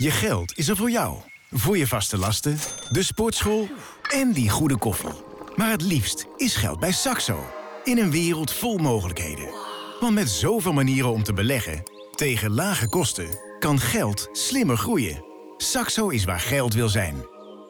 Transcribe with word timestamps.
Je 0.00 0.10
geld 0.10 0.58
is 0.58 0.68
er 0.68 0.76
voor 0.76 0.90
jou. 0.90 1.18
Voor 1.50 1.78
je 1.78 1.86
vaste 1.86 2.18
lasten, 2.18 2.58
de 2.90 3.02
sportschool 3.02 3.68
en 4.12 4.32
die 4.32 4.48
goede 4.48 4.78
koffie. 4.78 5.22
Maar 5.56 5.70
het 5.70 5.82
liefst 5.82 6.26
is 6.36 6.56
geld 6.56 6.80
bij 6.80 6.92
Saxo. 6.92 7.46
In 7.84 7.98
een 7.98 8.10
wereld 8.10 8.52
vol 8.52 8.76
mogelijkheden. 8.76 9.48
Want 10.00 10.14
met 10.14 10.28
zoveel 10.28 10.72
manieren 10.72 11.10
om 11.10 11.22
te 11.22 11.32
beleggen, 11.32 11.82
tegen 12.14 12.50
lage 12.50 12.88
kosten, 12.88 13.28
kan 13.58 13.78
geld 13.78 14.28
slimmer 14.32 14.76
groeien. 14.76 15.24
Saxo 15.56 16.08
is 16.08 16.24
waar 16.24 16.40
geld 16.40 16.74
wil 16.74 16.88
zijn. 16.88 17.26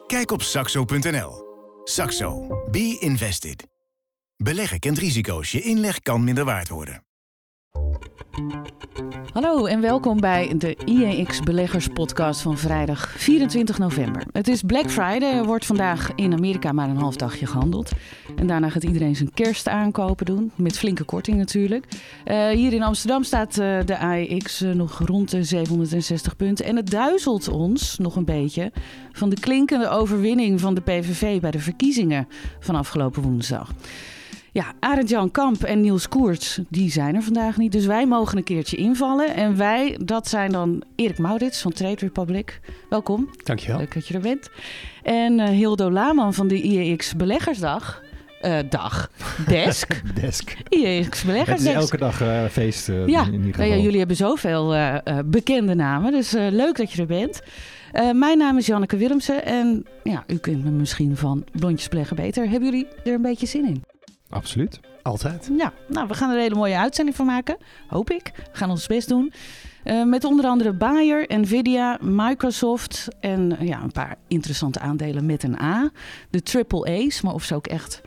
Kijk 0.07 0.31
op 0.31 0.41
saxo.nl. 0.41 1.43
Saxo. 1.83 2.47
Be 2.71 2.97
invested. 2.99 3.67
Beleggen 4.35 4.79
kent 4.79 4.97
risico's. 4.97 5.51
Je 5.51 5.61
inleg 5.61 5.99
kan 5.99 6.23
minder 6.23 6.45
waard 6.45 6.69
worden. 6.69 7.03
Hallo 9.41 9.65
en 9.65 9.81
welkom 9.81 10.19
bij 10.19 10.53
de 10.57 10.77
IEX 10.85 11.39
Beleggers 11.39 11.87
Podcast 11.87 12.41
van 12.41 12.57
vrijdag 12.57 13.09
24 13.09 13.77
november. 13.77 14.23
Het 14.31 14.47
is 14.47 14.61
Black 14.61 14.91
Friday. 14.91 15.33
Er 15.33 15.45
wordt 15.45 15.65
vandaag 15.65 16.11
in 16.15 16.33
Amerika 16.33 16.71
maar 16.71 16.89
een 16.89 16.97
half 16.97 17.15
dagje 17.15 17.45
gehandeld. 17.45 17.91
En 18.35 18.47
daarna 18.47 18.69
gaat 18.69 18.83
iedereen 18.83 19.15
zijn 19.15 19.33
kerst 19.33 19.67
aankopen 19.67 20.25
doen. 20.25 20.51
Met 20.55 20.77
flinke 20.77 21.03
korting 21.03 21.37
natuurlijk. 21.37 21.85
Uh, 22.25 22.47
hier 22.47 22.73
in 22.73 22.83
Amsterdam 22.83 23.23
staat 23.23 23.57
uh, 23.57 23.77
de 23.85 23.97
AEX 23.97 24.61
uh, 24.61 24.73
nog 24.73 24.99
rond 25.05 25.31
de 25.31 25.43
760 25.43 26.35
punten. 26.35 26.65
En 26.65 26.75
het 26.75 26.91
duizelt 26.91 27.47
ons 27.47 27.97
nog 27.97 28.15
een 28.15 28.25
beetje 28.25 28.71
van 29.11 29.29
de 29.29 29.39
klinkende 29.39 29.89
overwinning 29.89 30.59
van 30.59 30.73
de 30.73 30.81
PVV 30.81 31.39
bij 31.41 31.51
de 31.51 31.59
verkiezingen 31.59 32.27
van 32.59 32.75
afgelopen 32.75 33.21
woensdag. 33.21 33.71
Ja, 34.59 34.73
Arend 34.79 35.09
Jan 35.09 35.31
Kamp 35.31 35.63
en 35.63 35.81
Niels 35.81 36.07
Koerts, 36.07 36.59
die 36.69 36.91
zijn 36.91 37.15
er 37.15 37.23
vandaag 37.23 37.57
niet. 37.57 37.71
Dus 37.71 37.85
wij 37.85 38.05
mogen 38.05 38.37
een 38.37 38.43
keertje 38.43 38.77
invallen. 38.77 39.35
En 39.35 39.57
wij, 39.57 39.99
dat 40.03 40.27
zijn 40.27 40.51
dan 40.51 40.83
Erik 40.95 41.17
Maurits 41.17 41.61
van 41.61 41.71
Trade 41.71 41.95
Republic. 41.99 42.59
Welkom. 42.89 43.29
Dankjewel. 43.43 43.77
Leuk 43.77 43.93
dat 43.93 44.07
je 44.07 44.13
er 44.13 44.19
bent. 44.19 44.49
En 45.03 45.39
uh, 45.39 45.47
Hildo 45.47 45.91
Laman 45.91 46.33
van 46.33 46.47
de 46.47 46.61
IEX 46.61 47.15
Beleggersdag. 47.15 48.03
Uh, 48.41 48.57
dag. 48.69 49.11
Desk. 49.47 50.01
Desk. 50.21 50.55
IEX 50.69 51.23
Beleggersdag. 51.23 51.73
Het 51.73 51.83
is 51.83 51.89
elke 51.89 51.97
dag 51.97 52.21
uh, 52.21 52.45
feest. 52.45 52.89
Uh, 52.89 53.07
ja. 53.07 53.25
in 53.25 53.33
ieder 53.33 53.53
geval. 53.53 53.65
ja, 53.65 53.75
jullie 53.75 53.97
hebben 53.97 54.15
zoveel 54.15 54.75
bekende 55.25 55.75
namen. 55.75 56.11
Dus 56.11 56.31
leuk 56.31 56.77
dat 56.77 56.91
je 56.91 57.01
er 57.01 57.07
bent. 57.07 57.41
mijn 58.13 58.37
naam 58.37 58.57
is 58.57 58.65
Janneke 58.65 58.97
Willemsen. 58.97 59.45
En 59.45 59.85
ja, 60.03 60.23
u 60.27 60.37
kunt 60.37 60.63
me 60.63 60.69
misschien 60.69 61.17
van 61.17 61.43
Blondjes 61.51 61.89
Beleggen 61.89 62.15
beter. 62.15 62.49
Hebben 62.49 62.69
jullie 62.69 62.87
er 63.03 63.13
een 63.13 63.21
beetje 63.21 63.47
zin 63.47 63.65
in? 63.65 63.83
Absoluut. 64.29 64.79
Altijd. 65.03 65.49
Ja, 65.57 65.73
nou, 65.87 66.07
we 66.07 66.13
gaan 66.13 66.29
er 66.29 66.35
een 66.35 66.41
hele 66.41 66.55
mooie 66.55 66.77
uitzending 66.77 67.15
van 67.15 67.25
maken. 67.25 67.57
Hoop 67.87 68.09
ik. 68.09 68.31
We 68.35 68.57
gaan 68.57 68.69
ons 68.69 68.87
best 68.87 69.07
doen. 69.07 69.33
Uh, 69.83 70.03
met 70.05 70.23
onder 70.23 70.45
andere 70.45 70.73
Bayer, 70.73 71.25
Nvidia, 71.27 71.97
Microsoft 72.01 73.07
en 73.19 73.51
uh, 73.51 73.67
ja, 73.67 73.81
een 73.81 73.91
paar 73.91 74.15
interessante 74.27 74.79
aandelen 74.79 75.25
met 75.25 75.43
een 75.43 75.61
A. 75.61 75.89
De 76.29 76.41
triple 76.41 77.05
A's, 77.05 77.21
maar 77.21 77.33
of 77.33 77.43
ze 77.43 77.55
ook 77.55 77.67
echt 77.67 78.01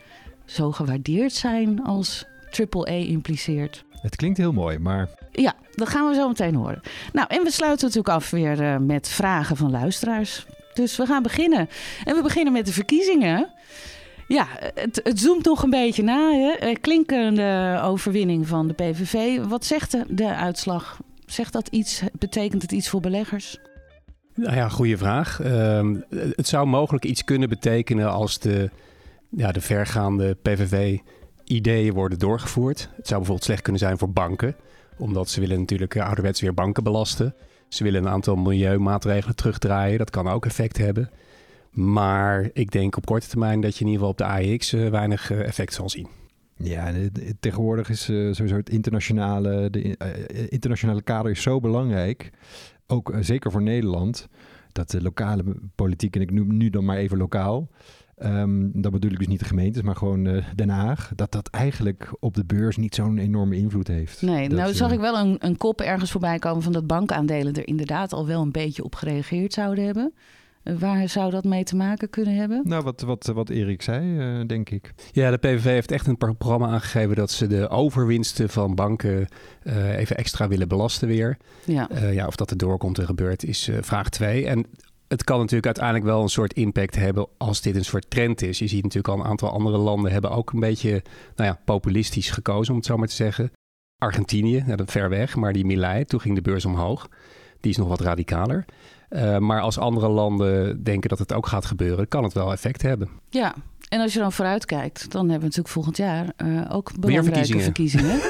zo 0.45 0.73
gewaardeerd 0.73 1.33
zijn 1.33 1.85
als 1.85 2.27
triple 2.51 2.89
A 2.89 2.95
impliceert. 2.95 3.85
Het 3.91 4.17
klinkt 4.17 4.39
heel 4.39 4.53
mooi, 4.53 4.79
maar... 4.79 5.09
Ja, 5.31 5.55
dat 5.75 5.89
gaan 5.89 6.09
we 6.09 6.15
zo 6.15 6.29
meteen 6.29 6.55
horen. 6.55 6.81
Nou, 7.13 7.27
en 7.31 7.43
we 7.43 7.51
sluiten 7.51 7.87
natuurlijk 7.87 8.15
af 8.15 8.31
weer 8.31 8.61
uh, 8.61 8.77
met 8.77 9.09
vragen 9.09 9.57
van 9.57 9.71
luisteraars. 9.71 10.47
Dus 10.75 10.97
we 10.97 11.07
gaan 11.07 11.23
beginnen. 11.23 11.69
En 12.05 12.15
we 12.15 12.23
beginnen 12.23 12.53
met 12.53 12.67
de 12.67 12.73
verkiezingen. 12.73 13.51
Ja, 14.29 14.47
het, 14.75 15.01
het 15.05 15.21
zoomt 15.21 15.45
nog 15.45 15.63
een 15.63 15.71
beetje 15.71 16.03
na. 16.03 16.33
Hè? 16.33 16.73
Klinkende 16.73 17.81
overwinning 17.85 18.49
van 18.49 18.69
de 18.69 18.75
PVV. 18.75 19.45
Wat 19.49 19.65
zegt 19.65 20.17
de, 20.17 20.35
uitslag? 20.35 21.01
Zegt 21.27 21.53
dat 21.53 21.69
iets? 21.69 22.03
Betekent 22.19 22.63
het 22.63 22.73
iets 22.73 22.89
voor 22.89 23.01
beleggers? 23.01 23.59
Nou 24.35 24.57
ja, 24.57 24.69
goede 24.69 24.97
vraag. 24.97 25.41
Uh, 25.43 25.91
het 26.11 26.49
zou 26.49 26.67
mogelijk 26.67 27.05
iets 27.05 27.25
kunnen 27.25 27.49
betekenen 27.49 28.11
als 28.11 28.39
de, 28.39 28.71
ja, 29.31 29.53
de 29.53 29.61
vergaande 29.61 30.37
PVV-ideeën 30.43 31.93
worden 31.93 32.19
doorgevoerd. 32.19 32.79
Het 32.79 33.07
zou 33.07 33.19
bijvoorbeeld 33.19 33.45
slecht 33.45 33.63
kunnen 33.63 33.81
zijn 33.81 33.99
voor 33.99 34.13
banken, 34.13 34.57
omdat 34.99 35.31
ze 35.31 35.41
willen 35.41 35.59
natuurlijk 35.59 35.99
ouderwets 35.99 36.41
weer 36.41 36.55
banken 36.55 36.83
belasten. 36.83 37.35
Ze 37.69 37.85
willen 37.85 38.05
een 38.05 38.13
aantal 38.13 38.37
milieumaatregelen 38.37 39.37
terugdraaien. 39.37 39.99
Dat 39.99 40.11
kan 40.11 40.29
ook 40.29 40.47
effect 40.47 40.77
hebben. 40.79 41.11
Maar 41.73 42.51
ik 42.53 42.71
denk 42.71 42.97
op 42.97 43.07
korte 43.07 43.29
termijn 43.29 43.61
dat 43.61 43.77
je 43.77 43.85
in 43.85 43.91
ieder 43.91 44.07
geval 44.07 44.11
op 44.11 44.19
de 44.19 44.51
AEX 44.51 44.73
uh, 44.73 44.89
weinig 44.89 45.31
uh, 45.31 45.41
effect 45.41 45.75
zal 45.75 45.91
zien. 45.91 46.07
Ja, 46.57 46.93
tegenwoordig 47.41 47.89
is 47.89 48.09
uh, 48.09 48.33
sowieso 48.33 48.57
het 48.57 48.71
internationale, 48.71 49.71
de 49.71 49.97
internationale 50.49 51.03
kader 51.03 51.31
is 51.31 51.43
zo 51.43 51.61
belangrijk. 51.61 52.31
Ook 52.87 53.15
zeker 53.21 53.51
voor 53.51 53.63
Nederland. 53.63 54.29
Dat 54.73 54.91
de 54.91 55.03
lokale 55.03 55.45
politiek, 55.75 56.17
en 56.17 56.21
ik 56.21 56.31
noem 56.31 56.57
nu 56.57 56.71
dan 56.71 56.85
maar 56.85 56.97
even 56.97 57.19
lokaal. 57.19 57.69
Um, 58.25 58.71
dat 58.75 58.93
bedoel 58.93 59.11
ik 59.11 59.19
dus 59.19 59.27
niet 59.27 59.39
de 59.39 59.45
gemeentes, 59.45 59.83
maar 59.83 59.97
gewoon 59.97 60.43
Den 60.55 60.69
Haag. 60.69 61.13
Dat 61.15 61.33
dat 61.33 61.49
eigenlijk 61.49 62.17
op 62.21 62.35
de 62.35 62.45
beurs 62.45 62.77
niet 62.77 62.95
zo'n 62.95 63.19
enorme 63.19 63.57
invloed 63.57 63.89
heeft. 63.89 64.23
Nee, 64.23 64.49
dat, 64.49 64.59
nou 64.59 64.75
zag 64.75 64.93
ik 64.93 65.01
wel 65.01 65.19
een, 65.19 65.37
een 65.39 65.57
kop 65.57 65.81
ergens 65.81 66.11
voorbij 66.11 66.39
komen 66.39 66.63
van 66.63 66.73
dat 66.73 66.87
bankaandelen 66.87 67.55
er 67.55 67.67
inderdaad 67.67 68.13
al 68.13 68.27
wel 68.27 68.43
een 68.43 68.53
beetje 68.53 68.85
op 68.85 68.95
gereageerd 68.95 69.53
zouden 69.53 69.85
hebben. 69.85 70.13
Waar 70.79 71.09
zou 71.09 71.31
dat 71.31 71.45
mee 71.45 71.65
te 71.65 71.77
maken 71.77 72.11
kunnen 72.11 72.37
hebben? 72.37 72.61
Nou, 72.65 72.83
wat, 72.83 73.01
wat, 73.01 73.27
wat 73.27 73.49
Erik 73.49 73.83
zei, 73.83 74.39
uh, 74.39 74.47
denk 74.47 74.71
ik. 74.71 74.93
Ja, 75.13 75.31
de 75.31 75.37
PVV 75.37 75.65
heeft 75.65 75.91
echt 75.91 76.07
een 76.07 76.17
programma 76.17 76.67
aangegeven 76.67 77.17
dat 77.17 77.31
ze 77.31 77.47
de 77.47 77.69
overwinsten 77.69 78.49
van 78.49 78.75
banken 78.75 79.29
uh, 79.63 79.99
even 79.99 80.17
extra 80.17 80.49
willen 80.49 80.69
belasten 80.69 81.09
weer. 81.09 81.37
Ja. 81.65 81.91
Uh, 81.93 82.15
ja, 82.15 82.27
of 82.27 82.37
dat 82.37 82.51
er 82.51 82.57
doorkomt 82.57 82.99
en 82.99 83.07
gebeurt 83.07 83.45
is 83.45 83.71
vraag 83.81 84.09
2. 84.09 84.47
En 84.47 84.67
het 85.13 85.25
kan 85.25 85.39
natuurlijk 85.39 85.67
uiteindelijk 85.67 86.05
wel 86.05 86.23
een 86.23 86.29
soort 86.29 86.53
impact 86.53 86.95
hebben 86.95 87.27
als 87.37 87.61
dit 87.61 87.77
een 87.77 87.85
soort 87.85 88.11
trend 88.11 88.43
is. 88.43 88.59
Je 88.59 88.67
ziet 88.67 88.83
natuurlijk 88.83 89.15
al 89.15 89.21
een 89.21 89.31
aantal 89.31 89.51
andere 89.51 89.79
landen 89.79 90.13
hebben 90.13 90.31
ook 90.31 90.53
een 90.53 90.61
beetje 90.61 91.03
nou 91.37 91.51
ja, 91.51 91.61
populistisch 91.65 92.31
gekozen, 92.31 92.73
om 92.73 92.79
het 92.79 92.87
zo 92.87 92.97
maar 92.97 93.09
te 93.09 93.15
zeggen. 93.15 93.53
Argentinië, 93.99 94.63
nou, 94.67 94.77
dat 94.77 94.91
ver 94.91 95.09
weg, 95.09 95.37
maar 95.37 95.53
die 95.53 95.65
Milei, 95.65 96.05
toen 96.05 96.21
ging 96.21 96.35
de 96.35 96.43
beurs 96.43 96.65
omhoog. 96.65 97.09
Die 97.61 97.71
is 97.71 97.77
nog 97.77 97.89
wat 97.89 98.01
radicaler. 98.01 98.65
Uh, 99.13 99.39
maar 99.39 99.61
als 99.61 99.79
andere 99.79 100.09
landen 100.09 100.83
denken 100.83 101.09
dat 101.09 101.19
het 101.19 101.33
ook 101.33 101.47
gaat 101.47 101.65
gebeuren, 101.65 102.09
kan 102.09 102.25
het 102.25 102.33
wel 102.33 102.53
effect 102.53 102.83
hebben. 102.83 103.09
Ja, 103.31 103.55
en 103.93 104.01
als 104.01 104.13
je 104.13 104.19
dan 104.19 104.33
vooruit 104.33 104.65
kijkt, 104.65 105.11
dan 105.11 105.21
hebben 105.21 105.39
we 105.39 105.45
natuurlijk 105.45 105.75
volgend 105.75 105.97
jaar 105.97 106.27
uh, 106.45 106.61
ook 106.69 106.91
belangrijke 107.01 107.63
verkiezingen. 107.63 107.65
verkiezingen. 107.65 108.21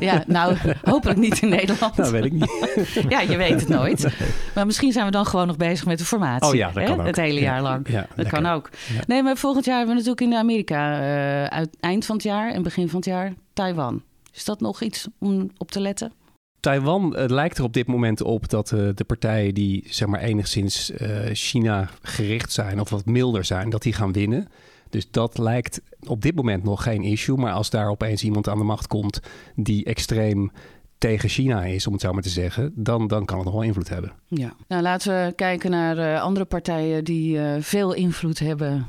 ja, 0.08 0.24
nou, 0.26 0.56
hopelijk 0.82 1.18
niet 1.18 1.42
in 1.42 1.48
Nederland. 1.48 1.96
Nou, 1.96 2.12
weet 2.12 2.24
ik 2.24 2.32
niet. 2.32 2.62
ja, 3.14 3.20
je 3.20 3.36
weet 3.36 3.60
het 3.60 3.68
nooit. 3.68 4.08
Maar 4.54 4.66
misschien 4.66 4.92
zijn 4.92 5.04
we 5.04 5.10
dan 5.10 5.26
gewoon 5.26 5.46
nog 5.46 5.56
bezig 5.56 5.86
met 5.86 5.98
de 5.98 6.04
formatie. 6.04 6.48
Oh 6.48 6.54
ja, 6.54 6.66
dat 6.66 6.82
hè? 6.82 6.84
kan 6.84 7.00
ook. 7.00 7.06
Het 7.06 7.16
hele 7.16 7.40
jaar 7.40 7.62
lang. 7.62 7.88
Ja, 7.88 8.00
dat 8.00 8.08
lekker. 8.14 8.42
kan 8.42 8.52
ook. 8.52 8.70
Ja. 8.94 9.00
Nee, 9.06 9.22
maar 9.22 9.36
volgend 9.36 9.64
jaar 9.64 9.76
hebben 9.76 9.94
we 9.94 10.00
natuurlijk 10.00 10.32
in 10.32 10.38
Amerika, 10.38 11.00
uh, 11.00 11.44
uit 11.44 11.76
eind 11.80 12.06
van 12.06 12.14
het 12.14 12.24
jaar 12.24 12.52
en 12.52 12.62
begin 12.62 12.88
van 12.88 12.96
het 12.96 13.08
jaar, 13.08 13.32
Taiwan. 13.52 14.02
Is 14.32 14.44
dat 14.44 14.60
nog 14.60 14.82
iets 14.82 15.06
om 15.18 15.50
op 15.56 15.70
te 15.70 15.80
letten? 15.80 16.12
Taiwan 16.60 17.14
uh, 17.16 17.24
lijkt 17.26 17.58
er 17.58 17.64
op 17.64 17.72
dit 17.72 17.86
moment 17.86 18.22
op 18.22 18.48
dat 18.48 18.70
uh, 18.70 18.88
de 18.94 19.04
partijen 19.04 19.54
die 19.54 19.84
zeg 19.88 20.08
maar 20.08 20.20
enigszins 20.20 20.90
uh, 20.90 21.18
China 21.32 21.88
gericht 22.02 22.52
zijn 22.52 22.80
of 22.80 22.90
wat 22.90 23.04
milder 23.04 23.44
zijn, 23.44 23.70
dat 23.70 23.82
die 23.82 23.92
gaan 23.92 24.12
winnen. 24.12 24.48
Dus 24.90 25.10
dat 25.10 25.38
lijkt 25.38 25.80
op 26.06 26.22
dit 26.22 26.34
moment 26.34 26.64
nog 26.64 26.82
geen 26.82 27.02
issue. 27.02 27.36
Maar 27.36 27.52
als 27.52 27.70
daar 27.70 27.88
opeens 27.88 28.24
iemand 28.24 28.48
aan 28.48 28.58
de 28.58 28.64
macht 28.64 28.86
komt 28.86 29.20
die 29.54 29.84
extreem 29.84 30.52
tegen 30.98 31.28
China 31.28 31.64
is, 31.64 31.86
om 31.86 31.92
het 31.92 32.02
zo 32.02 32.12
maar 32.12 32.22
te 32.22 32.28
zeggen, 32.28 32.72
dan, 32.74 33.06
dan 33.06 33.24
kan 33.24 33.36
het 33.36 33.44
nog 33.44 33.54
wel 33.54 33.62
invloed 33.62 33.88
hebben. 33.88 34.12
Ja, 34.26 34.52
nou 34.68 34.82
laten 34.82 35.24
we 35.24 35.32
kijken 35.32 35.70
naar 35.70 35.98
uh, 35.98 36.22
andere 36.22 36.46
partijen 36.46 37.04
die 37.04 37.38
veel 37.60 37.92
invloed 37.92 38.38
hebben 38.38 38.86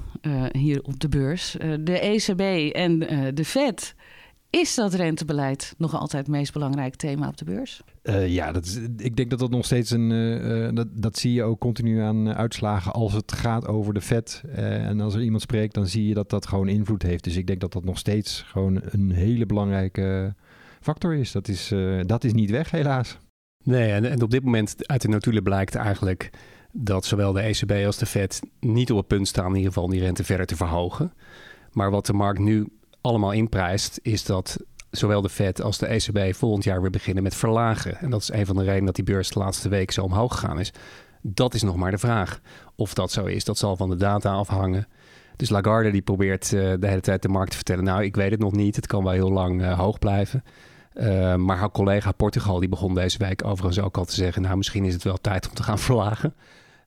hier 0.51 0.81
op 0.83 0.99
de 0.99 1.09
beurs. 1.09 1.55
de 1.79 1.99
ECB 1.99 2.73
en 2.75 2.99
de 3.35 3.45
Fed. 3.45 3.95
Is 4.49 4.75
dat 4.75 4.93
rentebeleid 4.93 5.73
nog 5.77 5.93
altijd 5.93 6.27
het 6.27 6.35
meest 6.35 6.53
belangrijke 6.53 6.97
thema 6.97 7.27
op 7.27 7.37
de 7.37 7.45
beurs? 7.45 7.81
Uh, 8.03 8.27
ja, 8.27 8.51
dat 8.51 8.65
is, 8.65 8.75
ik 8.97 9.15
denk 9.15 9.29
dat 9.29 9.39
dat 9.39 9.49
nog 9.49 9.65
steeds 9.65 9.91
een. 9.91 10.11
Uh, 10.11 10.69
dat, 10.73 10.87
dat 10.91 11.17
zie 11.17 11.33
je 11.33 11.43
ook 11.43 11.59
continu 11.59 11.99
aan 11.99 12.33
uitslagen 12.33 12.93
als 12.93 13.13
het 13.13 13.31
gaat 13.31 13.67
over 13.67 13.93
de 13.93 14.01
vet. 14.01 14.43
Uh, 14.45 14.85
en 14.85 14.99
als 14.99 15.13
er 15.13 15.21
iemand 15.21 15.41
spreekt, 15.41 15.73
dan 15.73 15.87
zie 15.87 16.07
je 16.07 16.13
dat 16.13 16.29
dat 16.29 16.47
gewoon 16.47 16.67
invloed 16.67 17.01
heeft. 17.01 17.23
Dus 17.23 17.35
ik 17.35 17.47
denk 17.47 17.59
dat 17.59 17.73
dat 17.73 17.83
nog 17.83 17.97
steeds 17.97 18.41
gewoon 18.41 18.81
een 18.83 19.11
hele 19.11 19.45
belangrijke 19.45 20.35
factor 20.81 21.15
is. 21.15 21.31
Dat 21.31 21.47
is, 21.47 21.73
dat 22.05 22.23
is 22.23 22.33
niet 22.33 22.49
weg, 22.49 22.71
helaas. 22.71 23.17
Nee, 23.63 23.91
en, 23.91 24.05
en 24.05 24.21
op 24.21 24.31
dit 24.31 24.43
moment 24.43 24.87
uit 24.87 25.01
de 25.01 25.07
notulen 25.07 25.43
blijkt 25.43 25.75
eigenlijk 25.75 26.29
dat 26.71 27.05
zowel 27.05 27.33
de 27.33 27.41
ECB 27.41 27.85
als 27.85 27.97
de 27.97 28.05
Fed 28.05 28.41
niet 28.59 28.91
op 28.91 28.97
het 28.97 29.07
punt 29.07 29.27
staan 29.27 29.49
in 29.49 29.55
ieder 29.55 29.67
geval 29.67 29.83
om 29.83 29.91
die 29.91 30.01
rente 30.01 30.23
verder 30.23 30.45
te 30.45 30.55
verhogen. 30.55 31.13
Maar 31.71 31.91
wat 31.91 32.05
de 32.05 32.13
markt 32.13 32.39
nu 32.39 32.67
allemaal 33.01 33.31
inprijst, 33.31 33.99
is 34.01 34.25
dat 34.25 34.57
zowel 34.91 35.21
de 35.21 35.29
Fed 35.29 35.61
als 35.61 35.77
de 35.77 35.85
ECB 35.85 36.35
volgend 36.35 36.63
jaar 36.63 36.81
weer 36.81 36.89
beginnen 36.89 37.23
met 37.23 37.35
verlagen. 37.35 37.97
En 37.97 38.09
dat 38.09 38.21
is 38.21 38.31
een 38.31 38.45
van 38.45 38.55
de 38.55 38.63
redenen 38.63 38.85
dat 38.85 38.95
die 38.95 39.03
beurs 39.03 39.29
de 39.29 39.39
laatste 39.39 39.69
week 39.69 39.91
zo 39.91 40.03
omhoog 40.03 40.39
gegaan 40.39 40.59
is. 40.59 40.73
Dat 41.21 41.53
is 41.53 41.63
nog 41.63 41.75
maar 41.75 41.91
de 41.91 41.97
vraag. 41.97 42.39
Of 42.75 42.93
dat 42.93 43.11
zo 43.11 43.25
is, 43.25 43.43
dat 43.43 43.57
zal 43.57 43.75
van 43.75 43.89
de 43.89 43.95
data 43.95 44.31
afhangen. 44.31 44.87
Dus 45.35 45.49
Lagarde 45.49 45.91
die 45.91 46.01
probeert 46.01 46.51
uh, 46.51 46.73
de 46.79 46.87
hele 46.87 47.01
tijd 47.01 47.21
de 47.21 47.27
markt 47.27 47.49
te 47.49 47.55
vertellen... 47.55 47.83
nou, 47.83 48.03
ik 48.03 48.15
weet 48.15 48.31
het 48.31 48.39
nog 48.39 48.51
niet, 48.51 48.75
het 48.75 48.87
kan 48.87 49.03
wel 49.03 49.13
heel 49.13 49.31
lang 49.31 49.61
uh, 49.61 49.79
hoog 49.79 49.99
blijven. 49.99 50.43
Uh, 50.93 51.35
maar 51.35 51.57
haar 51.57 51.71
collega 51.71 52.11
Portugal 52.11 52.59
die 52.59 52.69
begon 52.69 52.95
deze 52.95 53.17
week 53.17 53.45
overigens 53.45 53.79
ook 53.85 53.97
al 53.97 54.05
te 54.05 54.15
zeggen... 54.15 54.41
nou, 54.41 54.57
misschien 54.57 54.85
is 54.85 54.93
het 54.93 55.03
wel 55.03 55.17
tijd 55.21 55.49
om 55.49 55.53
te 55.55 55.63
gaan 55.63 55.79
verlagen. 55.89 56.33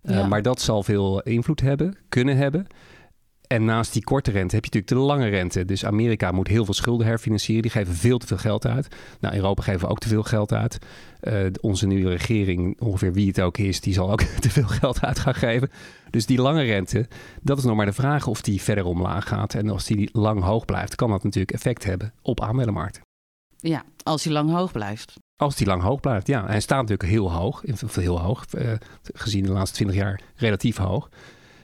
Ja. 0.03 0.27
Maar 0.27 0.43
dat 0.43 0.61
zal 0.61 0.83
veel 0.83 1.21
invloed 1.21 1.61
hebben, 1.61 1.97
kunnen 2.09 2.37
hebben. 2.37 2.67
En 3.53 3.65
naast 3.65 3.93
die 3.93 4.05
korte 4.05 4.31
rente 4.31 4.55
heb 4.55 4.65
je 4.65 4.71
natuurlijk 4.75 5.01
de 5.01 5.15
lange 5.15 5.29
rente. 5.29 5.65
Dus 5.65 5.85
Amerika 5.85 6.31
moet 6.31 6.49
heel 6.49 6.65
veel 6.65 6.75
schulden 6.75 7.07
herfinancieren. 7.07 7.63
Die 7.63 7.71
geven 7.71 7.95
veel 7.95 8.19
te 8.19 8.27
veel 8.27 8.37
geld 8.37 8.67
uit. 8.67 8.89
Nou, 9.21 9.35
Europa 9.35 9.63
geven 9.63 9.89
ook 9.89 9.99
te 9.99 10.09
veel 10.09 10.23
geld 10.23 10.53
uit. 10.53 10.79
Uh, 11.23 11.47
onze 11.61 11.87
nieuwe 11.87 12.11
regering, 12.11 12.81
ongeveer 12.81 13.13
wie 13.13 13.27
het 13.27 13.41
ook 13.41 13.59
is, 13.59 13.81
die 13.81 13.95
zal 13.95 14.11
ook 14.13 14.23
te 14.41 14.51
veel 14.51 14.67
geld 14.67 15.01
uit 15.01 15.19
gaan 15.19 15.35
geven. 15.35 15.71
Dus 16.11 16.27
die 16.27 16.41
lange 16.41 16.63
rente, 16.63 17.09
dat 17.43 17.59
is 17.59 17.65
nog 17.65 17.77
maar 17.77 17.87
de 17.87 17.93
vraag 17.93 18.27
of 18.27 18.41
die 18.41 18.63
verder 18.63 18.85
omlaag 18.85 19.29
gaat. 19.29 19.55
En 19.55 19.71
als 19.71 19.85
die 19.85 20.09
lang 20.13 20.43
hoog 20.43 20.65
blijft, 20.65 20.95
kan 20.95 21.11
dat 21.11 21.25
natuurlijk 21.25 21.53
effect 21.53 21.85
hebben 21.85 22.13
op 22.23 22.41
aandelenmarkten. 22.41 23.03
Ja, 23.59 23.85
als 24.03 24.23
die 24.23 24.33
lang 24.33 24.51
hoog 24.51 24.73
blijft. 24.73 25.15
Als 25.37 25.57
die 25.57 25.67
lang 25.67 25.83
hoog 25.83 26.01
blijft, 26.01 26.27
ja. 26.27 26.47
Hij 26.47 26.61
staat 26.61 26.81
natuurlijk 26.81 27.09
heel 27.09 27.33
hoog, 27.33 27.63
heel 27.95 28.21
hoog, 28.21 28.45
uh, 28.55 28.73
gezien 29.03 29.45
de 29.45 29.53
laatste 29.53 29.77
20 29.77 29.97
jaar 29.97 30.21
relatief 30.37 30.77
hoog. 30.77 31.09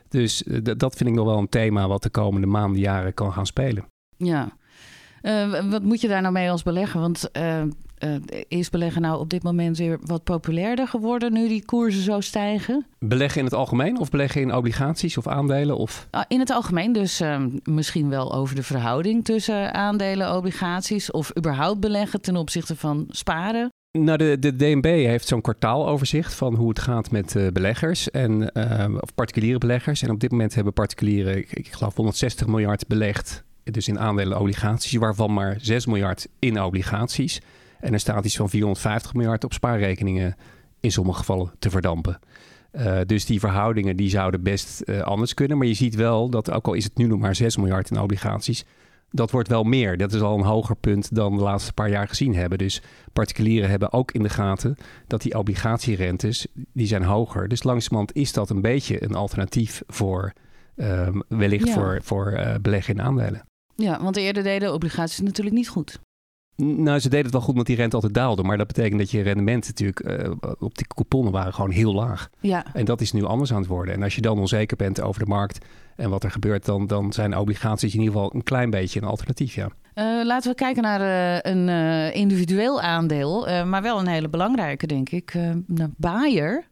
Dus 0.09 0.43
uh, 0.43 0.59
dat 0.63 0.95
vind 0.97 1.11
ik 1.11 1.17
nog 1.17 1.27
wel 1.27 1.39
een 1.39 1.49
thema 1.49 1.89
wat 1.89 2.03
de 2.03 2.11
komende 2.11 2.47
maanden, 2.47 2.81
jaren 2.81 3.15
kan 3.15 3.33
gaan 3.33 3.47
spelen. 3.47 3.85
Ja. 4.17 4.49
Uh, 5.23 5.71
wat 5.71 5.83
moet 5.83 6.01
je 6.01 6.09
daar 6.09 6.21
nou 6.21 6.33
mee 6.33 6.51
als 6.51 6.63
belegger? 6.63 7.01
Want 7.01 7.29
uh, 7.33 7.63
is 8.49 8.71
beleggen 8.71 9.03
nou 9.03 9.21
op 9.21 9.31
dit 9.31 9.43
moment 9.43 9.79
weer 9.79 9.99
wat 10.03 10.25
populairder 10.25 10.89
geworden 10.89 11.33
nu 11.33 11.49
die 11.49 11.65
koersen 11.65 12.03
zo 12.03 12.21
stijgen? 12.21 12.87
Beleggen 12.99 13.39
in 13.39 13.45
het 13.45 13.55
algemeen 13.55 13.99
of 13.99 14.11
beleggen 14.11 14.41
in 14.41 14.55
obligaties 14.55 15.19
of 15.19 15.27
aandelen? 15.27 15.77
Of? 15.77 16.09
Uh, 16.11 16.21
in 16.29 16.39
het 16.39 16.51
algemeen, 16.51 16.93
dus 16.93 17.21
ehm, 17.21 17.51
misschien 17.65 18.09
wel 18.09 18.35
over 18.35 18.55
de 18.55 18.63
verhouding 18.63 19.25
tussen 19.25 19.75
aandelen 19.75 20.27
en 20.27 20.35
obligaties 20.35 21.11
of 21.11 21.37
überhaupt 21.39 21.81
beleggen 21.81 22.21
ten 22.21 22.37
opzichte 22.37 22.77
van 22.77 23.05
sparen. 23.09 23.69
Nou, 23.93 24.39
de, 24.39 24.57
DNB 24.57 24.85
heeft 24.85 25.27
zo'n 25.27 25.41
kwartaaloverzicht 25.41 26.35
van 26.35 26.55
hoe 26.55 26.69
het 26.69 26.79
gaat 26.79 27.11
met 27.11 27.35
uh, 27.35 27.49
beleggers 27.49 28.11
en 28.11 28.51
uh, 28.55 28.97
of 29.01 29.15
particuliere 29.15 29.59
beleggers. 29.59 30.03
En 30.03 30.11
op 30.11 30.21
dit 30.21 30.31
moment 30.31 30.55
hebben 30.55 30.73
particulieren, 30.73 31.37
ik, 31.39 31.69
geloof 31.71 31.95
160 31.95 32.47
miljard 32.47 32.87
belegd, 32.87 33.45
dus 33.65 33.89
in 33.89 33.99
aandelen 33.99 34.33
en 34.33 34.41
obligaties, 34.41 34.95
waarvan 34.95 35.33
maar 35.33 35.57
6 35.61 35.87
miljard 35.87 36.29
in 36.39 36.63
obligaties. 36.63 37.41
En 37.81 37.93
er 37.93 38.01
staat 38.01 38.25
iets 38.25 38.37
van 38.37 38.49
450 38.49 39.15
miljard 39.15 39.45
op 39.45 39.53
spaarrekeningen 39.53 40.37
in 40.81 40.93
sommige 40.93 41.19
gevallen 41.19 41.53
te 41.59 41.71
verdampen. 41.71 42.19
Uh, 42.73 42.99
dus 43.07 43.27
die 43.27 43.41
verhoudingen 43.41 43.97
die 43.97 44.11
zouden 44.11 44.43
best 44.43 44.85
anders 45.03 45.35
kunnen. 45.35 45.59
Maar 45.59 45.67
je 45.67 45.75
ziet 45.75 45.95
wel 45.95 46.31
dat, 46.31 46.51
ook 46.51 46.67
al 46.67 46.75
is 46.75 46.85
het 46.85 46.97
nu 46.97 47.07
nog 47.07 47.19
maar 47.19 47.35
6 47.35 47.57
miljard 47.57 47.91
in 47.91 48.01
obligaties, 48.01 48.65
dat 49.11 49.31
wordt 49.31 49.49
wel 49.49 49.63
meer. 49.63 49.97
Dat 49.97 50.13
is 50.13 50.21
al 50.21 50.39
een 50.39 50.45
hoger 50.45 50.77
punt 50.77 51.15
dan 51.15 51.37
de 51.37 51.43
laatste 51.43 51.73
paar 51.73 51.91
jaar 51.91 52.09
gezien 52.09 52.35
hebben. 52.35 52.59
Dus 52.59 52.83
particulieren 53.13 53.71
hebben 53.71 53.93
ook 53.93 54.13
in 54.13 54.23
de 54.23 54.29
gaten 54.29 54.77
dat 55.07 55.23
die 55.23 55.39
obligatierentes, 55.39 56.47
die 56.73 56.87
zijn 56.87 57.03
hoger. 57.03 57.49
Dus 57.49 57.63
langzamerhand 57.63 58.15
is 58.15 58.33
dat 58.33 58.51
een 58.51 58.63
beetje 58.63 59.03
een 59.05 59.15
alternatief 59.15 59.83
voor 59.87 60.33
um, 60.77 61.23
wellicht 61.29 61.67
ja. 61.67 61.73
voor, 61.73 62.01
voor 62.03 62.33
uh, 62.33 62.55
beleggen 62.63 62.95
in 62.95 63.03
aandelen. 63.03 63.43
Ja, 63.75 64.03
want 64.03 64.17
eerder 64.17 64.43
deden 64.43 64.73
obligaties 64.73 65.21
natuurlijk 65.21 65.57
niet 65.57 65.69
goed. 65.69 66.01
Nou, 66.57 66.99
ze 66.99 67.09
deden 67.09 67.25
het 67.25 67.33
wel 67.33 67.41
goed 67.41 67.51
omdat 67.51 67.67
die 67.67 67.77
rente 67.77 67.95
altijd 67.95 68.15
daalde. 68.15 68.43
Maar 68.43 68.57
dat 68.57 68.67
betekent 68.67 68.99
dat 68.99 69.11
je 69.11 69.21
rendementen 69.21 69.71
natuurlijk 69.77 70.27
uh, 70.27 70.33
op 70.59 70.77
die 70.77 70.87
couponnen 70.87 71.33
waren 71.33 71.55
gewoon 71.55 71.71
heel 71.71 71.95
laag. 71.95 72.31
Ja. 72.41 72.75
En 72.75 72.85
dat 72.85 73.01
is 73.01 73.13
nu 73.13 73.25
anders 73.25 73.53
aan 73.53 73.59
het 73.59 73.67
worden. 73.69 73.95
En 73.95 74.03
als 74.03 74.15
je 74.15 74.21
dan 74.21 74.39
onzeker 74.39 74.77
bent 74.77 75.01
over 75.01 75.23
de 75.23 75.29
markt 75.29 75.65
en 75.99 76.11
wat 76.11 76.25
er 76.25 76.31
gebeurt, 76.31 76.65
dan, 76.65 76.87
dan 76.87 77.13
zijn 77.13 77.37
obligaties 77.37 77.95
in 77.95 78.01
ieder 78.01 78.15
geval 78.15 78.35
een 78.35 78.43
klein 78.43 78.71
beetje 78.71 79.01
een 79.01 79.07
alternatief, 79.07 79.55
ja. 79.55 79.69
Uh, 79.95 80.25
laten 80.25 80.51
we 80.51 80.57
kijken 80.57 80.83
naar 80.83 81.01
uh, 81.01 81.53
een 81.53 81.69
uh, 81.69 82.15
individueel 82.15 82.81
aandeel, 82.81 83.65
maar 83.65 83.83
wel 83.83 83.99
een 83.99 84.07
hele 84.07 84.29
belangrijke, 84.29 84.87
denk 84.87 85.11
ik. 85.11 85.35
naar 85.67 85.89
Bayer. 85.97 86.65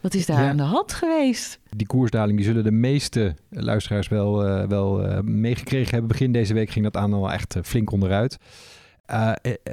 Wat 0.00 0.14
is 0.14 0.26
daar 0.26 0.42
ja. 0.42 0.48
aan 0.48 0.56
de 0.56 0.62
hand 0.62 0.92
geweest? 0.92 1.60
Die 1.76 1.86
koersdaling 1.86 2.36
die 2.36 2.46
zullen 2.46 2.64
de 2.64 2.70
meeste 2.70 3.34
luisteraars 3.50 4.08
wel, 4.08 4.66
wel 4.68 5.22
meegekregen 5.22 5.90
hebben. 5.90 6.08
Begin 6.08 6.32
deze 6.32 6.54
week 6.54 6.70
ging 6.70 6.84
dat 6.84 6.96
aandeel 6.96 7.32
echt 7.32 7.56
flink 7.62 7.90
onderuit. 7.90 8.38
Uh, 9.10 9.32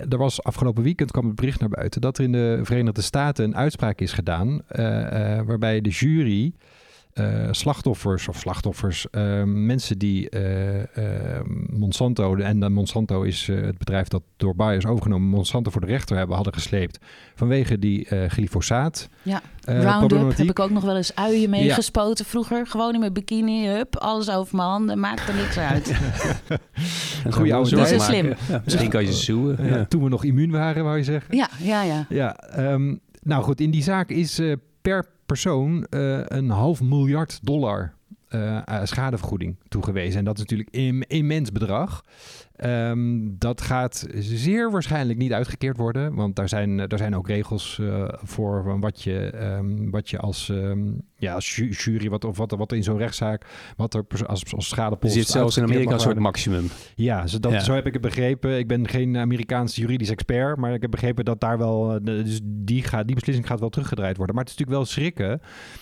er 0.10 0.18
was 0.18 0.44
afgelopen 0.44 0.84
weekend 0.84 1.12
kwam 1.12 1.26
het 1.26 1.36
bericht 1.36 1.60
naar 1.60 1.70
buiten 1.70 2.02
dat 2.02 2.18
er 2.18 2.24
in 2.24 2.32
de 2.32 2.60
Verenigde 2.64 3.02
Staten 3.02 3.46
een 3.46 3.56
uitspraak 3.56 4.00
is 4.02 4.12
gedaan. 4.12 4.48
Uh, 4.48 4.86
uh, 4.86 5.42
waarbij 5.42 5.82
de 5.82 5.90
jury 5.90 6.54
uh, 7.14 7.48
slachtoffers 7.52 8.28
of 8.28 8.38
slachtoffers, 8.38 9.08
uh, 9.12 9.44
mensen 9.44 9.98
die 9.98 10.30
uh, 10.32 11.40
Monsanto, 11.70 12.36
en 12.36 12.72
Monsanto 12.72 13.22
is 13.22 13.48
het 13.48 13.78
bedrijf 13.78 14.08
dat 14.08 14.22
door 14.38 14.56
Bayer 14.56 14.78
is 14.78 14.86
overgenomen, 14.86 15.28
Monsanto 15.28 15.72
voor 15.72 15.82
de 15.82 15.88
rechter 15.88 16.18
hebben, 16.18 16.36
hadden 16.36 16.54
gesleept 16.54 17.00
vanwege 17.36 17.80
die 17.80 18.08
glyfosaat. 18.28 19.10
Ja, 19.22 19.42
Roundup 19.62 20.38
heb 20.38 20.50
ik 20.50 20.60
ook 20.60 20.70
nog 20.70 20.84
wel 20.84 20.96
eens 20.96 21.16
uien 21.16 21.50
meegespoten 21.50 22.24
ja. 22.24 22.30
vroeger. 22.30 22.68
Gewoon 22.68 22.94
in 22.94 23.00
mijn 23.00 23.14
bikini, 23.14 23.68
hup, 23.68 23.96
alles 23.96 24.30
over 24.30 24.56
mijn 24.56 24.68
handen, 24.68 25.00
maakt 25.00 25.28
er 25.28 25.36
niks 25.36 25.58
uit. 25.58 25.96
Goeie 27.36 27.54
oude 27.54 27.76
Dus 27.76 27.92
is 27.92 28.06
slim. 28.06 28.34
Ja, 28.50 28.62
misschien 28.64 28.90
kan 28.90 29.06
je 29.06 29.14
ze 29.14 29.24
zoeken. 29.24 29.66
Ja. 29.66 29.86
Toen 29.86 30.04
we 30.04 30.10
nog 30.10 30.24
immuun 30.24 30.52
waren, 30.52 30.84
wou 30.84 30.98
je 30.98 31.04
zeggen? 31.04 31.38
Ja, 31.38 31.50
ja, 31.60 31.84
ja. 31.84 32.06
ja 32.10 32.36
um, 32.58 33.00
nou 33.22 33.44
goed, 33.44 33.62
in 33.62 33.72
die 33.72 33.84
zaak 33.84 34.10
is 34.10 34.42
per 34.90 35.06
persoon 35.26 35.86
uh, 35.90 36.22
een 36.26 36.50
half 36.50 36.82
miljard 36.82 37.40
dollar 37.42 37.94
uh, 38.30 38.62
schadevergoeding 38.84 39.56
toegewezen. 39.68 40.20
En 40.20 40.26
dat 40.26 40.34
is 40.34 40.40
natuurlijk 40.40 40.70
een 40.72 41.04
immens 41.08 41.52
bedrag. 41.52 42.06
Um, 42.66 43.36
dat 43.38 43.62
gaat 43.62 44.08
zeer 44.16 44.72
waarschijnlijk 44.72 45.20
niet 45.20 45.34
uitgekeerd 45.34 45.78
worden, 45.78 46.16
want 46.16 46.36
daar 46.36 46.50
zijn, 46.50 46.78
daar 46.78 46.98
zijn 46.98 47.16
ook 47.16 47.28
regels 47.28 47.78
uh, 47.82 48.08
voor 48.12 48.80
wat 48.80 49.02
je, 49.02 49.34
um, 49.58 49.92
wat 49.92 50.10
je 50.10 50.18
als, 50.18 50.50
um, 50.50 51.02
ja, 51.16 51.34
als 51.34 51.56
jury, 51.56 52.10
wat, 52.10 52.24
of 52.24 52.38
wat, 52.38 52.52
wat 52.52 52.72
in 52.72 52.84
zo'n 52.84 52.98
rechtszaak, 52.98 53.46
wat 53.78 53.94
er 53.94 54.06
als, 54.26 54.54
als 54.54 54.68
schadepost... 54.68 55.16
Er 55.16 55.20
zit 55.22 55.30
zelfs 55.30 55.58
in 55.58 55.64
Amerika 55.64 55.94
een 55.94 56.00
soort 56.00 56.20
maximum. 56.20 56.68
Ja, 56.96 57.28
zo, 57.28 57.40
dat, 57.40 57.52
ja. 57.52 57.60
zo 57.60 57.74
heb 57.74 57.86
ik 57.86 57.94
het 57.94 58.02
begrepen. 58.02 58.58
Ik 58.58 58.68
ben 58.68 58.88
geen 58.88 59.18
Amerikaans 59.18 59.76
juridisch 59.76 60.10
expert, 60.10 60.58
maar 60.58 60.74
ik 60.74 60.82
heb 60.82 60.92
begrepen 60.92 61.26
dat 61.26 61.40
daar 61.40 61.58
wel, 61.58 62.00
dus 62.04 62.40
die, 62.44 62.84
gaat, 62.84 63.06
die 63.06 63.16
beslissing 63.16 63.48
gaat 63.48 63.60
wel 63.60 63.70
teruggedraaid 63.70 64.18
worden. 64.18 64.36
Maar 64.36 64.44
het 64.44 64.54
is 64.54 64.60
natuurlijk 64.60 64.86
wel 64.86 64.94
schrikken 64.94 65.42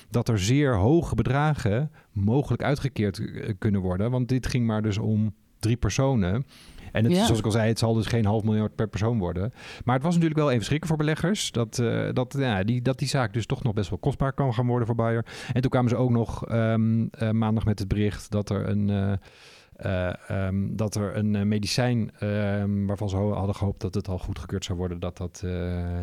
dat 0.10 0.30
er 0.30 0.40
zeer 0.40 0.76
hoge 0.76 1.16
bedragen 1.16 1.92
mogelijk 2.12 2.64
uitgekeerd 2.64 3.22
kunnen 3.58 3.82
worden, 3.82 4.12
want 4.12 4.30
dit 4.30 4.48
ging 4.48 4.66
maar 4.66 4.82
dus 4.82 4.98
om 4.98 5.34
drie 5.60 5.78
personen. 5.78 6.46
En 6.92 7.04
het, 7.04 7.14
ja. 7.14 7.24
zoals 7.24 7.40
ik 7.40 7.46
al 7.46 7.52
zei, 7.52 7.68
het 7.68 7.80
zal 7.80 7.94
dus 7.94 8.06
geen 8.06 8.26
half 8.26 8.44
miljard 8.44 8.76
per 8.76 8.88
persoon 8.88 9.20
worden. 9.20 9.54
Maar 9.84 9.96
het 9.96 10.04
was 10.04 10.14
natuurlijk 10.14 10.40
wel 10.40 10.52
even 10.52 10.66
schrikken 10.66 10.88
voor 10.88 10.98
beleggers. 10.98 11.52
Dat, 11.52 11.78
uh, 11.78 12.10
dat, 12.14 12.36
ja, 12.38 12.64
die, 12.64 12.82
dat 12.82 13.00
die 13.00 13.08
zaak 13.08 13.34
dus 13.34 13.46
toch 13.46 13.64
nog 13.64 13.74
best 13.74 13.90
wel 13.90 14.00
kostbaar 14.00 14.34
kan 14.34 14.54
gaan 14.54 14.68
worden 14.68 14.88
voor 14.88 14.96
Bayer. 14.96 15.26
En 15.54 15.62
toen 15.62 15.72
kwamen 15.72 15.90
ze 15.90 15.96
ook 15.96 16.10
nog 16.10 16.52
um, 16.52 17.10
uh, 17.20 17.30
maandag 17.32 17.66
met 17.66 17.80
het 17.80 17.88
bericht 17.88 18.32
dat 18.32 18.50
er 18.50 18.70
een... 18.70 18.88
Uh, 18.88 19.12
uh, 19.86 20.14
um, 20.48 20.76
dat 20.76 20.96
er 20.96 21.18
een 21.18 21.34
uh, 21.34 21.42
medicijn 21.42 22.12
uh, 22.20 22.64
waarvan 22.86 23.10
ze 23.10 23.16
hadden 23.16 23.56
gehoopt 23.56 23.82
dat 23.82 23.94
het 23.94 24.08
al 24.08 24.20
goedgekeurd 24.20 24.66
zou 24.66 24.78
worden, 24.78 25.00
dat 25.00 25.18
dat, 25.18 25.44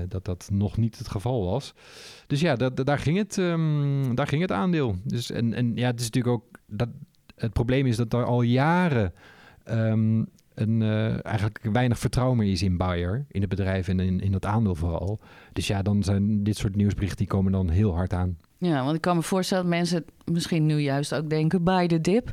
dat 0.08 0.24
dat 0.24 0.48
nog 0.52 0.76
niet 0.76 0.98
het 0.98 1.08
geval 1.08 1.44
was. 1.44 1.74
Dus 2.26 2.40
ja, 2.40 2.54
dat, 2.54 2.86
daar, 2.86 2.98
ging 2.98 3.18
het, 3.18 3.36
um, 3.36 4.14
daar 4.14 4.26
ging 4.26 4.42
het 4.42 4.52
aandeel. 4.52 4.96
Dus, 5.04 5.30
en, 5.30 5.54
en 5.54 5.76
ja, 5.76 5.86
het 5.86 6.00
is 6.00 6.06
natuurlijk 6.06 6.34
ook. 6.34 6.44
Dat, 6.66 6.88
het 7.36 7.52
probleem 7.52 7.86
is 7.86 7.96
dat 7.96 8.12
er 8.12 8.24
al 8.24 8.42
jaren 8.42 9.12
um, 9.70 10.28
een, 10.54 10.80
uh, 10.80 11.26
eigenlijk 11.26 11.58
weinig 11.72 11.98
vertrouwen 11.98 12.38
meer 12.38 12.52
is 12.52 12.62
in 12.62 12.76
Bayer, 12.76 13.24
in 13.30 13.40
het 13.40 13.50
bedrijf 13.50 13.88
en 13.88 14.00
in, 14.00 14.20
in 14.20 14.32
dat 14.32 14.46
aandeel 14.46 14.74
vooral. 14.74 15.18
Dus 15.52 15.66
ja, 15.66 15.82
dan 15.82 16.02
zijn 16.02 16.44
dit 16.44 16.56
soort 16.56 16.76
nieuwsberichten 16.76 17.18
die 17.18 17.26
komen 17.26 17.52
dan 17.52 17.68
heel 17.68 17.94
hard 17.94 18.12
aan. 18.12 18.36
Ja, 18.58 18.84
want 18.84 18.96
ik 18.96 19.00
kan 19.00 19.16
me 19.16 19.22
voorstellen 19.22 19.64
dat 19.64 19.72
mensen 19.72 20.04
misschien 20.24 20.66
nu 20.66 20.78
juist 20.78 21.14
ook 21.14 21.30
denken 21.30 21.64
bij 21.64 21.86
de 21.86 22.00
dip. 22.00 22.32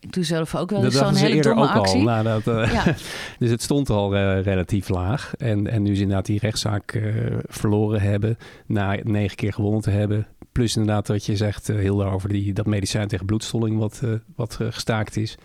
Ik 0.00 0.12
doe 0.12 0.24
zelf 0.24 0.54
ook 0.54 0.70
wel 0.70 0.84
eens 0.84 0.96
zo'n 0.96 1.14
hele 1.14 1.42
domme 1.42 1.62
ook 1.62 1.68
actie. 1.68 1.98
Al, 1.98 2.22
nou, 2.22 2.24
dat, 2.24 2.46
uh, 2.46 2.72
ja. 2.72 2.84
dus 3.38 3.50
het 3.50 3.62
stond 3.62 3.90
al 3.90 4.14
uh, 4.14 4.42
relatief 4.42 4.88
laag. 4.88 5.34
En, 5.36 5.66
en 5.66 5.82
nu 5.82 5.94
ze 5.94 6.00
inderdaad 6.00 6.26
die 6.26 6.38
rechtszaak 6.38 6.94
uh, 6.94 7.36
verloren 7.46 8.00
hebben, 8.00 8.36
na 8.66 8.96
negen 9.02 9.36
keer 9.36 9.52
gewonnen 9.52 9.80
te 9.80 9.90
hebben. 9.90 10.26
Plus 10.52 10.76
inderdaad 10.76 11.06
dat 11.06 11.26
je 11.26 11.36
zegt, 11.36 11.66
heel 11.66 12.04
over 12.04 12.28
die, 12.28 12.52
dat 12.52 12.66
medicijn 12.66 13.08
tegen 13.08 13.26
bloedstolling 13.26 13.78
wat, 13.78 14.02
wat 14.36 14.54
gestaakt 14.54 15.16
is 15.16 15.38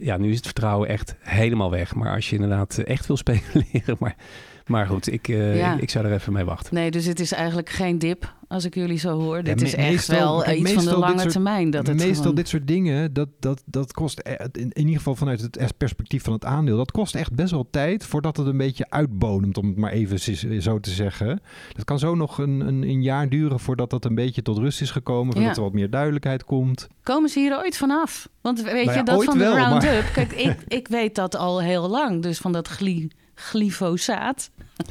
ja, 0.00 0.16
nu 0.16 0.30
is 0.30 0.36
het 0.36 0.44
vertrouwen 0.44 0.88
echt 0.88 1.16
helemaal 1.20 1.70
weg. 1.70 1.94
Maar 1.94 2.14
als 2.14 2.30
je 2.30 2.34
inderdaad 2.34 2.78
echt 2.78 3.06
wil 3.06 3.16
speculeren, 3.26 3.96
maar, 3.98 4.16
maar 4.66 4.86
goed, 4.86 5.12
ik, 5.12 5.28
uh, 5.28 5.56
ja. 5.56 5.74
ik, 5.74 5.82
ik, 5.82 5.90
zou 5.90 6.06
er 6.06 6.12
even 6.12 6.32
mee 6.32 6.44
wachten. 6.44 6.74
Nee, 6.74 6.90
dus 6.90 7.04
het 7.04 7.20
is 7.20 7.32
eigenlijk 7.32 7.68
geen 7.68 7.98
dip, 7.98 8.34
als 8.48 8.64
ik 8.64 8.74
jullie 8.74 8.98
zo 8.98 9.20
hoor. 9.20 9.36
Ja, 9.36 9.42
dit 9.42 9.62
is 9.62 9.74
echt 9.74 9.90
meestal, 9.90 10.44
wel 10.44 10.54
iets 10.54 10.72
van 10.72 10.84
de 10.84 10.98
lange 10.98 11.18
soort, 11.18 11.32
termijn. 11.32 11.70
Dat 11.70 11.86
het 11.86 11.96
meestal 11.96 12.14
gewoon... 12.14 12.34
dit 12.34 12.48
soort 12.48 12.66
dingen, 12.66 13.12
dat, 13.12 13.28
dat, 13.40 13.62
dat 13.66 13.92
kost 13.92 14.20
in, 14.20 14.50
in 14.52 14.72
ieder 14.76 14.96
geval 14.96 15.14
vanuit 15.14 15.40
het 15.40 15.76
perspectief 15.76 16.22
van 16.22 16.32
het 16.32 16.44
aandeel, 16.44 16.76
dat 16.76 16.90
kost 16.90 17.14
echt 17.14 17.34
best 17.34 17.50
wel 17.50 17.68
tijd 17.70 18.04
voordat 18.04 18.36
het 18.36 18.46
een 18.46 18.56
beetje 18.56 18.86
uitbodemt, 18.88 19.58
om 19.58 19.66
het 19.66 19.76
maar 19.76 19.92
even 19.92 20.62
zo 20.62 20.80
te 20.80 20.90
zeggen. 20.90 21.40
Dat 21.72 21.84
kan 21.84 21.98
zo 21.98 22.14
nog 22.14 22.38
een, 22.38 22.60
een, 22.60 22.82
een 22.82 23.02
jaar 23.02 23.28
duren 23.28 23.60
voordat 23.60 23.90
dat 23.90 24.04
een 24.04 24.14
beetje 24.14 24.42
tot 24.42 24.58
rust 24.58 24.80
is 24.80 24.90
gekomen, 24.90 25.32
voordat 25.32 25.50
ja. 25.50 25.56
er 25.56 25.62
wat 25.62 25.72
meer 25.72 25.90
duidelijkheid 25.90 26.44
komt. 26.44 26.88
Komen 27.02 27.28
ze 27.28 27.38
hier 27.38 27.56
ooit 27.56 27.76
vanaf? 27.76 28.28
Want 28.40 28.62
weet 28.62 28.72
nou 28.72 28.86
ja, 28.86 28.94
je, 28.94 29.02
dat 29.02 29.24
van 29.24 29.38
de 29.38 29.44
Roundup, 29.44 30.02
maar... 30.02 30.10
kijk, 30.12 30.32
ik, 30.32 30.56
ik 30.68 30.88
weet 30.88 31.14
dat 31.14 31.36
al 31.36 31.62
heel 31.62 31.88
lang, 31.88 32.22
dus 32.22 32.38
van 32.38 32.52
dat 32.52 32.68
gly 32.68 33.10
glyfosaat. 33.38 34.50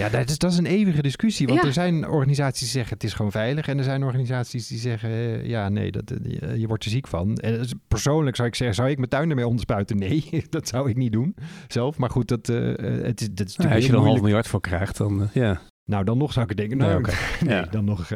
ja, 0.00 0.08
dat 0.08 0.30
is, 0.30 0.38
dat 0.38 0.52
is 0.52 0.58
een 0.58 0.66
eeuwige 0.66 1.02
discussie. 1.02 1.46
Want 1.46 1.64
er 1.64 1.72
zijn 1.72 2.08
organisaties 2.08 2.60
die 2.60 2.68
zeggen 2.68 2.94
het 2.94 3.04
is 3.04 3.14
gewoon 3.14 3.30
veilig. 3.30 3.68
En 3.68 3.78
er 3.78 3.84
zijn 3.84 4.04
organisaties 4.04 4.66
die 4.66 4.78
zeggen 4.78 5.10
eh, 5.10 5.46
ja, 5.46 5.68
nee, 5.68 5.92
dat, 5.92 6.10
eh, 6.10 6.56
je 6.56 6.66
wordt 6.66 6.84
er 6.84 6.90
ziek 6.90 7.06
van. 7.06 7.36
En 7.36 7.68
persoonlijk 7.88 8.36
zou 8.36 8.48
ik 8.48 8.54
zeggen, 8.54 8.76
zou 8.76 8.88
ik 8.88 8.96
mijn 8.96 9.08
tuin 9.08 9.30
ermee 9.30 9.46
onderspuiten? 9.46 9.98
Nee, 9.98 10.24
dat 10.50 10.68
zou 10.68 10.90
ik 10.90 10.96
niet 10.96 11.12
doen 11.12 11.34
zelf. 11.68 11.98
Maar 11.98 12.10
goed, 12.10 12.28
dat, 12.28 12.48
uh, 12.48 12.74
het 13.02 13.20
is, 13.20 13.28
dat 13.30 13.46
is 13.46 13.56
ja, 13.56 13.74
Als 13.74 13.86
je 13.86 13.92
er 13.92 13.98
een 13.98 14.04
half 14.04 14.20
miljard 14.20 14.46
voor 14.46 14.60
krijgt, 14.60 14.96
dan 14.96 15.28
ja. 15.32 15.60
Nou, 15.84 16.04
dan 16.04 16.18
nog 16.18 16.32
zou 16.32 16.42
ik 16.42 16.48
het 16.48 16.58
denken. 16.58 16.78
Nou, 16.78 17.00
nee, 17.46 17.56
ja. 17.56 17.62
dan 17.62 17.84
nog. 17.84 18.08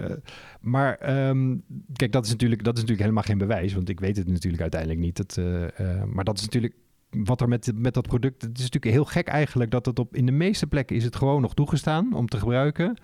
maar 0.61 1.27
um, 1.29 1.65
kijk, 1.93 2.13
dat 2.13 2.25
is, 2.25 2.31
natuurlijk, 2.31 2.65
dat 2.65 2.75
is 2.75 2.81
natuurlijk 2.81 3.09
helemaal 3.09 3.29
geen 3.29 3.39
bewijs. 3.39 3.75
Want 3.75 3.89
ik 3.89 4.01
weet 4.01 4.17
het 4.17 4.29
natuurlijk 4.29 4.63
uiteindelijk 4.63 5.01
niet. 5.01 5.17
Dat, 5.17 5.39
maar 6.07 6.25
dat 6.25 6.37
is 6.37 6.43
natuurlijk 6.43 6.75
wat 7.11 7.41
er 7.41 7.49
met, 7.49 7.73
met 7.75 7.95
dat 7.95 8.07
product... 8.07 8.43
Het 8.43 8.59
is 8.59 8.63
natuurlijk 8.63 8.95
heel 8.95 9.05
gek 9.05 9.29
eigenlijk 9.29 9.71
dat 9.71 9.87
het 9.87 9.99
op... 9.99 10.17
In 10.17 10.27
de 10.27 10.33
meeste 10.33 10.67
plekken 10.67 10.97
is 10.97 11.05
het 11.05 11.17
gewoon 11.17 11.41
nog 11.41 11.55
toegestaan 11.55 12.15
om 12.15 12.29
te 12.29 12.39
gebruiken. 12.39 12.97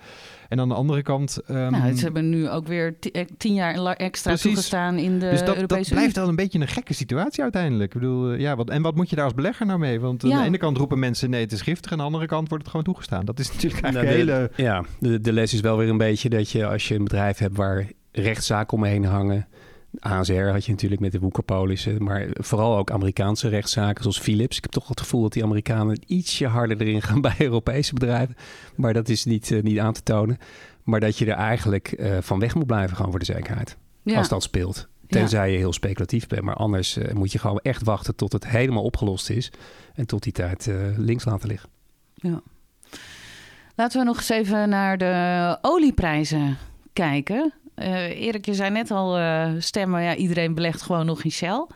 En 0.49 0.61
aan 0.61 0.69
de 0.69 0.75
andere 0.75 1.03
kant... 1.03 1.41
Um, 1.49 1.71
nou, 1.71 1.97
ze 1.97 2.05
hebben 2.05 2.31
nu 2.31 2.49
ook 2.49 2.67
weer 2.67 2.97
eh, 3.13 3.25
tien 3.37 3.55
jaar 3.55 3.97
extra 3.97 4.31
precies. 4.31 4.51
toegestaan 4.51 4.99
in 4.99 5.19
de 5.19 5.31
dus 5.31 5.45
dat, 5.45 5.55
Europese 5.55 5.89
dat 5.89 5.99
blijft 5.99 6.17
wel 6.17 6.29
een 6.29 6.37
beetje 6.37 6.61
een 6.61 6.69
gekke 6.69 6.95
situatie 6.95 7.43
uiteindelijk. 7.43 7.95
Ik 7.95 8.01
bedoel, 8.01 8.33
eh, 8.33 8.41
ja, 8.41 8.57
wat, 8.57 8.71
en 8.71 8.83
wat 8.83 8.95
moet 8.95 9.11
je 9.11 9.17
daar 9.17 9.25
als 9.25 9.35
belegger 9.35 9.67
nou 9.67 9.79
mee? 9.79 10.01
Want 10.01 10.25
aan 10.25 10.31
de 10.31 10.45
ene 10.45 10.59
kant 10.59 10.77
roepen 10.77 10.99
mensen 10.99 11.31
nee, 11.31 11.41
het 11.41 11.53
is 11.53 11.63
giftig. 11.63 11.91
En 11.91 11.93
aan 11.93 11.99
de 11.99 12.05
andere 12.05 12.27
kant 12.27 12.49
wordt 12.49 12.63
het 12.63 12.71
gewoon 12.71 12.87
toegestaan. 12.87 13.25
Dat 13.25 13.39
is 13.39 13.53
natuurlijk 13.53 13.83
nou, 13.83 13.97
eigenlijk 13.97 14.29
nou, 14.29 14.41
hele... 14.41 14.51
Ja, 14.57 14.85
de, 14.99 15.21
de 15.21 15.33
les 15.33 15.55
is 15.55 15.61
wel 15.61 15.77
weer 15.77 15.89
een 15.89 15.99
beetje 15.99 16.29
dat 16.29 16.51
je 16.51 16.67
als 16.67 16.89
je 16.89 16.95
een 16.95 17.05
bedrijf 17.05 17.39
hebt 17.39 17.57
waar 17.57 17.91
rechtszaken 18.13 18.77
omheen 18.77 19.05
hangen 19.05 19.47
ASR 19.99 20.33
had 20.33 20.65
je 20.65 20.71
natuurlijk 20.71 21.01
met 21.01 21.13
de 21.13 21.19
woekerpolissen, 21.19 22.03
maar 22.03 22.27
vooral 22.33 22.77
ook 22.77 22.91
Amerikaanse 22.91 23.49
rechtszaken 23.49 24.03
zoals 24.03 24.19
Philips. 24.19 24.57
Ik 24.57 24.63
heb 24.63 24.73
toch 24.73 24.89
het 24.89 25.01
gevoel 25.01 25.23
dat 25.23 25.33
die 25.33 25.45
Amerikanen 25.45 25.99
ietsje 26.07 26.47
harder 26.47 26.81
erin 26.81 27.03
gaan 27.03 27.21
bij 27.31 27.35
Europese 27.39 27.95
bedrijven, 27.95 28.37
maar 28.75 28.93
dat 28.93 29.09
is 29.09 29.25
niet, 29.25 29.51
uh, 29.51 29.63
niet 29.63 29.79
aan 29.79 29.93
te 29.93 30.03
tonen. 30.03 30.39
Maar 30.83 31.01
dat 31.01 31.19
je 31.19 31.27
er 31.27 31.37
eigenlijk 31.37 31.95
uh, 31.99 32.17
van 32.21 32.39
weg 32.39 32.55
moet 32.55 32.67
blijven 32.67 32.97
gaan 32.97 33.11
voor 33.11 33.19
de 33.19 33.25
zekerheid, 33.25 33.77
ja. 34.03 34.17
als 34.17 34.29
dat 34.29 34.43
speelt. 34.43 34.89
Tenzij 35.07 35.53
je 35.53 35.59
heel 35.59 35.73
speculatief 35.73 36.27
bent, 36.27 36.43
maar 36.43 36.55
anders 36.55 36.97
uh, 36.97 37.13
moet 37.13 37.33
je 37.33 37.39
gewoon 37.39 37.59
echt 37.59 37.83
wachten 37.83 38.17
tot 38.17 38.33
het 38.33 38.47
helemaal 38.47 38.83
opgelost 38.83 39.31
is 39.31 39.53
en 39.95 40.07
tot 40.07 40.23
die 40.23 40.33
tijd 40.33 40.71
links 40.97 41.25
laten 41.25 41.49
liggen. 41.49 41.69
Ja. 42.15 42.41
Laten 43.75 44.01
we 44.01 44.07
nog 44.07 44.17
eens 44.17 44.29
even 44.29 44.69
naar 44.69 44.99
de 44.99 45.59
olieprijzen 45.63 46.59
kijken. 46.93 47.53
Uh, 47.77 48.21
Erik, 48.27 48.47
je 48.47 48.55
zei 48.55 48.71
net 48.71 48.91
al 48.91 49.19
uh, 49.19 49.49
stemmen, 49.59 50.03
ja, 50.03 50.15
iedereen 50.15 50.55
belegt 50.55 50.83
gewoon 50.83 51.07
nog 51.07 51.25
in 51.25 51.31
Shell. 51.31 51.67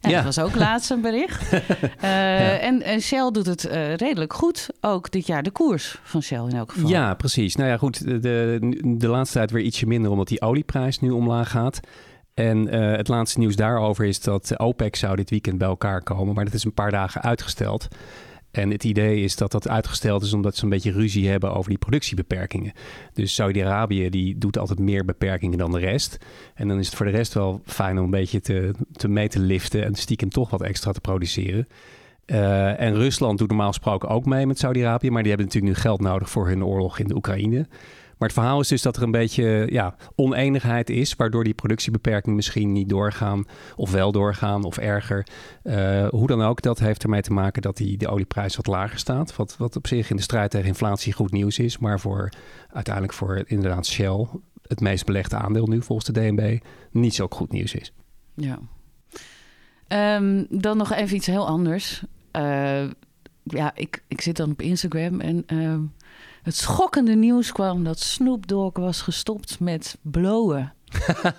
ja. 0.00 0.10
Dat 0.10 0.24
was 0.24 0.38
ook 0.38 0.54
laatst 0.54 0.90
een 0.90 1.00
bericht. 1.00 1.52
Uh, 1.52 1.60
ja. 2.02 2.58
en, 2.58 2.82
en, 2.82 3.00
Shell 3.00 3.30
doet 3.30 3.46
het 3.46 3.62
redelijk 3.96 4.32
goed. 4.32 4.68
Ook 4.80 5.10
dit 5.10 5.26
jaar 5.26 5.42
de 5.42 5.50
koers 5.50 5.98
van 6.02 6.22
Shell 6.22 6.44
in 6.48 6.56
elk 6.56 6.72
geval. 6.72 6.88
Ja, 6.88 7.14
precies. 7.14 7.56
Nou 7.56 7.68
ja, 7.70 7.76
goed. 7.76 8.04
De, 8.22 8.58
de 8.98 9.08
laatste 9.08 9.38
tijd 9.38 9.50
weer 9.50 9.62
ietsje 9.62 9.86
minder, 9.86 10.10
omdat 10.10 10.28
die 10.28 10.40
olieprijs 10.40 11.00
nu 11.00 11.10
omlaag 11.10 11.50
gaat. 11.50 11.80
En 12.34 12.68
het 12.68 13.08
laatste 13.08 13.38
nieuws 13.38 13.56
daarover 13.56 14.04
is 14.04 14.20
dat 14.20 14.58
OPEC 14.58 14.96
zou 14.96 15.16
dit 15.16 15.30
weekend 15.30 15.58
bij 15.58 15.68
elkaar 15.68 16.02
komen. 16.02 16.34
Maar 16.34 16.44
dat 16.44 16.54
is 16.54 16.64
een 16.64 16.74
paar 16.74 16.90
dagen 16.90 17.22
uitgesteld. 17.22 17.88
En 18.56 18.70
het 18.70 18.84
idee 18.84 19.22
is 19.22 19.36
dat 19.36 19.52
dat 19.52 19.68
uitgesteld 19.68 20.22
is 20.22 20.32
omdat 20.32 20.56
ze 20.56 20.64
een 20.64 20.70
beetje 20.70 20.92
ruzie 20.92 21.28
hebben 21.28 21.54
over 21.54 21.68
die 21.68 21.78
productiebeperkingen. 21.78 22.72
Dus 23.12 23.34
Saudi-Arabië 23.34 24.10
die 24.10 24.38
doet 24.38 24.58
altijd 24.58 24.78
meer 24.78 25.04
beperkingen 25.04 25.58
dan 25.58 25.70
de 25.70 25.78
rest. 25.78 26.18
En 26.54 26.68
dan 26.68 26.78
is 26.78 26.86
het 26.86 26.94
voor 26.94 27.06
de 27.06 27.12
rest 27.12 27.34
wel 27.34 27.60
fijn 27.64 27.98
om 27.98 28.04
een 28.04 28.10
beetje 28.10 28.40
te, 28.40 28.74
te 28.92 29.08
mee 29.08 29.28
te 29.28 29.38
liften 29.38 29.84
en 29.84 29.94
stiekem 29.94 30.30
toch 30.30 30.50
wat 30.50 30.62
extra 30.62 30.92
te 30.92 31.00
produceren. 31.00 31.66
Uh, 32.26 32.80
en 32.80 32.94
Rusland 32.94 33.38
doet 33.38 33.48
normaal 33.48 33.68
gesproken 33.68 34.08
ook 34.08 34.26
mee 34.26 34.46
met 34.46 34.58
Saudi-Arabië, 34.58 35.10
maar 35.10 35.22
die 35.22 35.32
hebben 35.32 35.46
natuurlijk 35.46 35.74
nu 35.76 35.82
geld 35.82 36.00
nodig 36.00 36.30
voor 36.30 36.48
hun 36.48 36.64
oorlog 36.64 36.98
in 36.98 37.06
de 37.08 37.14
Oekraïne. 37.14 37.66
Maar 38.18 38.28
het 38.28 38.38
verhaal 38.38 38.60
is 38.60 38.68
dus 38.68 38.82
dat 38.82 38.96
er 38.96 39.02
een 39.02 39.10
beetje 39.10 39.66
ja, 39.70 39.96
oneenigheid 40.14 40.90
is, 40.90 41.14
waardoor 41.14 41.44
die 41.44 41.54
productiebeperkingen 41.54 42.36
misschien 42.36 42.72
niet 42.72 42.88
doorgaan, 42.88 43.44
of 43.76 43.90
wel 43.90 44.12
doorgaan, 44.12 44.64
of 44.64 44.78
erger. 44.78 45.26
Uh, 45.64 46.08
hoe 46.08 46.26
dan 46.26 46.42
ook, 46.42 46.62
dat 46.62 46.78
heeft 46.78 47.02
ermee 47.02 47.20
te 47.20 47.32
maken 47.32 47.62
dat 47.62 47.76
die, 47.76 47.96
de 47.96 48.08
olieprijs 48.08 48.56
wat 48.56 48.66
lager 48.66 48.98
staat. 48.98 49.36
Wat, 49.36 49.56
wat 49.56 49.76
op 49.76 49.86
zich 49.86 50.10
in 50.10 50.16
de 50.16 50.22
strijd 50.22 50.50
tegen 50.50 50.68
inflatie 50.68 51.12
goed 51.12 51.32
nieuws 51.32 51.58
is, 51.58 51.78
maar 51.78 52.00
voor 52.00 52.32
uiteindelijk 52.72 53.14
voor 53.14 53.42
inderdaad 53.46 53.86
Shell, 53.86 54.26
het 54.66 54.80
meest 54.80 55.04
belegde 55.04 55.36
aandeel 55.36 55.66
nu 55.66 55.82
volgens 55.82 56.06
de 56.06 56.20
DNB, 56.20 56.58
niet 56.90 57.14
zo 57.14 57.26
goed 57.30 57.52
nieuws 57.52 57.74
is. 57.74 57.92
Ja. 58.34 58.58
Um, 60.16 60.46
dan 60.50 60.76
nog 60.76 60.92
even 60.92 61.16
iets 61.16 61.26
heel 61.26 61.46
anders. 61.46 62.04
Uh, 62.36 62.90
ja, 63.42 63.72
ik, 63.74 64.02
ik 64.08 64.20
zit 64.20 64.36
dan 64.36 64.50
op 64.50 64.62
Instagram 64.62 65.20
en 65.20 65.44
uh, 65.46 65.78
het 66.46 66.56
schokkende 66.56 67.14
nieuws 67.14 67.52
kwam 67.52 67.84
dat 67.84 68.00
Snoop 68.00 68.46
Dogg 68.46 68.78
was 68.78 69.02
gestopt 69.02 69.60
met 69.60 69.98
blowen. 70.02 70.72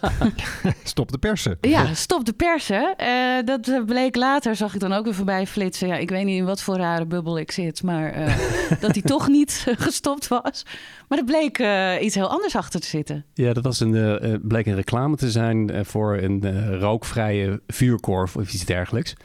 stop 0.84 1.12
de 1.12 1.18
persen. 1.18 1.58
Ja, 1.62 1.94
stop 1.94 2.26
de 2.26 2.34
persen. 2.34 2.96
Uh, 3.02 3.46
dat 3.46 3.86
bleek 3.86 4.16
later, 4.16 4.56
zag 4.56 4.74
ik 4.74 4.80
dan 4.80 4.94
ook 4.94 5.04
weer 5.04 5.14
voorbij 5.14 5.48
flitsen. 5.48 5.88
Ja, 5.88 5.96
ik 5.96 6.10
weet 6.10 6.26
niet 6.26 6.38
in 6.38 6.46
wat 6.46 6.62
voor 6.62 6.76
rare 6.76 7.06
bubbel 7.06 7.38
ik 7.38 7.52
zit, 7.52 7.84
maar 7.84 8.18
uh, 8.18 8.38
dat 8.82 8.92
hij 8.92 9.02
toch 9.02 9.28
niet 9.28 9.66
gestopt 9.78 10.28
was. 10.28 10.66
Maar 11.08 11.18
er 11.18 11.24
bleek 11.24 11.60
uh, 11.60 12.02
iets 12.02 12.16
heel 12.16 12.30
anders 12.30 12.56
achter 12.56 12.80
te 12.80 12.88
zitten. 12.88 13.26
Ja, 13.34 13.54
dat 13.54 13.64
was 13.64 13.80
een, 13.80 14.42
bleek 14.44 14.66
een 14.66 14.76
reclame 14.76 15.16
te 15.16 15.32
zijn 15.32 15.86
voor 15.86 16.18
een 16.18 16.80
rookvrije 16.80 17.62
vuurkorf 17.68 18.36
of 18.36 18.54
iets 18.54 18.66
dergelijks. 18.66 19.16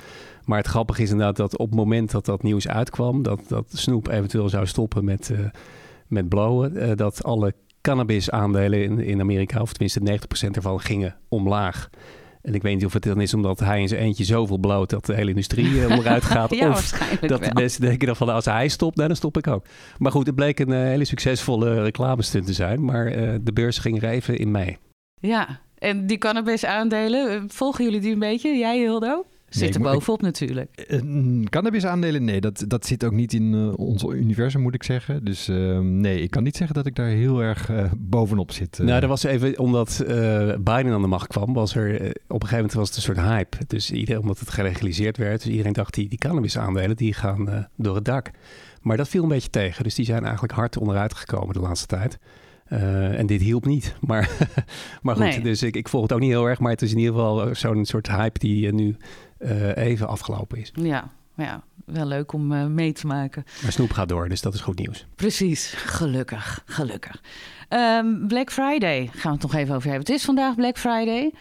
Maar 0.45 0.59
het 0.59 0.67
grappige 0.67 1.03
is 1.03 1.11
inderdaad 1.11 1.37
dat 1.37 1.57
op 1.57 1.67
het 1.67 1.79
moment 1.79 2.11
dat 2.11 2.25
dat 2.25 2.43
nieuws 2.43 2.69
uitkwam, 2.69 3.23
dat, 3.23 3.41
dat 3.49 3.67
Snoep 3.73 4.09
eventueel 4.09 4.49
zou 4.49 4.67
stoppen 4.67 5.05
met, 5.05 5.29
uh, 5.29 5.39
met 6.07 6.29
blowen, 6.29 6.77
uh, 6.77 6.91
dat 6.95 7.25
alle 7.25 7.55
cannabis-aandelen 7.81 8.83
in, 8.83 8.99
in 8.99 9.21
Amerika, 9.21 9.61
of 9.61 9.73
tenminste 9.73 10.19
90% 10.47 10.51
ervan, 10.51 10.81
gingen 10.81 11.17
omlaag. 11.29 11.91
En 12.43 12.55
ik 12.55 12.63
weet 12.63 12.75
niet 12.75 12.85
of 12.85 12.93
het 12.93 13.03
dan 13.03 13.21
is 13.21 13.35
omdat 13.35 13.61
hij 13.61 13.81
in 13.81 13.89
zijn 13.89 14.01
eentje 14.01 14.25
zoveel 14.25 14.59
bloot 14.59 14.91
dat 14.91 15.07
de 15.07 15.15
hele 15.15 15.31
industrie 15.31 15.71
uh, 15.71 15.91
onderuit 15.91 16.25
gaat. 16.25 16.55
ja, 16.55 16.69
of 16.69 16.91
dat 17.21 17.45
de 17.45 17.51
mensen 17.55 17.81
denken 17.81 18.07
dan 18.07 18.17
van 18.17 18.29
als 18.29 18.45
hij 18.45 18.69
stopt, 18.69 18.97
nou, 18.97 19.09
dan 19.09 19.17
stop 19.17 19.37
ik 19.37 19.47
ook. 19.47 19.65
Maar 19.99 20.13
goed, 20.13 20.27
het 20.27 20.35
bleek 20.35 20.59
een 20.59 20.73
hele 20.73 21.05
succesvolle 21.05 21.83
reclamestunt 21.83 22.47
te 22.47 22.53
zijn. 22.53 22.85
Maar 22.85 23.05
de 23.43 23.53
beurs 23.53 23.79
ging 23.79 24.03
er 24.03 24.09
even 24.09 24.39
in 24.39 24.51
mee. 24.51 24.79
Ja, 25.21 25.61
en 25.79 26.07
die 26.07 26.19
cannabis-aandelen, 26.19 27.51
volgen 27.51 27.85
jullie 27.85 28.01
die 28.01 28.13
een 28.13 28.19
beetje? 28.19 28.57
Jij, 28.57 28.79
Hildo? 28.79 29.25
Zit 29.55 29.75
er 29.75 29.81
bovenop 29.81 30.23
natuurlijk. 30.23 30.87
Uh, 31.05 31.45
cannabis-aandelen, 31.45 32.25
nee, 32.25 32.41
dat, 32.41 32.65
dat 32.67 32.87
zit 32.87 33.05
ook 33.05 33.13
niet 33.13 33.33
in 33.33 33.53
uh, 33.53 33.79
ons 33.79 34.03
universum, 34.03 34.61
moet 34.61 34.75
ik 34.75 34.83
zeggen. 34.83 35.25
Dus 35.25 35.49
uh, 35.49 35.79
nee, 35.79 36.21
ik 36.21 36.31
kan 36.31 36.43
niet 36.43 36.57
zeggen 36.57 36.77
dat 36.77 36.87
ik 36.87 36.95
daar 36.95 37.09
heel 37.09 37.43
erg 37.43 37.71
eh, 37.71 37.91
bovenop 37.97 38.53
zit. 38.53 38.79
Nou, 38.79 39.03
er 39.03 39.09
was 39.09 39.23
even, 39.23 39.59
omdat 39.59 40.05
Biden 40.61 40.93
aan 40.93 41.03
de 41.03 41.07
macht 41.07 41.27
kwam, 41.27 41.53
was 41.53 41.75
er 41.75 41.95
op 41.95 42.43
een 42.43 42.49
gegeven 42.49 42.57
moment 42.57 42.73
was 42.73 42.87
het 42.89 42.97
een 42.97 43.03
soort 43.03 43.19
hype. 43.19 43.57
Dus 43.67 43.91
iedereen, 43.91 44.21
omdat 44.21 44.39
het 44.39 44.51
gelegaliseerd 44.51 45.17
werd, 45.17 45.43
dus 45.43 45.51
iedereen 45.51 45.73
dacht, 45.73 45.95
die, 45.95 46.09
die 46.09 46.19
cannabis-aandelen, 46.19 46.97
die 46.97 47.15
gaan 47.15 47.69
door 47.77 47.95
het 47.95 48.05
dak. 48.05 48.31
Maar 48.81 48.97
dat 48.97 49.09
viel 49.09 49.23
een 49.23 49.29
beetje 49.29 49.51
tegen. 49.51 49.85
Dus 49.85 49.95
die 49.95 50.05
zijn 50.05 50.25
eigenlijk 50.25 50.53
hard 50.53 50.77
onderuit 50.77 51.15
gekomen 51.15 51.55
de 51.55 51.61
laatste 51.61 51.87
tijd. 51.87 52.19
Uh, 52.73 53.19
en 53.19 53.27
dit 53.27 53.41
hielp 53.41 53.67
niet. 53.67 53.95
Maar, 54.01 54.31
maar 55.03 55.17
goed, 55.17 55.25
nee. 55.25 55.41
dus 55.41 55.63
ik, 55.63 55.77
ik 55.77 55.89
volg 55.89 56.03
het 56.03 56.13
ook 56.13 56.21
niet 56.21 56.31
heel 56.31 56.49
erg. 56.49 56.59
Maar 56.59 56.71
het 56.71 56.83
is 56.83 56.93
in 56.93 56.99
ieder 56.99 57.15
geval 57.15 57.55
zo'n 57.55 57.85
soort 57.85 58.09
hype 58.09 58.39
die 58.39 58.73
nu 58.73 58.97
uh, 59.43 59.77
even 59.77 60.09
afgelopen 60.09 60.59
is. 60.59 60.71
Ja, 60.75 61.11
ja, 61.37 61.63
wel 61.85 62.07
leuk 62.07 62.33
om 62.33 62.53
uh, 62.53 62.67
mee 62.67 62.93
te 62.93 63.07
maken. 63.07 63.45
Maar 63.63 63.73
Snoep 63.73 63.91
gaat 63.91 64.09
door, 64.09 64.29
dus 64.29 64.41
dat 64.41 64.55
is 64.55 64.61
goed 64.61 64.79
nieuws. 64.79 65.07
Precies, 65.15 65.73
gelukkig, 65.77 66.63
gelukkig. 66.67 67.23
Um, 67.69 68.27
Black 68.29 68.53
Friday 68.53 69.07
gaan 69.13 69.33
we 69.33 69.43
het 69.43 69.53
nog 69.53 69.55
even 69.55 69.75
over 69.75 69.89
hebben. 69.89 70.07
Het 70.07 70.17
is 70.19 70.25
vandaag 70.25 70.55
Black 70.55 70.79
Friday. 70.79 71.33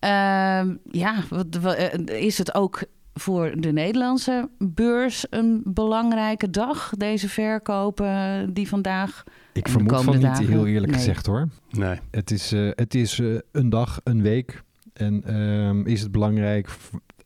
Um, 0.00 0.78
ja, 0.90 1.22
wat, 1.28 1.46
wat, 1.60 1.74
eh, 1.74 2.22
is 2.24 2.38
het 2.38 2.54
ook 2.54 2.82
voor 3.14 3.60
de 3.60 3.72
Nederlandse 3.72 4.48
beurs 4.58 5.26
een 5.30 5.62
belangrijke 5.64 6.50
dag? 6.50 6.90
Deze 6.96 7.28
verkopen 7.28 8.54
die 8.54 8.68
vandaag. 8.68 9.24
Ik 9.52 9.68
vermoed 9.68 10.02
van 10.02 10.12
niet, 10.14 10.22
dagen. 10.22 10.46
heel 10.46 10.66
eerlijk 10.66 10.92
nee. 10.92 11.00
gezegd 11.00 11.26
hoor. 11.26 11.48
Nee. 11.70 11.98
Het 12.10 12.30
is, 12.30 12.52
uh, 12.52 12.70
het 12.74 12.94
is 12.94 13.18
uh, 13.18 13.38
een 13.52 13.68
dag, 13.68 14.00
een 14.04 14.22
week. 14.22 14.62
En 14.92 15.34
um, 15.40 15.86
is 15.86 16.00
het 16.00 16.12
belangrijk 16.12 16.68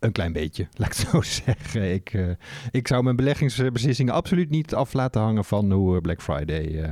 een 0.02 0.12
klein 0.12 0.32
beetje, 0.32 0.68
laat 0.76 0.88
ik 0.88 1.08
zo 1.08 1.20
zeggen. 1.20 1.92
Ik, 1.92 2.12
uh, 2.12 2.30
ik 2.70 2.88
zou 2.88 3.02
mijn 3.02 3.16
beleggingsbeslissingen 3.16 4.14
absoluut 4.14 4.50
niet 4.50 4.74
af 4.74 4.92
laten 4.92 5.20
hangen 5.20 5.44
van 5.44 5.72
hoe 5.72 6.00
Black 6.00 6.22
Friday 6.22 6.66
uh, 6.66 6.88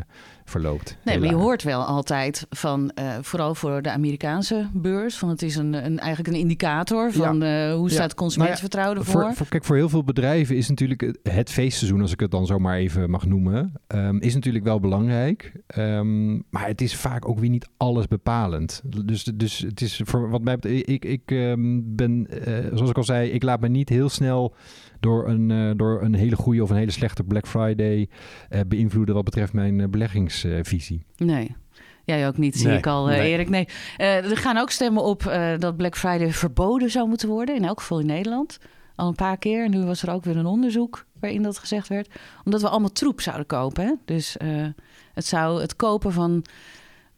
verloopt. 0.50 0.96
Nee, 1.04 1.18
maar 1.18 1.28
je 1.28 1.34
hoort 1.34 1.62
wel 1.62 1.82
altijd 1.82 2.46
van, 2.50 2.90
eh, 2.90 3.04
vooral 3.20 3.54
voor 3.54 3.82
de 3.82 3.90
Amerikaanse 3.90 4.66
beurs, 4.72 5.18
van 5.18 5.28
het 5.28 5.42
is 5.42 5.56
een, 5.56 5.72
een, 5.72 5.98
eigenlijk 5.98 6.34
een 6.34 6.40
indicator 6.40 7.12
van 7.12 7.42
eh, 7.42 7.74
hoe 7.74 7.90
staat 7.90 8.14
consumentenvertrouwen 8.14 8.98
ervoor. 8.98 9.22
Voor, 9.22 9.34
voor, 9.34 9.46
kijk, 9.46 9.64
voor 9.64 9.76
heel 9.76 9.88
veel 9.88 10.04
bedrijven 10.04 10.56
is 10.56 10.68
natuurlijk 10.68 11.00
het- 11.00 11.18
het 11.22 11.50
feestseizoen, 11.50 12.00
als 12.00 12.12
ik 12.12 12.20
het 12.20 12.30
dan 12.30 12.46
zo 12.46 12.58
maar 12.58 12.76
even 12.76 13.10
mag 13.10 13.26
noemen, 13.26 13.72
ehm, 13.86 14.16
is 14.16 14.34
natuurlijk 14.34 14.64
wel 14.64 14.80
belangrijk. 14.80 15.52
Ehm, 15.66 16.32
maar 16.34 16.66
het 16.66 16.80
is 16.80 16.96
vaak 16.96 17.28
ook 17.28 17.38
weer 17.38 17.50
niet 17.50 17.68
alles 17.76 18.06
bepalend. 18.08 18.82
Dus, 19.04 19.24
dus 19.24 19.58
het 19.58 19.80
is 19.80 20.00
voor 20.04 20.30
wat 20.30 20.42
mij 20.42 20.54
betreft, 20.54 20.88
ik, 20.88 21.04
ik 21.04 21.22
ehm, 21.30 21.80
ben, 21.84 22.26
eh, 22.44 22.54
zoals 22.72 22.90
ik 22.90 22.96
al 22.96 23.04
zei, 23.04 23.30
ik 23.30 23.42
laat 23.42 23.60
me 23.60 23.68
niet 23.68 23.88
heel 23.88 24.08
snel 24.08 24.54
door 25.00 25.28
een, 25.28 25.50
eh, 25.50 25.70
door 25.76 26.02
een 26.02 26.14
hele 26.14 26.36
goede 26.36 26.62
of 26.62 26.70
een 26.70 26.76
hele 26.76 26.90
slechte 26.90 27.24
Black 27.24 27.46
Friday 27.46 28.08
eh, 28.48 28.60
beïnvloeden 28.66 29.14
wat 29.14 29.24
betreft 29.24 29.52
mijn 29.52 29.80
eh, 29.80 29.88
beleggingsvisie. 29.88 31.04
Nee. 31.16 31.56
Jij 32.04 32.26
ook 32.26 32.36
niet, 32.36 32.56
zie 32.56 32.66
Nee, 32.66 32.76
ik 32.78 32.86
al, 32.86 33.06
nee. 33.06 33.20
Erik. 33.30 33.48
Nee. 33.48 33.68
Eh, 33.96 34.30
er 34.30 34.36
gaan 34.36 34.56
ook 34.56 34.70
stemmen 34.70 35.02
op 35.02 35.26
eh, 35.26 35.52
dat 35.58 35.76
Black 35.76 35.96
Friday 35.96 36.30
verboden 36.32 36.90
zou 36.90 37.08
moeten 37.08 37.28
worden. 37.28 37.54
In 37.56 37.64
elk 37.64 37.80
geval 37.80 38.00
in 38.00 38.06
Nederland. 38.06 38.58
Al 38.96 39.08
een 39.08 39.14
paar 39.14 39.38
keer. 39.38 39.64
En 39.64 39.70
nu 39.70 39.84
was 39.84 40.02
er 40.02 40.10
ook 40.12 40.24
weer 40.24 40.36
een 40.36 40.46
onderzoek 40.46 41.04
waarin 41.20 41.42
dat 41.42 41.58
gezegd 41.58 41.88
werd. 41.88 42.08
Omdat 42.44 42.60
we 42.60 42.68
allemaal 42.68 42.92
troep 42.92 43.20
zouden 43.20 43.46
kopen. 43.46 43.84
Hè? 43.84 43.92
Dus 44.04 44.36
eh, 44.36 44.48
het 45.14 45.26
zou 45.26 45.60
het 45.60 45.76
kopen 45.76 46.12
van, 46.12 46.44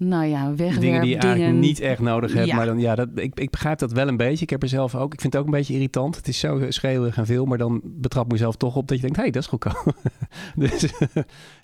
nou 0.08 0.24
ja, 0.24 0.48
wegwerpdingen... 0.48 0.80
Dingen 0.80 1.00
die 1.00 1.10
je 1.10 1.16
eigenlijk 1.16 1.56
niet 1.56 1.80
echt 1.80 2.00
nodig 2.00 2.32
hebt. 2.32 2.46
Ja. 2.46 2.56
Maar 2.56 2.66
dan, 2.66 2.80
ja, 2.80 2.94
dat, 2.94 3.08
ik, 3.14 3.38
ik 3.38 3.50
begrijp 3.50 3.78
dat 3.78 3.92
wel 3.92 4.08
een 4.08 4.16
beetje. 4.16 4.42
Ik 4.42 4.50
heb 4.50 4.62
er 4.62 4.68
zelf 4.68 4.94
ook. 4.94 5.12
Ik 5.12 5.20
vind 5.20 5.32
het 5.32 5.42
ook 5.42 5.48
een 5.48 5.54
beetje 5.54 5.74
irritant. 5.74 6.16
Het 6.16 6.28
is 6.28 6.38
zo 6.38 6.60
schreeuwig 6.68 7.16
en 7.16 7.26
veel. 7.26 7.44
Maar 7.44 7.58
dan 7.58 7.80
betrap 7.84 8.24
ik 8.24 8.32
mezelf 8.32 8.56
toch 8.56 8.76
op 8.76 8.88
dat 8.88 8.96
je 8.96 9.02
denkt: 9.02 9.16
hé, 9.16 9.22
hey, 9.22 9.32
dat 9.32 9.42
is 9.42 9.48
goedkoop. 9.48 9.94
dus 10.54 10.80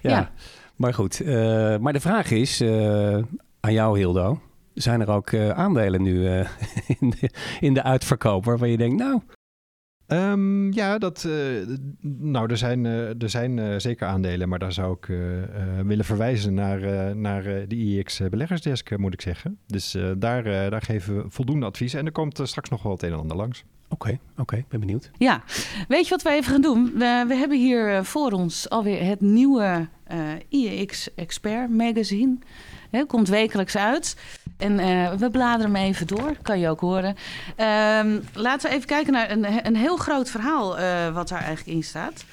ja. 0.00 0.10
Ja. 0.10 0.30
Maar 0.76 0.94
goed. 0.94 1.20
eh, 1.20 1.76
maar 1.78 1.92
de 1.92 2.00
vraag 2.00 2.30
is 2.30 2.60
eh, 2.60 3.18
aan 3.60 3.72
jou, 3.72 3.98
Hildo. 3.98 4.40
Zijn 4.74 5.00
er 5.00 5.10
ook 5.10 5.30
eh, 5.30 5.50
aandelen 5.50 6.02
nu 6.02 6.28
in, 7.00 7.10
de, 7.10 7.30
in 7.60 7.74
de 7.74 7.82
uitverkoop 7.82 8.44
waarvan 8.44 8.70
je 8.70 8.76
denkt, 8.76 8.96
nou, 8.96 9.20
Ehm, 10.08 10.72
ja, 10.72 10.98
dat, 10.98 11.24
eh, 11.24 11.32
nou, 12.00 12.50
er 12.50 12.56
zijn, 12.56 12.86
eh, 12.86 13.22
er 13.22 13.30
zijn 13.30 13.58
eh, 13.58 13.74
zeker 13.76 14.06
aandelen, 14.06 14.48
maar 14.48 14.58
daar 14.58 14.72
zou 14.72 14.96
ik 15.00 15.06
willen 15.84 16.04
verwijzen 16.04 16.54
naar, 16.54 16.82
eh, 16.82 17.14
naar 17.14 17.46
eh, 17.46 17.62
de 17.68 17.76
IEX 17.76 18.20
Beleggersdesk, 18.30 18.96
moet 18.98 19.12
ik 19.12 19.20
zeggen. 19.20 19.58
Dus 19.66 19.94
eh, 19.94 20.10
daar, 20.18 20.42
daar 20.70 20.82
geven 20.82 21.16
we 21.16 21.24
voldoende 21.28 21.66
advies 21.66 21.94
en 21.94 22.06
er 22.06 22.12
komt 22.12 22.40
straks 22.42 22.68
nog 22.68 22.82
wel 22.82 22.92
het 22.92 23.02
een 23.02 23.12
en 23.12 23.18
ander 23.18 23.36
langs. 23.36 23.64
oké, 23.88 24.18
oké, 24.36 24.64
ben 24.68 24.80
benieuwd. 24.80 25.10
Ja, 25.18 25.42
weet 25.88 26.04
je 26.04 26.10
wat 26.10 26.22
we 26.22 26.30
even 26.30 26.52
gaan 26.52 26.60
doen? 26.60 26.84
We, 26.84 27.24
we 27.28 27.34
hebben 27.34 27.58
hier 27.58 28.04
voor 28.04 28.30
ons 28.32 28.68
alweer 28.70 29.04
het 29.04 29.20
nieuwe 29.20 29.88
eh 30.04 30.18
IEX 30.48 31.14
Expert 31.14 31.70
magazine. 31.70 32.38
Hè, 32.90 33.04
komt 33.04 33.28
wekelijks 33.28 33.76
uit. 33.76 34.16
En 34.56 34.78
eh, 34.78 35.12
we 35.12 35.30
bladeren 35.30 35.74
hem 35.74 35.84
even 35.84 36.06
door, 36.06 36.36
kan 36.42 36.58
je 36.58 36.68
ook 36.68 36.80
horen. 36.80 37.16
Ehm, 37.56 38.20
laten 38.32 38.70
we 38.70 38.76
even 38.76 38.86
kijken 38.86 39.12
naar 39.12 39.30
een, 39.30 39.66
een 39.66 39.76
heel 39.76 39.96
groot 39.96 40.30
verhaal 40.30 40.78
eh, 40.78 41.14
wat 41.14 41.28
daar 41.28 41.42
eigenlijk 41.42 41.76
in 41.76 41.84
staat. 41.84 42.24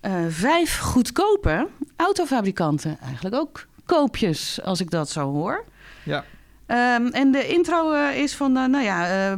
Eh, 0.00 0.12
vijf 0.28 0.78
goedkope 0.78 1.68
autofabrikanten. 1.96 2.98
Eigenlijk 3.02 3.34
ook 3.34 3.66
koopjes, 3.86 4.62
als 4.62 4.80
ik 4.80 4.90
dat 4.90 5.10
zo 5.10 5.32
hoor. 5.32 5.64
Ja. 6.02 6.24
Ehm, 6.66 7.06
en 7.06 7.30
de 7.30 7.48
intro 7.48 7.92
is 8.10 8.34
van, 8.34 8.52
nou 8.52 8.80
ja, 8.80 9.36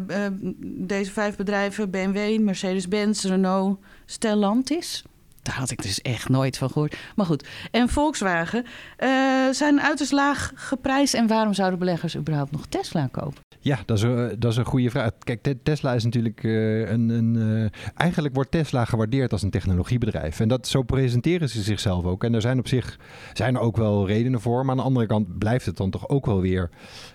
deze 0.65 1.13
vijf 1.13 1.37
bedrijven: 1.37 1.91
BMW, 1.91 2.41
Mercedes-Benz, 2.41 3.25
Renault, 3.25 3.79
Stellantis. 4.07 5.05
Daar 5.43 5.55
had 5.55 5.71
ik 5.71 5.83
dus 5.83 6.01
echt 6.01 6.29
nooit 6.29 6.59
van 6.59 6.71
gehoord. 6.71 6.97
Maar 7.17 7.27
goed, 7.27 7.49
en 7.71 7.89
Volkswagen 7.89 8.65
eh, 8.97 9.11
zijn 9.51 9.81
uiterst 9.81 10.13
laag 10.13 10.53
geprijsd. 10.55 11.15
En 11.15 11.27
waarom 11.27 11.55
zouden 11.55 11.79
beleggers 11.79 12.17
überhaupt 12.17 12.53
nog 12.53 12.67
Tesla 12.67 13.09
kopen? 13.11 13.41
Ja, 13.61 13.79
dat 13.87 13.97
is, 13.97 14.03
een, 14.03 14.37
dat 14.39 14.51
is 14.53 14.57
een 14.57 14.65
goede 14.65 14.91
vraag. 14.91 15.11
Kijk, 15.19 15.43
Te- 15.43 15.63
Tesla 15.63 15.95
is 15.95 16.05
natuurlijk 16.05 16.45
eh, 16.45 16.91
een. 16.91 17.09
een 17.09 17.71
eigenlijk 17.97 18.35
wordt 18.35 18.51
Tesla 18.51 18.85
gewaardeerd 18.85 19.33
als 19.33 19.43
een 19.43 19.51
technologiebedrijf. 19.51 20.41
En 20.41 20.49
dat, 20.49 20.67
zo 20.67 20.83
presenteren 20.83 21.49
ze 21.49 21.63
zichzelf 21.63 22.05
ook. 22.05 22.25
En 22.25 22.35
er 22.35 22.41
zijn 22.41 22.59
op 22.59 22.69
zich 22.69 22.99
zijn 23.33 23.55
er 23.55 23.61
ook 23.61 23.77
wel 23.77 24.07
redenen 24.07 24.41
voor. 24.41 24.61
Maar 24.61 24.71
aan 24.71 24.77
de 24.77 24.83
andere 24.83 25.07
kant 25.07 25.39
blijft 25.39 25.67
het 25.67 25.77
dan 25.77 25.91
toch 25.91 26.09
ook 26.09 26.27
wel 26.27 26.41
weer 26.41 26.71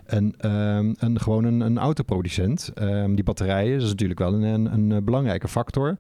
een, 0.06 0.36
ehm, 0.38 0.94
een, 0.98 1.20
gewoon 1.20 1.44
een, 1.44 1.60
een 1.60 1.78
autoproducent. 1.78 2.72
Ehm, 2.74 3.16
die 3.16 3.24
batterijen, 3.24 3.74
dat 3.74 3.84
is 3.84 3.90
natuurlijk 3.90 4.20
wel 4.20 4.34
een, 4.34 4.74
een, 4.74 5.04
belangrijke 5.04 5.48
factor. 5.48 5.98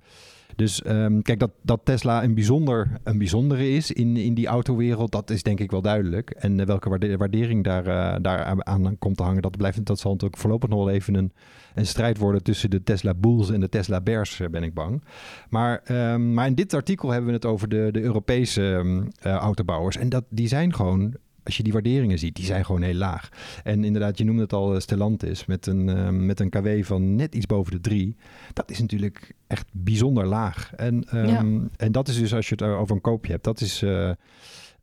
Dus 0.57 0.81
ehm, 0.81 1.21
kijk, 1.21 1.39
dat, 1.39 1.51
dat 1.61 1.81
Tesla 1.83 2.23
een, 2.23 2.33
bijzonder, 2.33 2.91
een 3.03 3.17
bijzondere 3.17 3.69
is 3.69 3.91
in, 3.91 4.17
in 4.17 4.33
die 4.33 4.47
autowereld, 4.47 5.11
dat 5.11 5.29
is 5.29 5.43
denk 5.43 5.59
ik 5.59 5.71
wel 5.71 5.81
duidelijk. 5.81 6.29
En 6.29 6.59
eh, 6.59 6.65
welke 6.65 6.89
waarde- 6.89 7.17
waardering 7.17 7.63
daar, 7.63 7.87
eh, 7.87 8.15
daar 8.21 8.63
aan- 8.63 8.97
komt 8.99 9.17
te 9.17 9.23
hangen, 9.23 9.41
dat, 9.41 9.57
blijft, 9.57 9.85
dat 9.85 9.99
zal 9.99 10.11
natuurlijk 10.11 10.41
voorlopig 10.41 10.69
nog 10.69 10.79
wel 10.85 10.93
even 10.93 11.15
een, 11.15 11.31
een 11.75 11.85
strijd 11.85 12.17
worden 12.17 12.43
tussen 12.43 12.69
de 12.69 12.83
Tesla 12.83 13.13
Bulls 13.13 13.51
en 13.51 13.59
de 13.59 13.69
Tesla 13.69 14.01
Bears, 14.01 14.39
eh, 14.39 14.49
ben 14.49 14.63
ik 14.63 14.73
bang. 14.73 15.03
Maar, 15.49 15.81
ehm, 15.83 16.33
maar 16.33 16.47
in 16.47 16.55
dit 16.55 16.73
artikel 16.73 17.09
hebben 17.09 17.27
we 17.29 17.35
het 17.35 17.45
over 17.45 17.69
de, 17.69 17.89
de 17.91 18.01
Europese 18.01 18.73
ehm, 18.75 19.03
eh, 19.19 19.31
autobouwers. 19.31 19.97
En 19.97 20.09
dat, 20.09 20.23
die 20.29 20.47
zijn 20.47 20.73
gewoon 20.73 21.13
als 21.47 21.57
je 21.57 21.63
die 21.63 21.73
waarderingen 21.73 22.19
ziet, 22.19 22.35
die 22.35 22.45
zijn 22.45 22.65
gewoon 22.65 22.81
heel 22.81 22.93
laag. 22.93 23.29
En 23.63 23.83
inderdaad, 23.83 24.17
je 24.17 24.23
noemde 24.23 24.41
het 24.41 24.53
al 24.53 24.73
eh, 24.73 24.79
Stellantis 24.79 25.45
met 25.45 25.65
een, 25.65 25.89
ehm, 25.89 26.25
met 26.25 26.39
een 26.39 26.49
KW 26.49 26.83
van 26.83 27.15
net 27.15 27.35
iets 27.35 27.45
boven 27.45 27.71
de 27.71 27.81
drie. 27.81 28.15
Dat 28.53 28.71
is 28.71 28.79
natuurlijk 28.79 29.33
echt 29.47 29.65
bijzonder 29.71 30.25
laag. 30.25 30.73
En, 30.75 31.03
ehm, 31.09 31.59
en 31.77 31.91
dat 31.91 32.07
is 32.07 32.17
dus 32.19 32.33
als 32.33 32.49
je 32.49 32.55
het 32.55 32.63
over 32.63 32.95
een 32.95 33.01
koopje 33.01 33.31
hebt, 33.31 33.43
dat 33.43 33.61
is... 33.61 33.81
eh, 33.81 34.11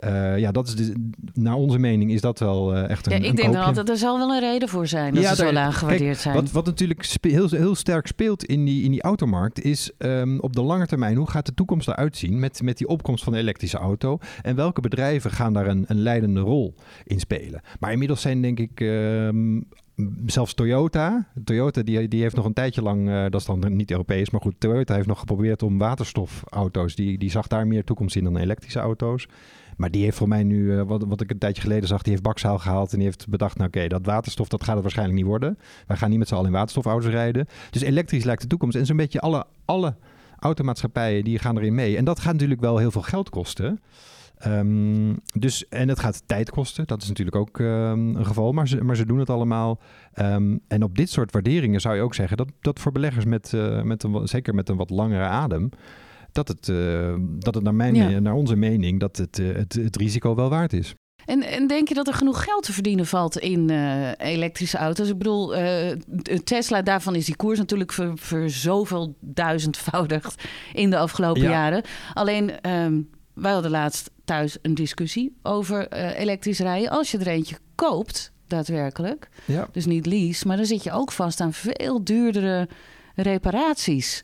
eh, 0.05 0.39
ja, 0.39 0.53
dat 0.53 0.67
is 0.67 0.77
de, 0.77 1.11
naar 1.33 1.55
onze 1.55 1.79
mening 1.79 2.13
is 2.13 2.21
dat 2.21 2.39
wel 2.39 2.75
eh, 2.75 2.91
echt 2.91 3.07
een, 3.07 3.13
Ja, 3.13 3.19
een 3.19 3.25
ik 3.25 3.37
denk 3.37 3.57
altijd, 3.57 3.89
er 3.89 3.97
zal 3.97 4.19
wel 4.19 4.31
een 4.31 4.41
reden 4.41 4.69
voor 4.69 4.87
zijn 4.87 5.15
dat 5.15 5.23
Ja, 5.23 5.35
ze 5.35 5.45
zo 5.45 5.53
laag 5.53 5.67
kijk, 5.67 5.79
gewaardeerd 5.79 6.19
zijn. 6.19 6.35
Wat, 6.35 6.51
wat 6.51 6.67
natuurlijk 6.67 7.17
heel, 7.21 7.49
heel 7.49 7.75
sterk 7.75 8.07
speelt 8.07 8.45
in 8.45 8.65
die, 8.65 8.85
in 8.85 8.91
die 8.91 9.03
automarkt 9.03 9.61
is 9.61 9.91
ehm, 9.99 10.39
op 10.39 10.53
de 10.53 10.63
lange 10.63 10.87
termijn 10.87 11.17
hoe 11.17 11.31
gaat 11.31 11.47
de 11.47 11.55
toekomst 11.55 11.89
eruit 11.89 12.17
zien 12.17 12.39
met, 12.39 12.63
met 12.63 12.79
die 12.79 12.89
opkomst 12.89 13.25
van 13.25 13.33
de 13.33 13.39
elektrische 13.39 13.79
auto 13.79 14.19
en 14.43 14.57
welke 14.57 14.81
bedrijven 14.81 15.31
gaan 15.31 15.53
daar 15.53 15.67
een, 15.67 15.85
een 15.87 16.01
leidende 16.01 16.41
rol 16.41 16.75
in 17.05 17.21
spelen. 17.21 17.61
Maar 17.81 17.93
inmiddels 17.93 18.21
zijn 18.21 18.43
denk 18.43 18.59
ik 18.59 18.81
ehm, 18.81 19.61
zelfs 20.27 20.55
Toyota, 20.55 21.27
Toyota 21.45 21.83
die, 21.83 22.09
die 22.09 22.23
heeft 22.23 22.37
nog 22.37 22.45
een 22.45 22.53
tijdje 22.53 22.83
lang, 22.83 23.09
eh, 23.09 23.23
dat 23.23 23.41
is 23.41 23.47
dan 23.47 23.77
niet 23.77 23.91
Europees, 23.91 24.31
maar 24.31 24.41
goed, 24.41 24.55
Toyota 24.59 24.95
heeft 24.95 25.07
nog 25.07 25.19
geprobeerd 25.19 25.63
om 25.63 25.79
waterstofauto's, 25.79 26.95
die, 26.95 27.19
die 27.19 27.31
zag 27.31 27.47
daar 27.47 27.67
meer 27.67 27.85
toekomst 27.85 28.17
in 28.17 28.25
dan 28.25 28.37
elektrische 28.37 28.79
auto's. 28.79 29.27
Maar 29.77 29.91
die 29.91 30.03
heeft 30.05 30.17
voor 30.17 30.29
mij 30.29 30.43
nu, 30.43 30.79
eh, 30.79 30.83
wat, 30.83 31.05
wat 31.05 31.21
ik 31.21 31.31
een 31.31 31.39
tijdje 31.39 31.63
geleden 31.63 31.89
zag, 31.89 32.03
die 32.03 32.13
heeft 32.13 32.23
bakzaal 32.25 32.59
gehaald 32.59 32.93
en 32.93 32.97
die 32.99 33.07
heeft 33.07 33.29
bedacht, 33.29 33.57
nou 33.57 33.69
oké, 33.69 33.89
dat 33.89 34.07
waterstof, 34.07 34.49
dat 34.49 34.65
gaat 34.65 34.75
het 34.75 34.83
waarschijnlijk 34.83 35.19
niet 35.19 35.27
worden. 35.29 35.59
Wij 35.87 35.97
gaan 35.97 36.11
niet 36.11 36.19
met 36.19 36.29
z'n 36.29 36.35
allen 36.35 36.47
in 36.47 36.53
waterstofauto's 36.53 37.11
rijden. 37.11 37.47
Dus 37.71 37.83
elektrisch 37.83 38.25
lijkt 38.25 38.43
de 38.43 38.49
toekomst. 38.49 38.77
En 38.77 38.87
zo'n 38.87 38.97
beetje 38.97 39.21
alle, 39.21 39.47
alle 39.65 39.95
automaatschappijen 40.39 41.25
die 41.25 41.39
gaan 41.39 41.57
erin 41.57 41.75
mee. 41.75 41.97
En 41.97 42.05
dat 42.05 42.21
gaat 42.21 42.33
natuurlijk 42.33 42.61
wel 42.61 42.79
heel 42.79 42.91
veel 42.91 43.03
geld 43.03 43.31
kosten. 43.31 43.81
Ehm, 44.39 45.15
dus, 45.39 45.69
en 45.69 45.89
het 45.89 45.99
gaat 45.99 46.23
tijd 46.27 46.51
kosten. 46.51 46.87
Dat 46.87 47.03
is 47.03 47.09
natuurlijk 47.09 47.37
ook 47.37 47.61
ehm, 47.61 48.17
een 48.17 48.27
geval. 48.27 48.53
Maar 48.53 48.69
ze, 48.69 48.85
maar 48.85 48.97
ze 48.97 49.07
doen 49.07 49.19
het 49.19 49.31
allemaal. 49.31 49.81
Ehm, 50.13 50.57
en 50.69 50.83
op 50.83 50.97
dit 50.97 51.11
soort 51.11 51.33
waarderingen 51.33 51.81
zou 51.81 51.97
je 51.97 52.03
ook 52.03 52.15
zeggen 52.15 52.37
dat, 52.37 52.49
dat 52.61 52.81
voor 52.81 52.93
beleggers 52.93 53.25
met, 53.25 53.53
eh, 53.53 53.83
met 53.83 54.03
een, 54.03 54.29
zeker 54.29 54.55
met 54.55 54.69
een 54.69 54.77
wat 54.77 54.91
langere 54.91 55.25
adem. 55.25 55.71
Dat 56.35 56.49
het, 56.49 56.69
eh, 56.69 57.15
dat 57.39 57.55
het 57.55 57.65
naar, 57.65 57.75
mijn, 57.75 57.95
Ja. 57.95 58.19
naar 58.19 58.35
onze 58.35 58.57
mening, 58.57 59.01
dat 59.01 59.17
het, 59.17 59.39
eh, 59.39 59.53
het, 59.55 59.73
het 59.73 59.97
risico 59.97 60.35
wel 60.35 60.49
waard 60.49 60.73
is. 60.73 60.95
En, 61.25 61.43
en 61.43 61.67
denk 61.67 61.89
je 61.89 61.95
dat 61.95 62.07
er 62.07 62.15
genoeg 62.15 62.45
geld 62.45 62.63
te 62.63 62.73
verdienen 62.73 63.07
valt 63.07 63.39
in 63.39 63.71
eh, 63.71 64.11
elektrische 64.19 64.79
auto's? 64.79 65.09
Ik 65.09 65.19
bedoel, 65.19 65.55
Tesla, 66.45 66.83
daarvan 66.83 67.15
is 67.15 67.25
die 67.25 67.37
koers 67.37 67.59
natuurlijk 67.59 67.93
ver, 67.93 68.13
ver 68.19 68.51
zoveel 68.51 69.17
duizendvoudigd 69.21 70.45
in 70.73 70.91
de 70.91 70.99
afgelopen 70.99 71.43
Ja. 71.43 71.51
jaren. 71.51 71.83
Alleen, 72.15 72.61
ehm, 72.61 73.01
wij 73.35 73.53
hadden 73.53 73.71
laatst 73.71 74.11
thuis 74.25 74.59
een 74.63 74.75
discussie 74.75 75.37
over 75.43 75.89
eh, 75.89 76.19
elektrisch 76.21 76.59
rijden. 76.59 76.91
Als 76.91 77.11
je 77.11 77.19
er 77.19 77.27
eentje 77.27 77.57
koopt, 77.75 78.33
daadwerkelijk, 78.47 79.29
Ja. 79.45 79.69
dus 79.73 79.87
niet 79.87 80.07
lease, 80.07 80.47
maar 80.47 80.57
dan 80.57 80.67
zit 80.67 80.83
je 80.83 80.93
ook 80.93 81.13
vast 81.13 81.41
aan 81.41 81.53
veel 81.53 82.05
duurdere 82.05 82.69
reparaties. 83.15 84.21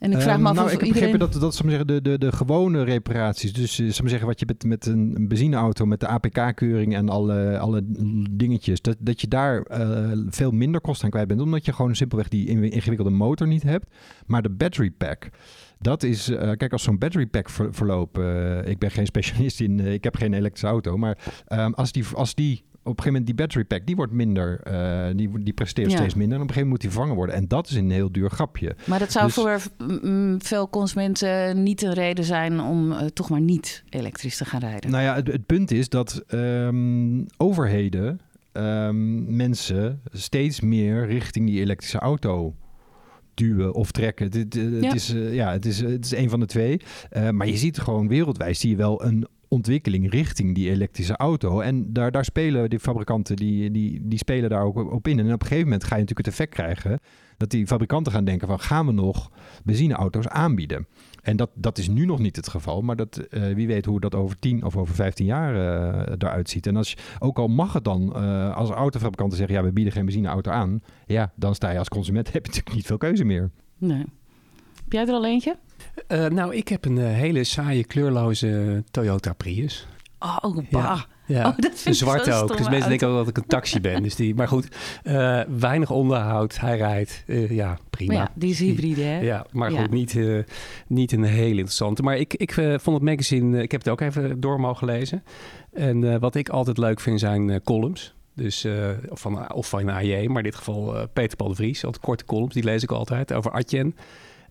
En 0.00 0.12
ik 0.12 0.20
vraag 0.20 0.38
me 0.38 0.48
af 0.48 0.54
nou, 0.54 0.66
of 0.66 0.72
ik 0.72 0.82
iedereen... 0.82 0.92
begrepen 0.92 1.18
dat, 1.18 1.40
dat 1.40 1.54
zeggen, 1.54 1.86
de, 1.86 2.02
de, 2.02 2.18
de 2.18 2.32
gewone 2.32 2.82
reparaties, 2.82 3.52
dus 3.52 3.78
eh, 3.78 4.00
maar 4.00 4.08
zeggen, 4.10 4.26
wat 4.28 4.40
je 4.40 4.46
met, 4.46 4.64
met 4.64 4.86
een 4.86 5.28
benzineauto, 5.28 5.86
met 5.86 6.00
de 6.00 6.06
APK-keuring 6.06 6.94
en 6.94 7.08
alle, 7.08 7.58
alle 7.58 7.82
dingetjes, 8.30 8.80
dat, 8.80 8.96
dat 9.00 9.20
je 9.20 9.28
daar 9.28 9.62
eh, 9.62 10.10
veel 10.28 10.50
minder 10.50 10.80
kosten 10.80 11.04
aan 11.04 11.10
kwijt 11.10 11.28
bent, 11.28 11.40
omdat 11.40 11.64
je 11.64 11.72
gewoon 11.72 11.94
simpelweg 11.96 12.28
die 12.28 12.46
in- 12.46 12.70
ingewikkelde 12.70 13.10
motor 13.14 13.46
niet 13.46 13.62
hebt. 13.62 13.86
Maar 14.26 14.42
de 14.42 14.50
battery 14.50 14.90
pack, 14.90 15.28
dat 15.78 16.02
is, 16.02 16.28
eh, 16.28 16.50
kijk, 16.56 16.72
als 16.72 16.82
zo'n 16.82 16.98
battery 16.98 17.26
pack 17.26 17.48
ver- 17.50 17.74
verloop, 17.74 18.18
eh, 18.18 18.66
ik 18.66 18.78
ben 18.78 18.90
geen 18.90 19.06
specialist 19.14 19.60
in, 19.60 19.80
ik 19.80 20.04
heb 20.04 20.16
geen 20.16 20.34
elektrische 20.34 20.66
auto, 20.66 20.96
maar 20.96 21.18
ehm, 21.46 21.72
als, 21.72 21.92
die, 21.92 22.04
als 22.14 22.34
die 22.34 22.64
een 22.86 23.02
gegeven 23.02 23.06
moment 23.06 23.26
die 23.26 23.34
battery 23.34 23.64
pack, 23.64 23.86
die 23.86 23.96
wordt 23.96 24.12
minder, 24.12 24.60
uh, 24.72 25.06
die, 25.16 25.42
die 25.42 25.52
presteert 25.52 25.90
Ja. 25.90 25.96
steeds 25.96 26.14
minder. 26.14 26.36
En 26.36 26.42
op 26.42 26.48
een 26.48 26.54
gegeven 26.54 26.68
moment 26.68 26.70
moet 26.70 26.80
die 26.80 26.90
vervangen 26.90 27.14
worden. 27.16 27.34
En 27.34 27.48
dat 27.48 27.68
is 27.68 27.74
een 27.76 27.90
heel 27.90 28.12
duur 28.12 28.30
grapje. 28.30 28.76
Maar 28.86 28.98
dat 28.98 29.12
zou 29.12 29.24
Dus- 29.26 29.34
voor 29.34 29.60
mm, 30.02 30.42
veel 30.42 30.70
consumenten 30.70 31.62
niet 31.62 31.82
een 31.82 31.92
reden 31.92 32.24
zijn 32.24 32.60
om 32.60 32.92
eh, 32.92 33.06
toch 33.06 33.30
maar 33.30 33.40
niet 33.40 33.84
elektrisch 33.88 34.36
te 34.36 34.44
gaan 34.44 34.60
rijden. 34.60 34.90
Nou 34.90 35.02
ja, 35.02 35.14
het, 35.14 35.26
het 35.26 35.46
punt 35.46 35.70
is 35.70 35.88
dat 35.88 36.22
ehm, 36.26 37.22
overheden 37.36 38.20
ehm, 38.52 39.36
mensen 39.36 40.00
steeds 40.12 40.60
meer 40.60 41.06
richting 41.06 41.46
die 41.46 41.60
elektrische 41.60 41.98
auto 41.98 42.54
duwen 43.34 43.74
of 43.74 43.90
trekken. 43.92 44.30
Dit, 44.30 44.56
eh, 44.56 44.80
Ja. 44.80 44.86
Het, 44.86 44.94
is, 44.94 45.14
eh, 45.14 45.34
ja, 45.34 45.52
het, 45.52 45.66
is, 45.66 45.80
het 45.80 46.04
is 46.04 46.14
een 46.14 46.30
van 46.30 46.40
de 46.40 46.46
twee. 46.46 46.80
Maar 47.32 47.46
je 47.46 47.56
ziet 47.56 47.78
gewoon 47.78 48.08
wereldwijd 48.08 48.56
zie 48.56 48.70
je 48.70 48.76
wel 48.76 49.04
een 49.04 49.26
ontwikkeling 49.50 50.10
richting 50.10 50.54
die 50.54 50.70
elektrische 50.70 51.16
auto. 51.16 51.60
En 51.60 51.92
daar, 51.92 52.10
daar 52.10 52.24
spelen 52.24 52.70
die 52.70 52.80
fabrikanten, 52.80 53.36
die, 53.36 53.70
die, 53.70 54.00
die 54.02 54.18
spelen 54.18 54.50
daar 54.50 54.62
ook 54.62 54.92
op 54.92 55.08
in. 55.08 55.18
En 55.18 55.24
op 55.24 55.40
een 55.40 55.46
gegeven 55.46 55.64
moment 55.64 55.84
ga 55.84 55.94
je 55.94 56.00
natuurlijk 56.00 56.26
het 56.26 56.36
effect 56.36 56.54
krijgen... 56.54 57.00
dat 57.36 57.50
die 57.50 57.66
fabrikanten 57.66 58.12
gaan 58.12 58.24
denken 58.24 58.48
van... 58.48 58.60
gaan 58.60 58.86
we 58.86 58.92
nog 58.92 59.30
benzineauto's 59.64 60.26
aanbieden? 60.26 60.86
En 61.22 61.36
dat, 61.36 61.50
dat 61.54 61.78
is 61.78 61.88
nu 61.88 62.04
nog 62.04 62.18
niet 62.18 62.36
het 62.36 62.48
geval. 62.48 62.82
Maar 62.82 62.96
dat, 62.96 63.16
eh, 63.16 63.54
wie 63.54 63.66
weet 63.66 63.84
hoe 63.84 64.00
dat 64.00 64.14
over 64.14 64.38
10 64.38 64.64
of 64.64 64.76
over 64.76 64.94
15 64.94 65.26
jaar 65.26 65.54
eh, 65.54 66.14
eruit 66.18 66.50
ziet. 66.50 66.66
En 66.66 66.76
als, 66.76 66.96
ook 67.18 67.38
al 67.38 67.48
mag 67.48 67.72
het 67.72 67.84
dan, 67.84 68.16
eh, 68.16 68.56
als 68.56 68.70
autofabrikanten 68.70 69.38
zeggen... 69.38 69.56
ja, 69.56 69.62
we 69.62 69.72
bieden 69.72 69.92
geen 69.92 70.04
benzineauto 70.04 70.50
aan... 70.50 70.82
ja, 71.06 71.32
dan 71.36 71.54
sta 71.54 71.70
je 71.70 71.78
als 71.78 71.88
consument... 71.88 72.26
heb 72.32 72.42
je 72.42 72.48
natuurlijk 72.48 72.76
niet 72.76 72.86
veel 72.86 72.98
keuze 72.98 73.24
meer. 73.24 73.50
Nee. 73.78 74.04
Heb 74.90 74.98
jij 74.98 75.14
er 75.14 75.20
al 75.20 75.26
eentje? 75.26 75.56
Eh, 76.06 76.26
nou, 76.26 76.54
ik 76.54 76.68
heb 76.68 76.84
een 76.84 76.98
eh, 76.98 77.04
hele 77.04 77.44
saaie, 77.44 77.84
kleurloze 77.84 78.82
Toyota 78.90 79.32
Prius. 79.32 79.86
Oh, 80.18 80.56
bah. 80.70 81.00
Ja. 81.26 81.48
Oh, 81.48 81.56
dat 81.56 81.72
vind 81.74 81.86
een 81.86 81.94
zo'n 81.94 82.32
ook. 82.32 82.56
Dus 82.56 82.68
mensen 82.68 82.88
denken 82.88 83.08
ook 83.08 83.16
dat 83.16 83.28
ik 83.28 83.36
een 83.36 83.46
taxi 83.46 83.80
ben. 83.80 84.02
Dus 84.02 84.14
die, 84.16 84.34
maar 84.34 84.48
goed, 84.48 84.68
eh, 85.02 85.40
weinig 85.58 85.90
onderhoud. 85.90 86.60
Hij 86.60 86.76
rijdt. 86.76 87.24
ja, 87.48 87.78
prima. 87.90 88.12
Maar 88.12 88.22
ja, 88.22 88.32
die 88.34 88.50
is 88.50 88.58
hybride, 88.58 89.02
hè? 89.02 89.20
Ja, 89.20 89.46
maar 89.52 89.72
Ja. 89.72 89.80
goed, 89.80 89.90
niet, 89.90 90.18
niet 90.86 91.12
een 91.12 91.24
hele 91.24 91.48
interessante. 91.48 92.02
Maar 92.02 92.16
ik, 92.16 92.34
ik 92.34 92.52
vond 92.52 92.96
het 92.96 93.02
magazine, 93.02 93.62
ik 93.62 93.70
heb 93.70 93.80
het 93.80 93.90
ook 93.90 94.00
even 94.00 94.40
door 94.40 94.60
mogen 94.60 94.86
lezen. 94.86 95.24
En 95.72 96.20
wat 96.20 96.34
ik 96.34 96.48
altijd 96.48 96.78
leuk 96.78 97.00
vind 97.00 97.20
zijn 97.20 97.62
columns. 97.62 98.14
Dus 98.34 98.66
of 99.08 99.20
van, 99.20 99.52
of 99.52 99.68
van 99.68 99.90
AJ, 99.90 100.26
maar 100.26 100.36
in 100.36 100.50
dit 100.50 100.54
geval 100.54 101.08
Peter 101.12 101.36
Paul 101.36 101.48
de 101.48 101.54
Vries. 101.54 101.84
Altijd 101.84 102.04
korte 102.04 102.24
columns, 102.24 102.54
die 102.54 102.64
lees 102.64 102.82
ik 102.82 102.90
altijd 102.90 103.32
over 103.32 103.50
Atjen. 103.50 103.94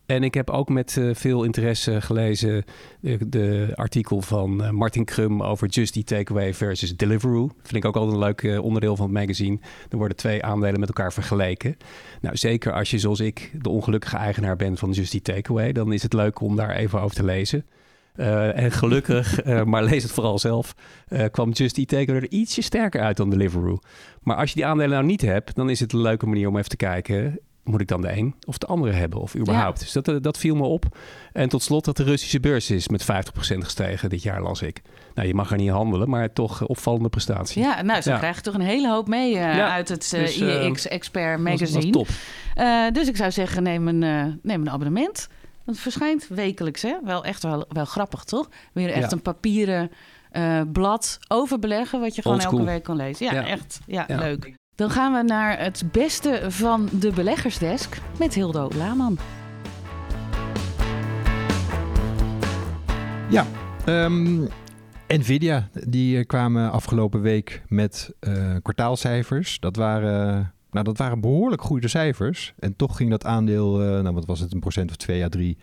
En 0.09 0.23
ik 0.23 0.33
heb 0.33 0.49
ook 0.49 0.69
met 0.69 0.97
eh, 0.97 1.09
veel 1.13 1.43
interesse 1.43 2.01
gelezen 2.01 2.63
de, 2.99 3.29
de 3.29 3.71
artikel 3.75 4.21
van 4.21 4.63
eh, 4.63 4.69
Martin 4.69 5.05
Krum 5.05 5.43
over 5.43 5.67
Just 5.67 6.05
Takeaway 6.05 6.53
versus 6.53 6.95
Deliveroo. 6.95 7.49
Vind 7.61 7.75
ik 7.75 7.85
ook 7.85 7.95
altijd 7.95 8.13
een 8.13 8.19
leuk 8.19 8.43
eh, 8.43 8.63
onderdeel 8.63 8.95
van 8.95 9.05
het 9.05 9.15
magazine. 9.15 9.59
Er 9.89 9.97
worden 9.97 10.17
twee 10.17 10.43
aandelen 10.43 10.79
met 10.79 10.89
elkaar 10.89 11.13
vergeleken. 11.13 11.77
Nou, 12.21 12.37
zeker 12.37 12.73
als 12.73 12.91
je 12.91 12.99
zoals 12.99 13.19
ik 13.19 13.51
de 13.61 13.69
ongelukkige 13.69 14.17
eigenaar 14.17 14.55
bent 14.55 14.79
van 14.79 14.91
Just 14.91 15.23
Takeaway, 15.23 15.71
dan 15.71 15.93
is 15.93 16.03
het 16.03 16.13
leuk 16.13 16.41
om 16.41 16.55
daar 16.55 16.75
even 16.75 17.01
over 17.01 17.15
te 17.15 17.25
lezen. 17.25 17.65
Eh, 18.19 18.57
en 18.57 18.71
gelukkig, 18.71 19.39
eh, 19.41 19.63
maar 19.63 19.83
lees 19.83 20.03
het 20.03 20.11
vooral 20.11 20.39
zelf, 20.39 20.75
eh, 21.07 21.25
kwam 21.31 21.51
Just 21.51 21.77
Eat 21.77 21.87
Takeaway 21.87 22.21
er 22.21 22.31
ietsje 22.31 22.61
sterker 22.61 23.01
uit 23.01 23.17
dan 23.17 23.29
Deliveroo. 23.29 23.79
Maar 24.21 24.37
als 24.37 24.49
je 24.49 24.55
die 24.55 24.65
aandelen 24.65 24.89
nou 24.89 25.05
niet 25.05 25.21
hebt, 25.21 25.55
dan 25.55 25.69
is 25.69 25.79
het 25.79 25.93
een 25.93 26.01
leuke 26.01 26.25
manier 26.25 26.47
om 26.47 26.57
even 26.57 26.69
te 26.69 26.75
kijken 26.75 27.39
moet 27.69 27.81
ik 27.81 27.87
dan 27.87 28.01
de 28.01 28.11
een 28.17 28.35
of 28.45 28.57
de 28.57 28.65
andere 28.65 28.91
hebben 28.93 29.19
of 29.21 29.35
überhaupt. 29.35 29.79
Dus 29.79 29.91
dat, 29.91 30.07
eh, 30.07 30.15
dat 30.21 30.37
viel 30.37 30.55
me 30.55 30.63
op. 30.63 30.97
En 31.33 31.49
tot 31.49 31.63
slot 31.63 31.85
dat 31.85 31.97
de 31.97 32.03
Russische 32.03 32.39
beurs 32.39 32.69
is 32.71 32.87
met 32.87 33.03
50% 33.03 33.63
gestegen 33.63 34.09
dit 34.09 34.23
jaar, 34.23 34.41
las 34.41 34.61
ik. 34.61 34.81
Nou, 35.15 35.27
je 35.27 35.33
mag 35.33 35.51
er 35.51 35.57
niet 35.57 35.69
handelen, 35.69 36.09
maar 36.09 36.33
toch 36.33 36.65
opvallende 36.67 37.09
prestatie. 37.09 37.61
Ja, 37.61 37.81
nou, 37.81 38.01
zo 38.01 38.11
Ja. 38.11 38.17
krijg 38.17 38.35
je 38.35 38.41
toch 38.41 38.53
een 38.53 38.61
hele 38.61 38.89
hoop 38.89 39.07
mee 39.07 39.33
eh, 39.37 39.55
Ja, 39.55 39.71
uit 39.71 39.89
het 39.89 40.13
eh, 40.13 40.19
dus, 40.19 40.39
eh, 40.39 40.63
IEX 40.65 40.87
Expert 40.87 41.39
Magazine. 41.39 41.89
top. 41.89 42.07
Dus 42.93 43.07
ik 43.07 43.15
zou 43.17 43.31
zeggen, 43.31 43.63
neem 43.63 43.87
een, 43.87 43.99
neem 44.43 44.61
een 44.61 44.69
abonnement. 44.69 45.27
Want 45.65 45.77
het 45.77 45.79
verschijnt 45.79 46.27
wekelijks, 46.27 46.81
hè? 46.81 46.95
Wel 47.03 47.23
echt 47.23 47.43
wel, 47.43 47.65
wel 47.69 47.85
grappig, 47.85 48.23
toch? 48.23 48.49
Weer 48.73 48.91
echt 48.91 49.11
een 49.11 49.21
papieren 49.21 49.91
blad 50.71 51.17
over 51.27 51.59
beleggen... 51.59 51.99
wat 51.99 52.15
je 52.15 52.21
gewoon 52.21 52.39
elke 52.39 52.63
week 52.63 52.83
kan 52.83 52.95
lezen. 52.95 53.25
Ja, 53.25 53.33
Ja. 53.33 53.45
echt. 53.47 53.79
Ja, 53.87 54.03
Ja. 54.07 54.17
leuk. 54.17 54.57
Dan 54.79 54.89
gaan 54.89 55.13
we 55.13 55.23
naar 55.23 55.59
het 55.59 55.83
beste 55.91 56.45
van 56.47 56.89
de 56.91 57.11
beleggersdesk 57.11 58.01
met 58.19 58.33
Hildo 58.33 58.69
Laman. 58.77 59.17
Ja, 63.29 63.45
ehm, 63.85 64.41
Nvidia, 65.07 65.69
die 65.87 66.17
eh, 66.17 66.25
kwamen 66.25 66.71
afgelopen 66.71 67.21
week 67.21 67.63
met 67.67 68.13
eh, 68.19 68.55
kwartaalcijfers. 68.61 69.59
Dat 69.59 69.75
waren, 69.75 70.53
nou, 70.71 70.85
dat 70.85 70.97
waren 70.97 71.21
behoorlijk 71.21 71.61
goede 71.61 71.87
cijfers. 71.87 72.53
En 72.59 72.75
toch 72.75 72.97
ging 72.97 73.09
dat 73.09 73.25
aandeel, 73.25 73.81
eh, 73.81 73.87
nou 73.87 74.13
wat 74.13 74.25
was 74.25 74.39
het, 74.39 74.53
een 74.53 74.59
procent 74.59 74.89
of 74.89 74.95
twee 74.95 75.23
à 75.23 75.29
drie 75.29 75.57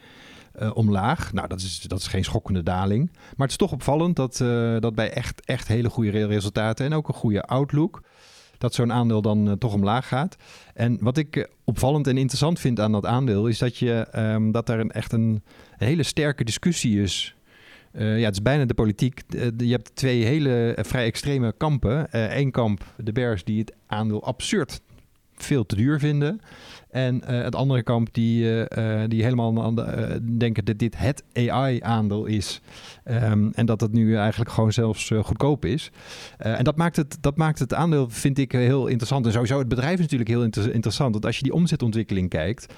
omlaag. 0.72 1.33
Nou, 1.33 1.48
dat 1.48 1.61
is, 1.61 1.81
dat 1.81 1.98
is 1.98 2.07
geen 2.07 2.24
schokkende 2.24 2.62
daling. 2.62 3.11
Maar 3.12 3.46
het 3.46 3.50
is 3.50 3.57
toch 3.57 3.72
opvallend 3.72 4.16
dat, 4.16 4.37
dat 4.83 4.94
bij 4.94 5.11
echt, 5.11 5.44
echt 5.44 5.68
hele 5.68 5.90
goede 5.90 6.11
re- 6.11 6.26
resultaten 6.26 6.87
en 6.87 6.94
ook 6.94 7.09
een 7.09 7.14
goede 7.14 7.42
outlook... 7.42 8.02
dat 8.59 8.75
zo'n 8.75 8.92
aandeel 8.92 9.23
dan 9.23 9.49
eh, 9.49 9.53
toch 9.53 9.75
omlaag 9.75 10.09
gaat. 10.09 10.37
En 10.75 10.99
wat 11.01 11.16
ik 11.16 11.37
eh, 11.37 11.45
opvallend 11.64 12.07
en 12.07 12.16
interessant 12.16 12.61
vind 12.61 12.81
aan 12.81 12.92
dat 12.92 13.07
aandeel... 13.07 13.47
is 13.47 13.59
dat, 13.59 13.77
je, 13.77 14.07
ehm, 14.11 14.51
dat 14.51 14.69
er 14.69 14.81
een, 14.81 14.90
echt 14.90 15.12
een, 15.12 15.42
hele 15.77 16.03
sterke 16.03 16.45
discussie 16.45 17.03
is... 17.03 17.37
Eh, 17.92 18.19
ja, 18.19 18.25
het 18.25 18.35
is 18.35 18.42
bijna 18.42 18.64
de 18.64 18.75
politiek. 18.75 19.21
Je 19.57 19.71
hebt 19.71 19.95
twee 19.95 20.25
hele 20.25 20.79
vrij 20.81 21.05
extreme 21.05 21.55
kampen. 21.57 22.07
Eén 22.11 22.51
kamp, 22.51 22.85
de 22.97 23.12
bears, 23.12 23.45
die 23.45 23.59
het 23.59 23.73
aandeel 23.87 24.25
absurd 24.25 24.81
veel 25.37 25.66
te 25.66 25.77
duur 25.77 25.99
vinden. 25.99 26.40
En 26.96 27.22
eh, 27.25 27.42
het 27.42 27.55
andere 27.55 27.83
kamp 27.83 28.09
die, 28.12 28.64
eh, 28.64 29.03
eh, 29.03 29.11
die 29.11 29.22
helemaal 29.22 29.62
aan 29.62 29.75
de, 29.75 30.20
denken 30.38 30.64
dat 30.64 30.79
dit 30.79 30.99
het 30.99 31.25
AI-aandeel 31.33 32.25
is. 32.25 32.61
Ehm, 33.05 33.51
en 33.55 33.66
dat 33.66 33.81
het 33.81 33.92
nu 33.92 34.16
eigenlijk 34.16 34.51
gewoon 34.51 34.72
zelfs 34.72 35.11
goedkoop 35.22 35.64
is. 35.64 35.90
En 36.38 36.64
dat 36.64 36.77
maakt, 36.77 36.96
het, 36.96 37.18
dat 37.20 37.37
maakt 37.37 37.59
het 37.59 37.75
aandeel, 37.75 38.11
vind 38.11 38.38
ik, 38.38 38.53
heel 38.53 38.87
interessant. 38.87 39.27
En 39.27 39.33
sowieso 39.33 39.59
het 39.59 39.68
bedrijf 39.68 39.94
is 39.94 40.01
natuurlijk 40.01 40.31
heel 40.31 40.42
inter- 40.42 40.72
interessant. 40.72 41.12
Want 41.12 41.27
als 41.27 41.37
je 41.37 41.42
die 41.42 41.53
omzetontwikkeling 41.53 42.29
kijkt... 42.29 42.75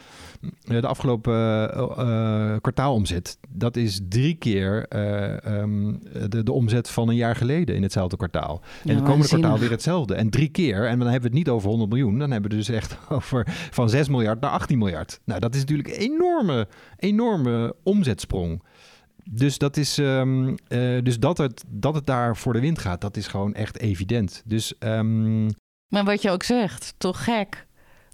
de 0.60 0.86
afgelopen 0.86 1.34
eh, 1.34 2.52
eh, 2.52 2.60
kwartaalomzet... 2.60 3.38
dat 3.48 3.76
is 3.76 4.00
drie 4.08 4.34
keer 4.34 4.86
eh, 4.88 5.44
ehm, 5.44 5.94
de, 6.28 6.42
de 6.42 6.52
omzet 6.52 6.90
van 6.90 7.08
een 7.08 7.16
jaar 7.16 7.36
geleden 7.36 7.74
in 7.74 7.82
hetzelfde 7.82 8.16
kwartaal. 8.16 8.62
En 8.84 8.94
het 8.94 9.04
komende 9.04 9.26
kwartaal 9.26 9.58
weer 9.58 9.70
hetzelfde. 9.70 10.14
En 10.14 10.30
drie 10.30 10.48
keer, 10.48 10.86
en 10.86 10.98
dan 10.98 11.08
hebben 11.08 11.30
we 11.30 11.36
het 11.36 11.46
niet 11.46 11.48
over 11.48 11.68
100 11.68 11.90
miljoen... 11.90 12.18
dan 12.18 12.30
hebben 12.30 12.50
we 12.50 12.56
dus 12.56 12.68
echt 12.68 12.98
over 13.08 13.46
van 13.70 13.90
6 13.90 14.08
miljard 14.08 14.40
naar 14.40 14.50
18 14.50 14.78
miljard. 14.78 15.20
Nou, 15.24 15.40
dat 15.40 15.54
is 15.54 15.60
natuurlijk 15.60 15.88
een 15.88 15.94
enorme, 15.94 16.68
enorme 16.96 17.74
omzetsprong. 17.82 18.62
Dus, 19.30 19.58
dat, 19.58 19.76
is, 19.76 19.98
ehm, 19.98 20.54
eh, 20.68 21.02
dus 21.02 21.18
dat, 21.18 21.38
het, 21.38 21.64
dat 21.68 21.94
het 21.94 22.06
daar 22.06 22.36
voor 22.36 22.52
de 22.52 22.60
wind 22.60 22.78
gaat, 22.78 23.00
dat 23.00 23.16
is 23.16 23.26
gewoon 23.26 23.54
echt 23.54 23.78
evident. 23.78 24.42
Dus 24.46 24.78
ehm, 24.78 25.44
Maar 25.88 26.04
wat 26.04 26.22
je 26.22 26.30
ook 26.30 26.42
zegt, 26.42 26.94
toch 26.98 27.24
gek... 27.24 27.66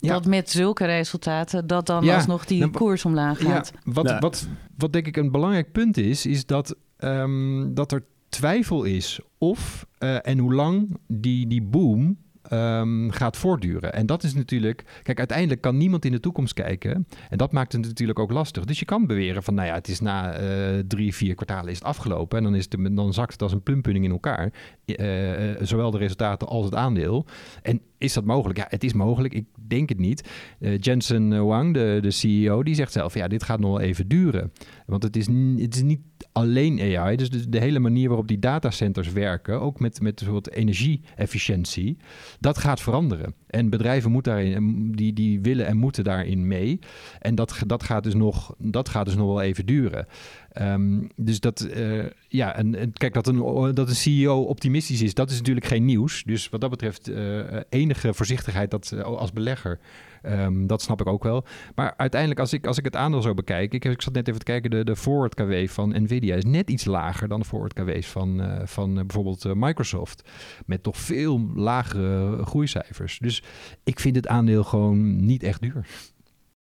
Ja. 0.05 0.13
dat 0.13 0.27
met 0.27 0.51
zulke 0.51 0.85
resultaten... 0.85 1.67
dat 1.67 1.87
dan 1.87 2.05
Ja, 2.05 2.15
alsnog 2.15 2.45
die 2.45 2.59
nou, 2.59 2.71
koers 2.71 3.05
omlaag 3.05 3.43
ja, 3.43 3.51
gaat. 3.51 3.73
wat, 3.85 4.05
Nou. 4.05 4.19
wat, 4.21 4.49
wat 4.77 4.93
denk 4.93 5.07
ik 5.07 5.17
een 5.17 5.31
belangrijk 5.31 5.73
punt 5.73 5.97
is, 5.97 6.27
is 6.27 6.47
dat, 6.47 6.77
ehm, 6.97 7.75
dat 7.75 7.93
er 7.93 8.05
twijfel 8.29 8.85
is 8.85 9.21
of 9.39 9.87
eh, 9.99 10.27
en 10.27 10.39
hoe 10.39 10.55
lang 10.55 10.97
die, 11.07 11.47
die 11.47 11.63
boom 11.63 12.19
ehm, 12.49 13.11
gaat 13.11 13.37
voortduren. 13.37 13.93
En 13.93 14.07
dat 14.07 14.23
is 14.23 14.35
natuurlijk, 14.35 14.85
kijk, 15.03 15.19
uiteindelijk 15.19 15.61
kan 15.61 15.77
niemand 15.77 16.05
in 16.05 16.13
de 16.13 16.21
toekomst 16.21 16.55
kijken. 16.55 17.07
En 17.31 17.39
dat 17.39 17.53
maakt 17.53 17.73
het 17.73 17.83
natuurlijk 17.87 18.19
ook 18.19 18.33
lastig. 18.33 18.65
Dus 18.65 18.79
je 18.79 18.85
kan 18.85 19.07
beweren 19.07 19.43
van, 19.43 19.55
nou 19.55 19.69
ja, 19.69 19.75
het 19.75 19.89
is 19.89 20.01
na 20.01 20.33
eh, 20.33 20.79
drie, 20.89 21.15
vier 21.15 21.35
kwartalen 21.35 21.71
is 21.71 21.79
het 21.79 21.87
afgelopen. 21.87 22.39
En 22.39 22.45
dan, 22.45 22.55
is 22.55 22.67
het, 22.69 22.97
dan 22.97 23.13
zakt 23.13 23.33
het 23.33 23.43
als 23.43 23.53
een 23.53 23.63
pumppunning 23.63 24.05
in 24.05 24.11
elkaar. 24.11 24.53
Eh, 24.85 25.51
eh, 25.51 25.57
zowel 25.61 25.91
de 25.91 25.99
resultaten 25.99 26.49
als 26.49 26.65
het 26.65 26.75
aandeel. 26.75 27.27
En 27.63 27.81
is 27.99 28.13
dat 28.13 28.25
mogelijk? 28.25 28.59
Ja, 28.59 28.67
het 28.69 28.85
is 28.85 28.93
mogelijk. 28.93 29.35
Ik 29.35 29.47
denk 29.69 29.89
het 29.89 29.99
niet. 29.99 30.29
Eh, 30.59 30.79
Jensen 30.79 31.47
Wang, 31.47 31.75
de, 31.75 31.99
de 32.03 32.11
CEO, 32.11 32.63
die 32.63 32.75
zegt 32.75 32.93
zelf... 32.93 33.15
ja, 33.15 33.29
dit 33.29 33.43
gaat 33.43 33.61
nog 33.61 33.71
wel 33.71 33.81
even 33.81 34.09
duren. 34.09 34.53
Want 34.87 35.03
het 35.03 35.17
is, 35.17 35.27
het 35.57 35.75
is 35.75 35.83
niet 35.83 36.01
alleen 36.35 36.99
AI. 36.99 37.17
Dus 37.17 37.31
de, 37.31 37.59
hele 37.59 37.79
manier 37.79 38.09
waarop 38.09 38.29
die 38.29 38.39
datacenters 38.39 39.13
werken... 39.13 39.61
ook 39.61 39.81
met, 39.81 40.01
met 40.01 40.21
een 40.21 40.27
soort 40.27 40.51
energie-efficiëntie... 40.51 41.97
dat 42.41 42.59
gaat 42.59 42.81
veranderen. 42.81 43.35
En 43.47 43.71
bedrijven 43.71 44.11
moeten 44.11 44.33
daarin, 44.33 44.93
die, 44.93 45.13
die 45.13 45.41
willen 45.41 45.67
en 45.67 45.77
moeten 45.77 46.05
daarin 46.05 46.47
mee. 46.47 46.79
En 47.19 47.35
dat, 47.35 47.59
dat, 47.67 47.83
gaat 47.83 48.05
dus 48.05 48.15
nog, 48.15 48.55
dat 48.59 48.89
gaat 48.89 49.05
dus 49.05 49.15
nog 49.15 49.27
wel 49.27 49.43
even 49.43 49.67
duren. 49.67 50.07
Ehm, 50.55 51.03
dus 51.17 51.41
dat, 51.41 51.61
eh, 51.61 52.05
ja, 52.29 52.57
en, 52.57 52.93
kijk, 52.93 53.15
dat 53.15 53.27
een, 53.27 53.75
dat 53.75 53.89
een 53.89 53.95
CEO 53.95 54.43
optimistisch 54.43 55.03
is, 55.03 55.15
dat 55.15 55.31
is 55.31 55.39
natuurlijk 55.39 55.67
geen 55.67 55.85
nieuws. 55.85 56.23
Dus 56.25 56.49
wat 56.49 56.61
dat 56.61 56.71
betreft, 56.71 57.09
uh, 57.09 57.41
enige 57.69 58.15
voorzichtigheid 58.15 58.71
dat, 58.71 59.03
als 59.03 59.33
belegger, 59.33 59.79
um, 60.23 60.67
dat 60.67 60.83
snap 60.83 61.01
ik 61.01 61.07
ook 61.07 61.23
wel. 61.23 61.45
Maar 61.75 61.95
uiteindelijk, 61.97 62.41
als 62.41 62.53
ik, 62.53 62.67
als 62.67 62.79
ik 62.79 62.85
het 62.85 62.97
aandeel 62.97 63.23
zo 63.23 63.35
bekijk, 63.35 63.73
ik, 63.73 63.85
ik 63.85 64.03
zat 64.03 64.13
net 64.13 64.29
even 64.29 64.39
te 64.39 64.45
kijken, 64.45 64.71
de, 64.71 64.85
de 64.85 64.97
forward 64.97 65.35
KW 65.35 65.67
van 65.67 66.03
Nvidia 66.03 66.35
is 66.35 66.45
net 66.45 66.71
iets 66.71 66.85
lager 66.85 67.29
dan 67.29 67.41
de 67.41 67.47
forward 67.47 67.73
KW's 67.73 68.07
van, 68.07 68.61
van 68.65 68.95
bijvoorbeeld 68.95 69.55
Microsoft. 69.55 70.31
Met 70.67 70.83
toch 70.83 70.97
veel 70.97 71.51
lagere 71.55 72.45
groeicijfers. 72.45 73.19
Dus 73.19 73.43
ik 73.85 74.01
vind 74.01 74.17
het 74.17 74.29
aandeel 74.29 74.65
gewoon 74.65 75.25
niet 75.25 75.43
echt 75.43 75.61
duur. 75.61 75.87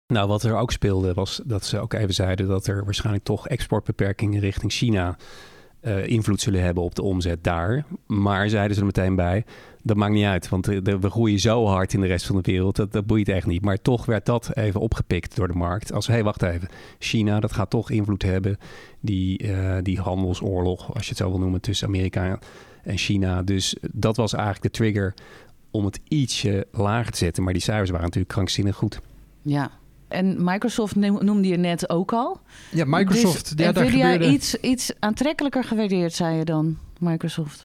Nou, 0.08 0.28
wat 0.28 0.44
er 0.44 0.56
ook 0.56 0.72
speelde 0.72 1.14
was 1.14 1.42
dat 1.46 1.66
ze 1.66 1.80
ook 1.80 1.94
even 1.94 2.14
zeiden 2.14 2.48
dat 2.48 2.68
er 2.68 2.84
waarschijnlijk 2.84 3.26
toch 3.26 3.48
exportbeperkingen 3.48 4.40
richting 4.40 4.72
China 4.72 5.18
uh, 5.82 6.08
invloed 6.08 6.42
zullen 6.42 6.64
hebben 6.64 6.84
op 6.84 6.96
de 6.96 7.02
omzet 7.02 7.44
daar. 7.44 7.86
Maar 8.08 8.50
zeiden 8.50 8.74
ze 8.74 8.80
er 8.80 8.86
meteen 8.86 9.16
bij, 9.16 9.46
dat 9.82 9.98
maakt 9.98 10.14
niet 10.14 10.26
uit, 10.26 10.50
want 10.50 10.66
we 10.66 11.10
groeien 11.10 11.40
zo 11.40 11.66
hard 11.66 11.94
in 11.94 12.02
de 12.02 12.08
rest 12.08 12.26
van 12.26 12.36
de 12.36 12.52
wereld, 12.52 12.76
dat, 12.76 12.92
dat 12.92 13.06
boeit 13.06 13.30
echt 13.30 13.46
niet. 13.46 13.62
Maar 13.62 13.82
toch 13.82 14.06
werd 14.06 14.26
dat 14.26 14.56
even 14.56 14.80
opgepikt 14.80 15.36
door 15.36 15.48
de 15.48 15.54
markt. 15.54 15.94
Als, 15.94 16.08
hé, 16.08 16.14
hey, 16.14 16.24
wacht 16.24 16.42
even, 16.42 16.70
China, 17.00 17.40
dat 17.40 17.54
gaat 17.54 17.70
toch 17.70 17.90
invloed 17.90 18.24
hebben, 18.24 18.58
die, 19.00 19.44
uh, 19.44 19.78
die 19.82 20.00
handelsoorlog, 20.00 20.94
als 20.94 21.04
je 21.04 21.10
het 21.10 21.18
zo 21.18 21.30
wil 21.30 21.40
noemen, 21.40 21.62
tussen 21.62 21.88
Amerika 21.88 22.40
en 22.84 22.98
China. 22.98 23.44
Dus 23.44 23.76
dat 23.92 24.18
was 24.18 24.34
eigenlijk 24.34 24.64
de 24.64 24.78
trigger 24.78 25.14
om 25.72 25.86
het 25.86 26.00
ietsje 26.08 26.68
lager 26.72 27.12
te 27.12 27.18
zetten. 27.18 27.44
Maar 27.44 27.54
die 27.54 27.62
cijfers 27.62 27.90
waren 27.90 28.06
natuurlijk 28.06 28.34
krankzinnig 28.34 28.76
goed. 28.76 29.00
Ja, 29.42 29.72
en 30.16 30.44
Microsoft 30.44 30.96
noemde 30.96 31.48
je 31.48 31.58
net 31.58 31.90
ook 31.90 32.14
al. 32.14 32.40
Ja, 32.72 32.86
Microsoft. 32.88 33.58
Dus 33.58 33.66
ja, 33.66 33.72
daar 33.72 33.86
gebeurde... 33.86 34.32
iets, 34.32 34.56
iets 34.56 34.92
aantrekkelijker 35.00 35.64
gewaardeerd, 35.64 36.14
zei 36.14 36.38
je 36.38 36.46
dan, 36.46 36.78
Microsoft? 37.00 37.64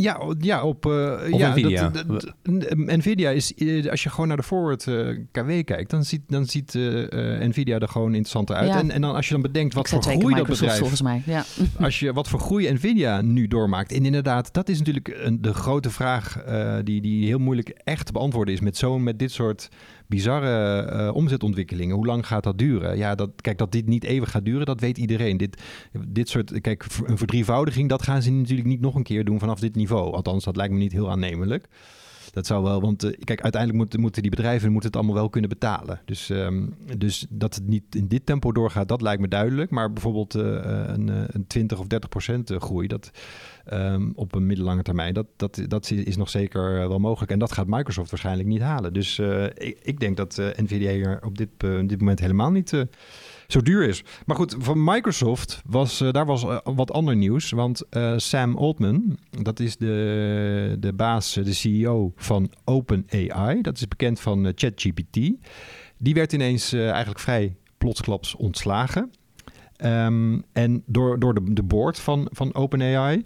Ja, 0.00 0.34
ja 0.38 0.62
op, 0.62 0.86
uh, 0.86 1.18
ja, 1.30 1.50
Nvidia. 1.50 1.88
Dat, 1.88 2.06
dat, 2.08 2.34
Nvidia 2.76 3.30
is, 3.30 3.54
eh, 3.54 3.90
als 3.90 4.02
je 4.02 4.10
gewoon 4.10 4.28
naar 4.28 4.36
de 4.36 4.42
forward 4.42 4.86
uh, 4.86 5.18
KW 5.32 5.48
kijkt, 5.64 5.90
dan 5.90 6.04
ziet, 6.04 6.20
dan 6.26 6.46
ziet 6.46 6.74
uh, 6.74 7.08
Nvidia 7.40 7.78
er 7.78 7.88
gewoon 7.88 8.08
interessanter 8.08 8.56
uit. 8.56 8.68
Ja. 8.68 8.78
En, 8.78 8.90
en 8.90 9.00
dan 9.00 9.14
als 9.14 9.26
je 9.26 9.32
dan 9.32 9.42
bedenkt 9.42 9.74
wat 9.74 9.88
voor 9.88 10.02
groei 10.02 10.34
dat 10.34 10.46
bedrijf, 10.46 10.78
volgens 10.78 11.02
mij, 11.02 11.22
ja. 11.26 11.44
als 11.80 12.00
je 12.00 12.12
wat 12.12 12.28
voor 12.28 12.40
groei 12.40 12.72
Nvidia 12.72 13.20
nu 13.20 13.48
doormaakt. 13.48 13.92
En 13.92 14.04
inderdaad, 14.04 14.52
dat 14.52 14.68
is 14.68 14.78
natuurlijk 14.78 15.08
een, 15.22 15.42
de 15.42 15.54
grote 15.54 15.90
vraag 15.90 16.42
die, 16.84 17.00
die 17.00 17.26
heel 17.26 17.38
moeilijk 17.38 17.68
echt 17.68 18.06
te 18.06 18.12
beantwoorden 18.12 18.54
is 18.54 18.60
met 18.60 18.76
zo'n 18.76 19.02
met 19.02 19.18
dit 19.18 19.32
soort 19.32 19.68
bizarre 20.10 20.92
uh, 20.92 21.14
omzetontwikkelingen. 21.14 21.96
Hoe 21.96 22.06
lang 22.06 22.26
gaat 22.26 22.42
dat 22.42 22.58
duren? 22.58 22.96
Ja, 22.96 23.14
dat, 23.14 23.30
kijk, 23.40 23.58
dat 23.58 23.72
dit 23.72 23.86
niet 23.86 24.04
even 24.04 24.28
gaat 24.28 24.44
duren, 24.44 24.66
dat 24.66 24.80
weet 24.80 24.98
iedereen. 24.98 25.36
Dit, 25.36 25.62
dit 26.08 26.28
soort, 26.28 26.60
kijk, 26.60 26.86
een 27.04 27.18
verdrievoudiging, 27.18 27.88
dat 27.88 28.02
gaan 28.02 28.22
ze 28.22 28.30
natuurlijk 28.30 28.68
niet 28.68 28.80
nog 28.80 28.94
een 28.94 29.02
keer 29.02 29.24
doen 29.24 29.38
vanaf 29.38 29.60
dit 29.60 29.74
niveau. 29.74 30.12
Althans, 30.12 30.44
dat 30.44 30.56
lijkt 30.56 30.72
me 30.72 30.78
niet 30.78 30.92
heel 30.92 31.10
aannemelijk. 31.10 31.68
Dat 32.32 32.46
zou 32.46 32.62
wel, 32.62 32.80
want 32.80 33.04
uh, 33.04 33.10
kijk, 33.24 33.40
uiteindelijk 33.40 33.98
moeten, 33.98 34.22
die 34.22 34.30
bedrijven 34.30 34.72
moeten 34.72 34.90
het 34.90 34.98
allemaal 34.98 35.16
wel 35.16 35.28
kunnen 35.28 35.50
betalen. 35.50 36.00
Dus, 36.04 36.28
um, 36.28 36.74
dus 36.98 37.26
dat 37.28 37.54
het 37.54 37.66
niet 37.66 37.94
in 37.94 38.08
dit 38.08 38.26
tempo 38.26 38.52
doorgaat, 38.52 38.88
dat 38.88 39.02
lijkt 39.02 39.20
me 39.20 39.28
duidelijk. 39.28 39.70
Maar 39.70 39.92
bijvoorbeeld 39.92 40.36
uh, 40.36 40.42
een, 40.86 41.08
een 41.08 41.46
20 41.46 41.78
of 41.78 41.86
30 41.86 42.08
procent 42.08 42.52
groei, 42.58 42.86
dat 42.86 43.10
um, 43.72 44.12
op 44.14 44.34
een 44.34 44.46
middellange 44.46 44.82
termijn, 44.82 45.14
dat, 45.14 45.26
dat, 45.36 45.60
dat 45.68 45.90
is 45.90 46.16
nog 46.16 46.30
zeker 46.30 46.88
wel 46.88 46.98
mogelijk. 46.98 47.32
En 47.32 47.38
dat 47.38 47.52
gaat 47.52 47.66
Microsoft 47.66 48.10
waarschijnlijk 48.10 48.48
niet 48.48 48.60
halen. 48.60 48.92
Dus 48.92 49.18
uh, 49.18 49.44
ik, 49.44 49.78
ik, 49.82 50.00
denk 50.00 50.16
dat 50.16 50.42
Nvidia 50.56 50.90
hier 50.90 51.18
op 51.24 51.38
dit, 51.38 51.48
dit 51.86 51.98
moment 51.98 52.20
helemaal 52.20 52.50
niet 52.50 52.86
zo 53.52 53.60
duur 53.60 53.88
is. 53.88 54.04
Maar 54.26 54.36
goed, 54.36 54.56
van 54.58 54.84
Microsoft 54.84 55.62
was 55.66 56.00
uh, 56.00 56.10
daar 56.10 56.26
was 56.26 56.44
uh, 56.44 56.58
wat 56.64 56.92
ander 56.92 57.16
nieuws. 57.16 57.50
Want 57.50 57.82
uh, 57.90 58.12
Sam 58.16 58.56
Altman, 58.56 59.18
dat 59.30 59.60
is 59.60 59.76
de, 59.76 60.76
de 60.78 60.92
baas, 60.92 61.32
de 61.32 61.52
CEO 61.52 62.12
van 62.16 62.50
OpenAI. 62.64 63.60
Dat 63.60 63.76
is 63.76 63.88
bekend 63.88 64.20
van 64.20 64.52
ChatGPT. 64.54 65.30
Die 65.98 66.14
werd 66.14 66.32
ineens 66.32 66.72
eigenlijk 66.72 67.18
vrij 67.18 67.56
plotsklaps 67.78 68.34
ontslagen. 68.34 69.10
Um, 69.84 70.44
en 70.52 70.82
door, 70.86 71.18
door 71.18 71.34
de, 71.34 71.52
de 71.52 71.62
board 71.62 72.00
van, 72.00 72.28
van 72.32 72.54
OpenAI. 72.54 73.22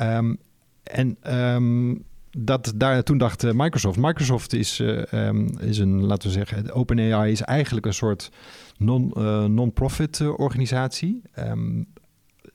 Um, 0.00 0.38
en 0.82 1.36
um, 1.36 2.04
dat 2.30 2.72
daar, 2.76 3.02
toen 3.02 3.18
dacht 3.18 3.52
Microsoft. 3.52 3.98
Microsoft 3.98 4.52
is, 4.52 4.78
um, 5.12 5.58
is 5.58 5.78
een, 5.78 6.04
laten 6.04 6.28
we 6.28 6.34
zeggen, 6.34 6.72
OpenAI 6.72 7.32
is 7.32 7.40
eigenlijk 7.40 7.86
een 7.86 7.94
soort 7.94 8.30
non, 8.76 9.12
uh, 9.16 9.44
non-profit 9.44 10.20
organisatie. 10.20 11.22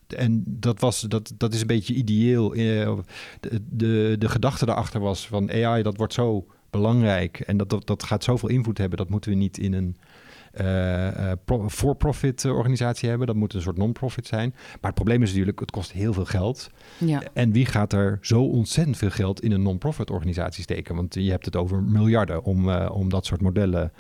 En 0.08 0.43
dat, 0.47 0.79
was, 0.79 1.01
dat, 1.01 1.34
dat 1.38 1.53
is 1.53 1.62
een 1.62 1.67
beetje 1.67 1.93
ideeel. 1.93 2.49
De, 2.49 4.15
de, 4.19 4.29
gedachte 4.29 4.65
daarachter 4.65 4.99
was 4.99 5.27
van 5.27 5.51
AI, 5.51 5.84
dat 5.84 5.97
wordt 5.97 6.13
zo 6.13 6.45
belangrijk 6.69 7.39
en 7.39 7.58
dat, 7.58 7.69
dat, 7.69 7.88
dat 7.88 8.03
gaat 8.03 8.23
zoveel 8.23 8.49
invloed 8.49 8.77
hebben, 8.77 8.97
dat 8.97 9.10
moeten 9.10 9.32
we 9.32 9.38
niet 9.38 9.58
in 9.58 9.73
een 9.73 9.97
for-profit 11.68 12.46
organisatie 12.46 13.10
hebben. 13.10 13.28
Dat 13.28 13.36
moet 13.36 13.54
een 13.54 13.62
soort 13.62 13.78
non-profit 13.78 14.28
zijn. 14.28 14.50
Maar 14.50 14.80
het 14.82 14.94
probleem 14.94 15.22
is 15.22 15.30
natuurlijk, 15.30 15.60
het 15.60 15.72
kost 15.72 15.92
heel 15.92 16.13
veel 16.13 16.26
geld. 16.26 16.70
Ja. 16.98 17.22
En 17.34 17.52
wie 17.52 17.66
gaat 17.66 17.94
er 17.94 18.18
zo 18.22 18.44
ontzettend 18.44 18.98
veel 18.98 19.10
geld 19.10 19.42
in 19.42 19.52
een 19.52 19.62
non-profit 19.62 20.10
organisatie 20.10 20.63
steken? 20.63 20.96
Want 20.96 21.13
je 21.13 21.32
hebt 21.32 21.46
het 21.46 21.56
over 21.56 21.84
miljarden 21.84 22.44
om, 22.44 22.70
om 22.72 23.10
dat 23.10 23.26
soort 23.26 23.42
modellen 23.42 23.92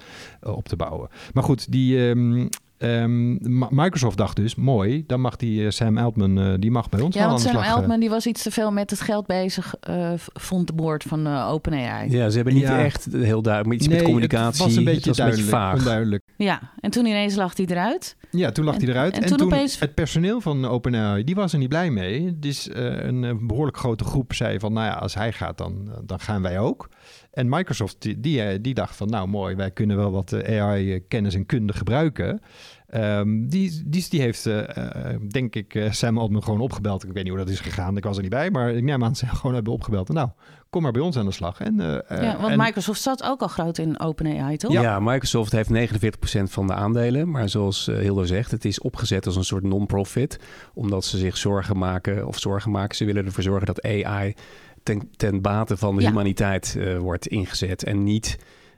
op 0.41 0.67
te 0.67 0.75
bouwen. 0.75 1.09
Maar 1.33 1.43
goed, 1.43 1.71
die... 1.71 1.97
Um, 1.97 2.49
Um, 2.83 3.37
Microsoft 3.69 4.17
dacht 4.17 4.35
dus, 4.35 4.55
mooi, 4.55 5.03
dan 5.07 5.21
mag 5.21 5.35
die 5.35 5.61
uh, 5.61 5.69
Sam 5.69 5.97
Altman, 5.97 6.39
uh, 6.39 6.53
die 6.59 6.71
mag 6.71 6.89
bij 6.89 7.01
ons 7.01 7.15
ja, 7.15 7.25
aan 7.25 7.35
de 7.35 7.41
Sam 7.41 7.51
slag. 7.51 7.75
Altman 7.75 7.99
die 7.99 8.09
was 8.09 8.25
iets 8.25 8.43
te 8.43 8.51
veel 8.51 8.71
met 8.71 8.89
het 8.89 9.01
geld 9.01 9.25
bezig, 9.25 9.75
uh, 9.89 10.11
vond 10.33 10.67
de 10.67 10.73
board 10.73 11.03
van 11.03 11.27
OpenAI. 11.27 12.09
Ja, 12.09 12.29
ze 12.29 12.35
hebben 12.35 12.53
niet 12.53 12.63
ja. 12.63 12.83
echt 12.83 13.07
heel 13.11 13.41
duidelijk, 13.41 13.75
iets 13.75 13.87
nee, 13.87 13.97
met 13.97 14.05
communicatie. 14.05 14.47
Het 14.47 14.57
was 14.57 14.75
een 14.75 14.83
beetje, 14.83 15.07
was 15.07 15.17
duidelijk, 15.17 15.47
een 15.47 15.51
beetje 15.51 15.67
vaag. 15.67 15.77
onduidelijk. 15.77 16.23
Ja, 16.37 16.71
en 16.79 16.91
toen 16.91 17.05
ineens 17.05 17.35
lag 17.35 17.57
hij 17.57 17.65
eruit. 17.65 18.15
Ja, 18.31 18.51
toen 18.51 18.65
lag 18.65 18.77
hij 18.77 18.87
eruit. 18.87 19.15
En, 19.15 19.21
en 19.21 19.27
toen, 19.27 19.37
toen 19.37 19.47
opeens... 19.47 19.79
het 19.79 19.93
personeel 19.93 20.41
van 20.41 20.65
OpenAI, 20.65 21.23
die 21.23 21.35
was 21.35 21.53
er 21.53 21.59
niet 21.59 21.69
blij 21.69 21.89
mee. 21.89 22.39
Dus 22.39 22.69
een 22.73 23.47
behoorlijk 23.47 23.77
grote 23.77 24.03
groep 24.03 24.33
zei 24.33 24.59
van, 24.59 24.73
nou 24.73 24.85
ja, 24.85 24.93
als 24.93 25.13
hij 25.13 25.31
gaat, 25.31 25.57
dan, 25.57 25.91
dan 26.05 26.19
gaan 26.19 26.41
wij 26.41 26.59
ook. 26.59 26.89
En 27.33 27.49
Microsoft, 27.49 27.95
die, 27.99 28.19
die, 28.19 28.61
die 28.61 28.73
dacht 28.73 28.95
van, 28.95 29.09
nou 29.09 29.27
mooi, 29.27 29.55
wij 29.55 29.71
kunnen 29.71 29.97
wel 29.97 30.11
wat 30.11 30.33
AI-kennis 30.33 31.35
en 31.35 31.45
kunde 31.45 31.73
gebruiken. 31.73 32.41
Um, 32.95 33.49
die, 33.49 33.81
die, 33.85 34.05
die 34.09 34.21
heeft, 34.21 34.45
uh, 34.45 34.63
denk 35.29 35.55
ik, 35.55 35.87
Sam 35.89 36.17
Altman 36.17 36.43
gewoon 36.43 36.59
opgebeld. 36.59 37.03
Ik 37.03 37.13
weet 37.13 37.23
niet 37.23 37.33
hoe 37.33 37.41
dat 37.43 37.49
is 37.49 37.59
gegaan, 37.59 37.97
ik 37.97 38.03
was 38.03 38.15
er 38.15 38.21
niet 38.21 38.31
bij. 38.31 38.51
Maar 38.51 38.71
ik 38.71 38.83
neem 38.83 39.03
aan 39.03 39.15
ze 39.15 39.27
gewoon 39.27 39.53
hebben 39.53 39.73
opgebeld. 39.73 40.09
En 40.09 40.15
nou, 40.15 40.29
kom 40.69 40.81
maar 40.81 40.91
bij 40.91 41.01
ons 41.01 41.17
aan 41.17 41.25
de 41.25 41.31
slag. 41.31 41.59
En, 41.59 41.75
ja, 42.07 42.37
want 42.39 42.51
en... 42.51 42.57
Microsoft 42.57 43.01
zat 43.01 43.23
ook 43.23 43.41
al 43.41 43.47
groot 43.47 43.77
in 43.77 43.99
OpenAI, 43.99 44.57
toch? 44.57 44.71
Ja, 44.71 44.81
ja 44.81 44.99
Microsoft 44.99 45.51
heeft 45.51 45.69
49% 45.69 46.43
van 46.43 46.67
de 46.67 46.73
aandelen. 46.73 47.29
Maar 47.29 47.49
zoals 47.49 47.85
Hildo 47.85 48.23
zegt, 48.23 48.51
het 48.51 48.65
is 48.65 48.79
opgezet 48.79 49.25
als 49.25 49.35
een 49.35 49.43
soort 49.43 49.63
non-profit. 49.63 50.39
Omdat 50.73 51.05
ze 51.05 51.17
zich 51.17 51.37
zorgen 51.37 51.77
maken, 51.77 52.27
of 52.27 52.39
zorgen 52.39 52.71
maken. 52.71 52.95
Ze 52.95 53.05
willen 53.05 53.25
ervoor 53.25 53.43
zorgen 53.43 53.65
dat 53.65 53.81
AI 53.81 54.33
ten, 54.83 55.09
ten 55.15 55.41
bate 55.41 55.77
van 55.77 55.95
de 55.95 56.01
Ja. 56.01 56.07
humaniteit 56.07 56.77
wordt 56.99 57.27
ingezet. 57.27 57.83
En 57.83 58.03
niet 58.03 58.37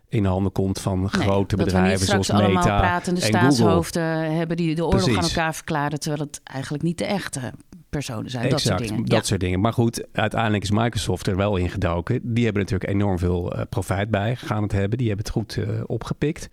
in 0.09 0.23
de 0.23 0.29
handen 0.29 0.51
komt 0.51 0.79
van 0.79 1.09
grote 1.09 1.55
bedrijven 1.55 2.05
zoals 2.05 2.29
allemaal 2.29 2.51
Meta 2.51 2.79
pratende 2.79 3.21
en 3.21 3.33
Google. 3.33 3.39
staatshoofden 3.39 4.35
hebben 4.35 4.57
die 4.57 4.75
de 4.75 4.85
oorlog 4.85 5.03
Precies. 5.03 5.17
aan 5.17 5.29
elkaar 5.29 5.55
verklaren, 5.55 5.99
terwijl 5.99 6.21
het 6.23 6.41
eigenlijk 6.43 6.83
niet 6.83 6.97
de 6.97 7.05
echte 7.05 7.53
personen 7.89 8.29
zijn. 8.31 8.49
dat 8.49 8.59
soort 8.61 8.87
dingen. 8.87 9.05
dat 9.05 9.17
ja. 9.19 9.23
soort 9.23 9.39
dingen. 9.39 9.59
Maar 9.59 9.73
goed, 9.73 10.05
uiteindelijk 10.11 10.63
is 10.63 10.71
Microsoft 10.71 11.27
er 11.27 11.35
wel 11.35 11.55
in 11.57 11.69
gedoken. 11.69 12.19
Die 12.33 12.43
hebben 12.43 12.61
natuurlijk 12.61 12.91
enorm 12.91 13.19
veel 13.19 13.55
uh, 13.55 13.61
profijt 13.69 14.09
bij 14.09 14.35
gaan 14.35 14.63
het 14.63 14.71
hebben. 14.71 14.97
Die 14.97 15.07
hebben 15.07 15.25
het 15.25 15.33
goed 15.33 15.55
uh, 15.55 15.81
opgepikt. 15.85 16.49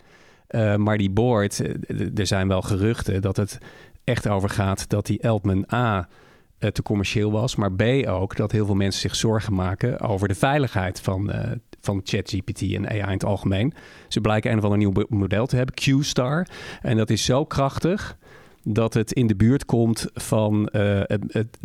Uh, 0.49 0.75
maar 0.75 0.97
die 0.97 1.09
board, 1.09 1.59
er 2.15 2.27
zijn 2.27 2.47
wel 2.47 2.61
geruchten 2.61 3.21
dat 3.21 3.37
het 3.37 3.57
echt 4.03 4.27
over 4.27 4.49
gaat 4.49 4.89
dat 4.89 5.05
die 5.05 5.27
Altman 5.29 5.65
A 5.73 6.07
te 6.71 6.83
commercieel 6.83 7.31
was, 7.31 7.55
maar 7.55 7.71
B 7.71 7.81
ook 8.07 8.35
dat 8.35 8.51
heel 8.51 8.65
veel 8.65 8.75
mensen 8.75 9.01
zich 9.01 9.15
zorgen 9.15 9.53
maken 9.53 9.99
over 9.99 10.27
de 10.27 10.35
veiligheid 10.35 11.01
van, 11.01 11.29
uh, 11.29 11.51
van 11.81 12.01
ChatGPT 12.03 12.61
en 12.61 12.89
AI 12.89 12.99
in 12.99 13.07
het 13.07 13.25
algemeen. 13.25 13.73
Ze 14.07 14.21
blijken 14.21 14.51
een 14.51 14.57
of 14.57 14.63
ander 14.63 14.77
nieuw 14.77 14.93
model 15.09 15.45
te 15.45 15.55
hebben, 15.55 15.75
Q-Star. 15.75 16.47
En 16.81 16.97
dat 16.97 17.09
is 17.09 17.25
zo 17.25 17.45
krachtig 17.45 18.17
dat 18.63 18.93
het 18.93 19.11
in 19.11 19.27
de 19.27 19.35
buurt 19.35 19.65
komt 19.65 20.07
van 20.13 20.69
uh, 20.71 21.01
het, 21.07 21.59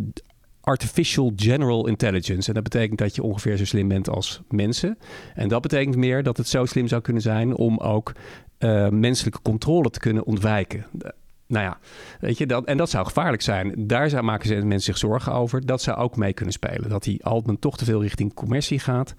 Artificial 0.61 1.33
General 1.35 1.87
Intelligence. 1.87 2.47
En 2.47 2.53
dat 2.53 2.63
betekent 2.63 2.99
dat 2.99 3.15
je 3.15 3.23
ongeveer 3.23 3.57
zo 3.57 3.65
slim 3.65 3.87
bent 3.87 4.09
als 4.09 4.41
mensen. 4.49 4.97
En 5.35 5.47
dat 5.47 5.61
betekent 5.61 5.95
meer 5.95 6.23
dat 6.23 6.37
het 6.37 6.47
zo 6.47 6.65
slim 6.65 6.87
zou 6.87 7.01
kunnen 7.01 7.21
zijn 7.21 7.55
om 7.55 7.77
ook 7.77 8.11
menselijke 8.89 9.41
controle 9.41 9.89
te 9.89 9.99
kunnen 9.99 10.25
ontwijken. 10.25 10.85
Nou 11.49 11.65
ja, 11.65 11.77
weet 12.19 12.37
je, 12.37 12.45
dat, 12.45 12.65
en 12.65 12.77
dat 12.77 12.89
zou 12.89 13.05
gevaarlijk 13.05 13.41
zijn. 13.41 13.87
Daar 13.87 14.09
zou, 14.09 14.23
maken 14.23 14.47
ze 14.47 14.55
mensen 14.55 14.81
zich 14.81 14.97
zorgen 14.97 15.33
over. 15.33 15.65
Dat 15.65 15.81
zou 15.81 15.97
ook 15.97 16.15
mee 16.15 16.33
kunnen 16.33 16.53
spelen. 16.53 16.89
Dat 16.89 17.03
die 17.03 17.25
Altman 17.25 17.59
toch 17.59 17.77
te 17.77 17.85
veel 17.85 18.01
richting 18.01 18.33
commercie 18.33 18.79
gaat. 18.79 19.15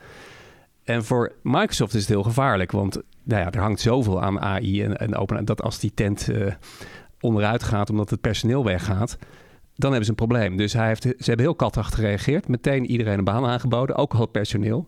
En 0.84 1.04
voor 1.04 1.32
Microsoft 1.42 1.94
is 1.94 2.00
het 2.00 2.08
heel 2.08 2.22
gevaarlijk. 2.22 2.72
Want 2.72 3.02
nou 3.22 3.42
ja, 3.42 3.50
er 3.50 3.60
hangt 3.60 3.80
zoveel 3.80 4.22
aan 4.22 4.40
AI 4.40 4.82
en, 4.82 4.96
en 4.96 5.16
open. 5.16 5.44
Dat 5.44 5.62
als 5.62 5.78
die 5.78 5.94
tent 5.94 6.28
uh, 6.28 6.52
onderuit 7.20 7.62
gaat 7.62 7.90
omdat 7.90 8.10
het 8.10 8.20
personeel 8.20 8.64
weggaat, 8.64 9.18
dan 9.74 9.90
hebben 9.90 10.04
ze 10.04 10.10
een 10.10 10.26
probleem. 10.26 10.56
Dus 10.56 10.72
hij 10.72 10.86
heeft, 10.86 11.02
ze 11.02 11.14
hebben 11.16 11.46
heel 11.46 11.54
katachtig 11.54 11.98
gereageerd. 11.98 12.48
Meteen 12.48 12.86
iedereen 12.86 13.18
een 13.18 13.24
baan 13.24 13.46
aangeboden, 13.46 13.96
ook 13.96 14.14
al 14.14 14.20
het 14.20 14.32
personeel. 14.32 14.86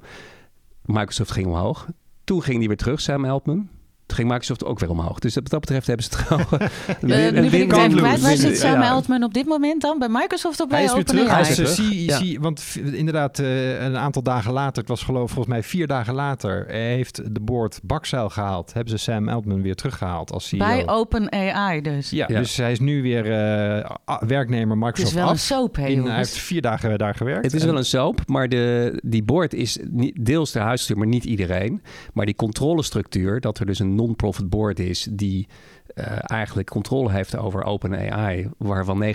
Microsoft 0.85 1.31
ging 1.31 1.47
omhoog. 1.47 1.89
Toen 2.25 2.43
ging 2.43 2.59
die 2.59 2.69
weer 2.69 2.77
terug, 2.77 3.01
Sam 3.01 3.25
Altman 3.25 3.69
ging 4.07 4.29
Microsoft 4.29 4.65
ook 4.65 4.79
weer 4.79 4.91
omhoog. 4.91 5.19
Dus 5.19 5.35
wat 5.35 5.49
dat 5.49 5.61
betreft 5.61 5.87
hebben 5.87 6.07
ze 6.07 6.11
het 6.17 6.21
gewoon... 6.27 6.47
Uh, 7.01 7.09
nu 7.09 7.51
ben 7.51 7.61
ik 7.61 7.73
even 7.73 7.97
kwijt. 7.97 8.21
Waar 8.21 8.37
zit 8.37 8.59
Sam 8.59 8.81
ja. 8.81 8.91
Altman 8.91 9.23
op 9.23 9.35
dit 9.35 9.47
moment 9.47 9.81
dan? 9.81 9.99
Bij 9.99 10.09
Microsoft 10.09 10.61
of 10.61 10.69
bij 10.69 10.91
OpenAI? 10.91 11.29
Hij 11.29 11.41
is 11.41 11.57
weer 11.57 11.67
terug. 11.67 11.77
Hij 12.17 12.27
is 12.27 12.37
want 12.39 12.77
inderdaad, 12.93 13.39
uh, 13.39 13.83
een 13.83 13.97
aantal 13.97 14.23
dagen 14.23 14.53
later, 14.53 14.79
het 14.81 14.89
was 14.89 15.03
geloof 15.03 15.31
volgens 15.31 15.55
mij 15.55 15.63
vier 15.63 15.87
dagen 15.87 16.15
later, 16.15 16.67
heeft 16.69 17.35
de 17.35 17.41
board 17.41 17.81
bakzeil 17.83 18.29
gehaald. 18.29 18.73
Hebben 18.73 18.99
ze 18.99 19.05
Sam 19.05 19.29
Altman 19.29 19.63
weer 19.63 19.75
teruggehaald 19.75 20.33
als 20.33 20.49
CEO. 20.49 20.59
Bij 20.59 20.89
OpenAI 20.89 21.81
dus? 21.81 22.11
Ja, 22.11 22.27
dus 22.27 22.57
hij 22.57 22.73
is 22.73 22.81
nu 22.81 23.03
weer 23.03 23.27
uh, 23.27 23.91
werknemer 24.27 24.79
Microsoft 24.79 24.99
Het 24.99 25.09
is 25.09 25.15
wel 25.15 25.25
af. 25.25 25.33
een 25.33 25.39
soap, 25.39 25.77
hè, 25.77 25.83
Hij 25.83 26.17
heeft 26.17 26.39
vier 26.39 26.63
dagen 26.63 26.99
daar 26.99 27.15
gewerkt. 27.15 27.45
Het 27.45 27.55
is 27.55 27.65
wel 27.65 27.77
een 27.77 27.85
soap, 27.85 28.21
maar 28.27 28.49
de, 28.49 28.99
die 29.05 29.23
board 29.23 29.55
is 29.55 29.79
deels 30.21 30.53
de 30.53 30.59
huisstuur, 30.59 30.99
maar 30.99 31.07
niet 31.07 31.25
iedereen. 31.25 31.83
Maar 32.13 32.27
die 32.27 32.35
controlestructuur, 32.35 33.41
dat 33.41 33.59
er 33.59 33.67
dus 33.67 33.79
een 33.79 33.92
non-profit 33.95 34.49
board 34.49 34.79
is 34.79 35.09
die 35.11 35.49
uh, 35.95 36.05
eigenlijk 36.23 36.71
controle 36.71 37.11
heeft 37.11 37.37
over 37.37 37.65
OpenAI, 37.65 38.49
waarvan 38.59 39.05
49% 39.05 39.09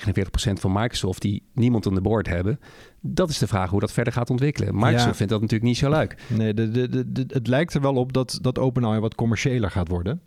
van 0.53 0.71
Microsoft 0.71 1.21
die 1.21 1.43
niemand 1.53 1.87
aan 1.87 1.93
de 1.93 2.01
board 2.01 2.27
hebben. 2.27 2.59
Dat 3.01 3.29
is 3.29 3.37
de 3.37 3.47
vraag 3.47 3.69
hoe 3.69 3.79
dat 3.79 3.91
verder 3.91 4.13
gaat 4.13 4.29
ontwikkelen. 4.29 4.73
Microsoft 4.73 5.05
ja. 5.05 5.13
vindt 5.13 5.31
dat 5.31 5.41
natuurlijk 5.41 5.69
niet 5.69 5.77
zo 5.77 5.89
leuk. 5.89 6.15
Nee, 6.27 6.53
de, 6.53 6.71
de, 6.71 7.25
het 7.27 7.47
lijkt 7.47 7.73
er 7.73 7.81
wel 7.81 7.95
op 7.95 8.13
dat, 8.13 8.39
dat 8.41 8.59
OpenAI 8.59 8.99
wat 8.99 9.15
commerciëler 9.15 9.71
gaat 9.71 9.87
worden. 9.87 10.21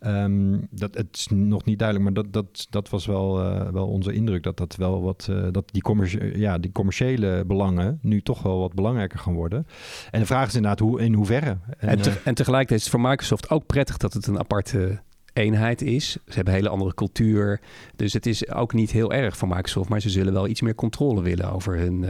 Um, 0.00 0.66
dat, 0.70 0.94
het 0.94 1.16
is 1.16 1.26
nog 1.26 1.64
niet 1.64 1.78
duidelijk, 1.78 2.14
maar 2.14 2.22
dat, 2.22 2.32
dat, 2.32 2.66
dat 2.70 2.88
was 2.88 3.06
wel, 3.06 3.42
uh, 3.42 3.68
wel 3.68 3.88
onze 3.88 4.12
indruk. 4.12 4.42
Dat, 4.42 4.56
dat, 4.56 4.76
wel 4.76 5.02
wat, 5.02 5.26
uh, 5.30 5.46
dat 5.50 5.64
die, 5.72 5.82
commercie 5.82 6.38
ja, 6.38 6.58
die 6.58 6.72
commerciële 6.72 7.44
belangen 7.46 7.98
nu 8.02 8.22
toch 8.22 8.42
wel 8.42 8.58
wat 8.58 8.74
belangrijker 8.74 9.18
gaan 9.18 9.34
worden. 9.34 9.66
En 10.10 10.20
de 10.20 10.26
vraag 10.26 10.46
is 10.46 10.54
inderdaad 10.54 10.78
hoe, 10.78 11.00
in 11.00 11.14
hoeverre. 11.14 11.58
En, 11.78 11.88
en, 11.88 12.00
te, 12.02 12.10
uh, 12.10 12.16
en 12.24 12.34
tegelijkertijd 12.34 12.80
is 12.80 12.86
het 12.86 13.00
voor 13.00 13.08
Microsoft 13.08 13.50
ook 13.50 13.66
prettig 13.66 13.96
dat 13.96 14.12
het 14.12 14.26
een 14.26 14.38
aparte 14.38 15.00
eenheid 15.32 15.82
is. 15.82 16.12
Ze 16.12 16.34
hebben 16.34 16.52
een 16.52 16.58
hele 16.58 16.72
andere 16.72 16.94
cultuur. 16.94 17.60
Dus 17.96 18.12
het 18.12 18.26
is 18.26 18.50
ook 18.50 18.72
niet 18.72 18.90
heel 18.90 19.12
erg 19.12 19.36
voor 19.36 19.48
Microsoft. 19.48 19.88
Maar 19.88 20.00
ze 20.00 20.10
zullen 20.10 20.32
wel 20.32 20.48
iets 20.48 20.60
meer 20.60 20.74
controle 20.74 21.22
willen 21.22 21.52
over 21.52 21.76
hun, 21.78 22.04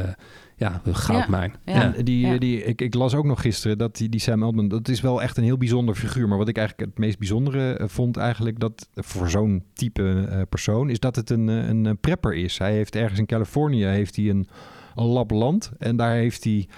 ja, 0.56 0.80
hun 0.84 0.96
goudmijn. 0.96 1.54
Ja, 1.64 1.74
ja. 1.74 1.94
En 1.94 2.04
die, 2.04 2.26
Ja. 2.26 2.38
die, 2.38 2.64
ik, 2.64 2.80
ik 2.80 2.94
las 2.94 3.14
ook 3.14 3.24
nog 3.24 3.40
gisteren 3.40 3.78
dat 3.78 3.96
die, 3.96 4.08
die 4.08 4.20
Sam 4.20 4.42
Altman... 4.42 4.68
dat 4.68 4.88
is 4.88 5.00
wel 5.00 5.22
echt 5.22 5.36
een 5.36 5.44
heel 5.44 5.56
bijzonder 5.56 5.94
figuur. 5.94 6.28
Maar 6.28 6.38
wat 6.38 6.48
ik 6.48 6.56
eigenlijk 6.56 6.90
het 6.90 6.98
meest 6.98 7.18
bijzondere 7.18 7.72
eh, 7.72 7.88
vond 7.88 8.16
eigenlijk... 8.16 8.58
dat 8.60 8.88
voor 8.94 9.30
zo'n 9.30 9.64
type 9.72 10.26
eh, 10.30 10.40
persoon... 10.48 10.90
is 10.90 11.00
dat 11.00 11.16
het 11.16 11.30
een, 11.30 11.48
eh, 11.48 11.68
een, 11.68 11.84
een 11.84 11.98
prepper 11.98 12.34
is. 12.34 12.58
Hij 12.58 12.72
heeft 12.72 12.96
ergens 12.96 13.18
in 13.18 13.26
Californië 13.26 13.84
heeft 13.84 14.16
hij 14.16 14.28
een, 14.28 14.48
een 14.94 15.04
lab 15.06 15.30
land. 15.30 15.70
En 15.78 15.96
daar 15.96 16.14
heeft 16.14 16.44
hij 16.44 16.68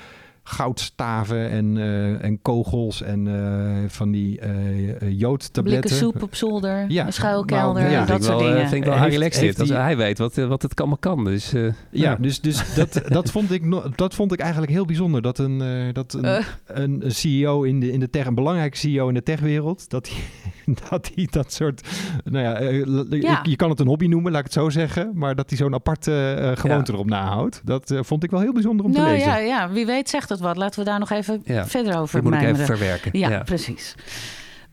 goudstaven 0.51 1.51
en, 1.51 1.77
eh, 1.79 2.25
en 2.25 2.43
kogels 2.43 3.03
en 3.03 3.27
eh, 3.29 3.89
van 3.89 4.11
die 4.11 4.41
eh 4.41 4.51
Blikken 4.51 5.17
joodtabletten. 5.17 5.97
soep 5.97 6.23
op 6.23 6.35
zolder, 6.35 6.85
Ja. 6.89 7.07
een 7.07 7.13
schuilkelder, 7.13 7.83
Nou, 7.83 7.95
ja, 7.95 8.05
dat 8.05 8.25
soort 8.25 8.41
wel, 8.41 8.49
dingen. 8.49 8.69
vind 8.69 8.73
ik 8.73 8.85
wel 8.85 8.99
Heeft- 8.99 9.13
relaxed 9.13 9.43
heeft 9.43 9.59
die- 9.65 9.73
hij 9.75 9.97
weet 9.97 10.19
wat, 10.19 10.35
wat 10.35 10.63
het 10.63 10.79
allemaal 10.79 10.99
kan. 10.99 11.25
Dus, 11.25 11.53
eh, 11.53 11.73
Ja, 11.91 12.17
dus, 12.21 12.41
dus 12.41 12.75
dat, 12.75 13.01
dat, 13.09 13.31
vond 13.31 13.53
ik, 13.53 13.65
no- 13.65 13.85
dat 13.97 14.15
vond 14.15 14.33
ik 14.33 14.41
eigenlijk 14.41 14.73
heel 14.73 14.85
bijzonder. 14.85 15.23
Dat 15.23 15.39
een, 15.39 15.61
eh, 15.63 15.93
dat 15.95 16.13
een, 16.13 16.43
een, 16.67 17.05
een 17.05 17.13
CEO 17.13 17.63
in 17.63 17.81
de, 17.81 17.93
in 17.93 18.01
de 18.01 18.11
tech, 18.11 18.27
een 18.27 18.35
belangrijke 18.35 18.77
CEO 18.77 19.09
in 19.09 19.15
de 19.15 19.23
techwereld, 19.23 19.91
dat 19.91 20.09
hij 20.09 20.17
dat, 20.91 21.11
hij 21.15 21.29
dat 21.31 21.53
soort, 21.53 21.89
nou 22.25 22.45
ja, 22.45 22.61
Ja. 22.61 23.41
Je, 23.43 23.51
je 23.51 23.57
kan 23.57 23.71
het 23.71 23.81
een 23.81 23.87
hobby 23.87 24.07
noemen, 24.07 24.31
laat 24.31 24.41
ik 24.41 24.47
het 24.47 24.55
zo 24.55 24.69
zeggen, 24.71 25.11
maar 25.15 25.35
dat 25.35 25.49
hij 25.49 25.59
zo'n 25.59 25.75
aparte 25.75 26.35
eh, 26.41 26.57
gewoonte 26.57 26.93
erop 26.93 27.07
nahoudt, 27.09 27.61
dat 27.65 27.95
vond 28.01 28.25
ik 28.25 28.31
wel 28.31 28.41
heel 28.41 28.53
bijzonder 28.53 28.87
om 28.87 28.93
te 28.93 28.99
Nou 28.99 29.11
lezen. 29.11 29.29
ja, 29.29 29.37
ja, 29.37 29.71
wie 29.71 29.87
weet 29.87 30.09
zegt 30.09 30.29
wat. 30.41 30.57
Laten 30.57 30.79
we 30.79 30.85
daar 30.85 30.99
nog 30.99 31.11
even 31.11 31.41
Ja. 31.45 31.67
verder 31.67 31.99
over 31.99 32.23
dat 32.23 32.33
moet 32.33 32.43
ik 32.43 32.49
even 32.49 32.65
verwerken. 32.67 33.19
Ja, 33.19 33.29
Ja. 33.31 33.43
precies. 33.43 33.95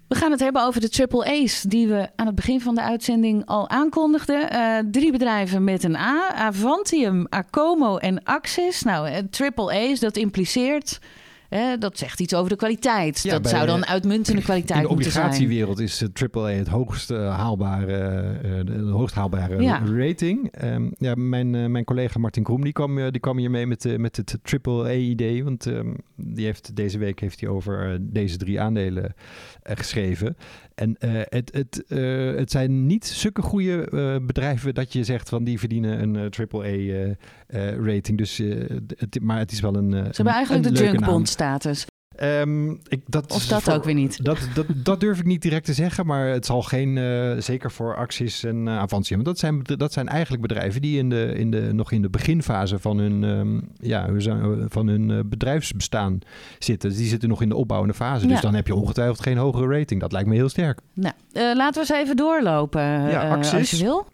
We 0.07 0.15
gaan 0.15 0.31
het 0.31 0.39
hebben 0.39 0.63
over 0.63 0.81
de 0.81 0.89
triple 0.89 1.25
A's 1.43 1.61
die 1.61 1.87
we 1.87 2.09
aan 2.15 2.25
het 2.25 2.35
begin 2.35 2.61
van 2.61 2.75
de 2.75 2.81
uitzending 2.81 3.45
al 3.45 3.69
aankondigden. 3.69 4.49
Eh, 4.49 4.77
drie 4.91 5.11
bedrijven 5.11 5.63
met 5.63 5.83
een 5.83 5.95
A. 5.95 6.33
Avantium, 6.35 7.25
Acomo 7.29 7.97
en 7.97 8.23
Axis. 8.23 8.81
Nou, 8.81 9.07
eh, 9.07 9.17
triple 9.29 9.73
A's, 9.91 9.99
dat 9.99 10.17
impliceert... 10.17 10.99
hè, 11.57 11.77
dat 11.77 11.97
zegt 11.97 12.19
iets 12.19 12.33
over 12.33 12.49
de 12.49 12.55
kwaliteit. 12.55 13.21
Ja, 13.23 13.31
dat 13.31 13.41
bij- 13.41 13.51
zou 13.51 13.65
dan 13.65 13.85
uitmuntende 13.85 14.39
In 14.39 14.45
kwaliteit 14.45 14.81
de 14.81 14.87
moeten 14.87 15.11
zijn. 15.11 15.25
obligatiewereld 15.25 15.79
is 15.79 16.01
eh, 16.01 16.09
AAA 16.13 16.49
het 16.49 16.67
hoogst 16.67 17.11
eh, 17.11 17.35
haalbare, 17.37 17.97
eh, 18.43 18.51
de 18.65 18.89
hoogst 18.91 19.15
haalbare 19.15 19.61
Ja. 19.61 19.81
rating. 19.85 20.51
Ehm, 20.51 20.89
ja, 20.97 21.13
mijn, 21.15 21.55
eh, 21.55 21.65
mijn 21.65 21.83
collega 21.83 22.19
Martin 22.19 22.43
Kroem 22.43 22.63
die 22.63 22.73
kwam, 22.73 22.97
eh, 22.97 23.11
die 23.11 23.19
kwam 23.21 23.37
hier 23.37 23.51
mee 23.51 23.67
met, 23.67 23.85
eh, 23.85 23.97
met 23.97 24.15
het 24.17 24.37
AAA-idee. 24.43 25.43
Want 25.43 25.65
ehm, 25.65 25.93
die 26.15 26.45
heeft, 26.45 26.75
deze 26.75 26.97
week 26.97 27.19
heeft 27.19 27.39
hij 27.39 27.49
over 27.49 27.91
eh, 27.91 27.97
deze 28.01 28.37
drie 28.37 28.61
aandelen 28.61 29.13
eh, 29.61 29.75
geschreven. 29.75 30.37
En 30.75 30.97
eh, 30.97 31.11
het, 31.13 31.53
het, 31.53 31.83
eh, 31.87 32.35
het 32.35 32.51
zijn 32.51 32.85
niet 32.85 33.05
zulke 33.05 33.41
goede 33.41 33.89
eh, 33.89 34.25
bedrijven 34.25 34.73
dat 34.73 34.93
je 34.93 35.03
zegt 35.03 35.29
van 35.29 35.43
die 35.43 35.59
verdienen 35.59 36.01
een 36.01 36.15
eh, 36.15 37.17
AAA-rating. 37.49 38.17
dus, 38.17 38.37
het, 38.95 39.19
maar 39.21 39.37
het 39.37 39.51
is 39.51 39.59
wel 39.59 39.75
een. 39.75 39.91
Ze 39.91 39.97
hebben 39.97 40.33
eigenlijk 40.33 40.75
de 40.75 40.83
junkbond 40.83 41.29
status. 41.29 41.85
Ehm, 42.15 42.69
ik, 42.69 43.01
dat 43.07 43.31
Of 43.31 43.45
dat 43.45 43.63
voor- 43.63 43.73
ook 43.73 43.83
weer 43.83 43.93
niet. 43.93 44.23
dat, 44.23 44.37
dat, 44.53 44.65
dat 44.75 44.99
durf 44.99 45.19
ik 45.19 45.25
niet 45.25 45.41
direct 45.41 45.65
te 45.65 45.73
zeggen, 45.73 46.05
maar 46.05 46.27
het 46.27 46.45
zal 46.45 46.61
geen, 46.61 46.97
eh, 46.97 47.31
zeker 47.37 47.71
voor 47.71 47.95
Axis 47.95 48.43
en 48.43 48.67
uh. 48.67 48.83
Dat 49.23 49.39
zijn, 49.39 49.61
dat 49.63 49.93
zijn 49.93 50.07
eigenlijk 50.07 50.41
bedrijven 50.41 50.81
die 50.81 50.97
in 50.97 51.09
de, 51.09 51.33
in 51.35 51.51
de, 51.51 51.73
nog 51.73 51.91
in 51.91 52.01
de 52.01 52.09
beginfase 52.09 52.79
van 52.79 52.97
hun, 52.97 53.23
ehm, 53.23 53.59
ja, 53.87 54.07
van 54.67 54.87
hun 54.87 55.11
eh, 55.11 55.19
bedrijfsbestaan 55.25 56.19
zitten. 56.59 56.89
Dus 56.89 56.97
die 56.97 57.07
zitten 57.07 57.29
nog 57.29 57.41
in 57.41 57.49
de 57.49 57.55
opbouwende 57.55 57.93
fase. 57.95 58.27
Dus 58.27 58.41
dan 58.41 58.53
heb 58.53 58.67
je 58.67 58.75
ongetwijfeld 58.75 59.21
geen 59.21 59.37
hogere 59.37 59.77
rating. 59.77 60.01
Dat 60.01 60.11
lijkt 60.11 60.27
me 60.27 60.35
heel 60.35 60.49
sterk. 60.49 60.79
Nou, 60.93 61.13
eh, 61.31 61.43
laten 61.55 61.73
we 61.73 61.79
eens 61.93 62.01
even 62.03 62.15
doorlopen, 62.15 62.81
Ja, 62.81 63.29
Axis. 63.29 63.53
als 63.59 63.69
je 63.71 63.77
wil. 63.83 64.05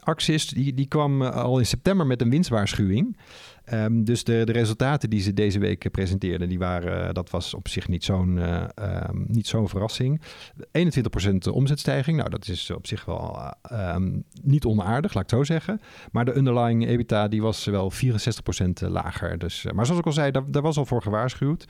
Axis 0.00 0.46
die, 0.48 0.74
die 0.74 0.86
kwam 0.86 1.22
al 1.22 1.58
in 1.58 1.66
september 1.66 2.06
met 2.06 2.20
een 2.20 2.30
winstwaarschuwing. 2.30 3.16
Ehm, 3.64 4.02
dus 4.02 4.24
de, 4.24 4.42
de 4.44 4.52
resultaten 4.52 5.10
die 5.10 5.20
ze 5.20 5.32
deze 5.32 5.58
week 5.58 5.90
presenteerden, 5.90 6.48
die 6.48 6.58
waren, 6.58 7.08
eh, 7.08 7.12
dat 7.12 7.30
was 7.30 7.54
op 7.54 7.68
zich 7.68 7.88
niet 7.88 8.04
zo'n 8.04 8.38
eh, 8.38 8.64
ehm, 8.74 9.24
niet 9.26 9.46
zo'n 9.46 9.68
verrassing. 9.68 10.20
21% 10.72 11.46
omzetstijging, 11.50 12.16
nou 12.16 12.30
dat 12.30 12.48
is 12.48 12.70
op 12.70 12.86
zich 12.86 13.04
wel 13.04 13.38
eh, 13.38 13.50
ehm, 13.62 14.18
niet 14.42 14.64
onaardig, 14.64 15.14
laat 15.14 15.24
ik 15.24 15.30
het 15.30 15.38
zo 15.38 15.44
zeggen. 15.44 15.80
Maar 16.10 16.24
de 16.24 16.36
underlying 16.36 16.86
EBITDA 16.86 17.28
die 17.28 17.42
was 17.42 17.64
wel 17.64 17.90
64% 17.90 18.82
lager. 18.88 19.38
Dus, 19.38 19.66
maar 19.74 19.84
zoals 19.86 20.00
ik 20.00 20.06
al 20.06 20.12
zei, 20.12 20.30
daar, 20.30 20.50
daar 20.50 20.62
was 20.62 20.76
al 20.76 20.86
voor 20.86 21.02
gewaarschuwd. 21.02 21.64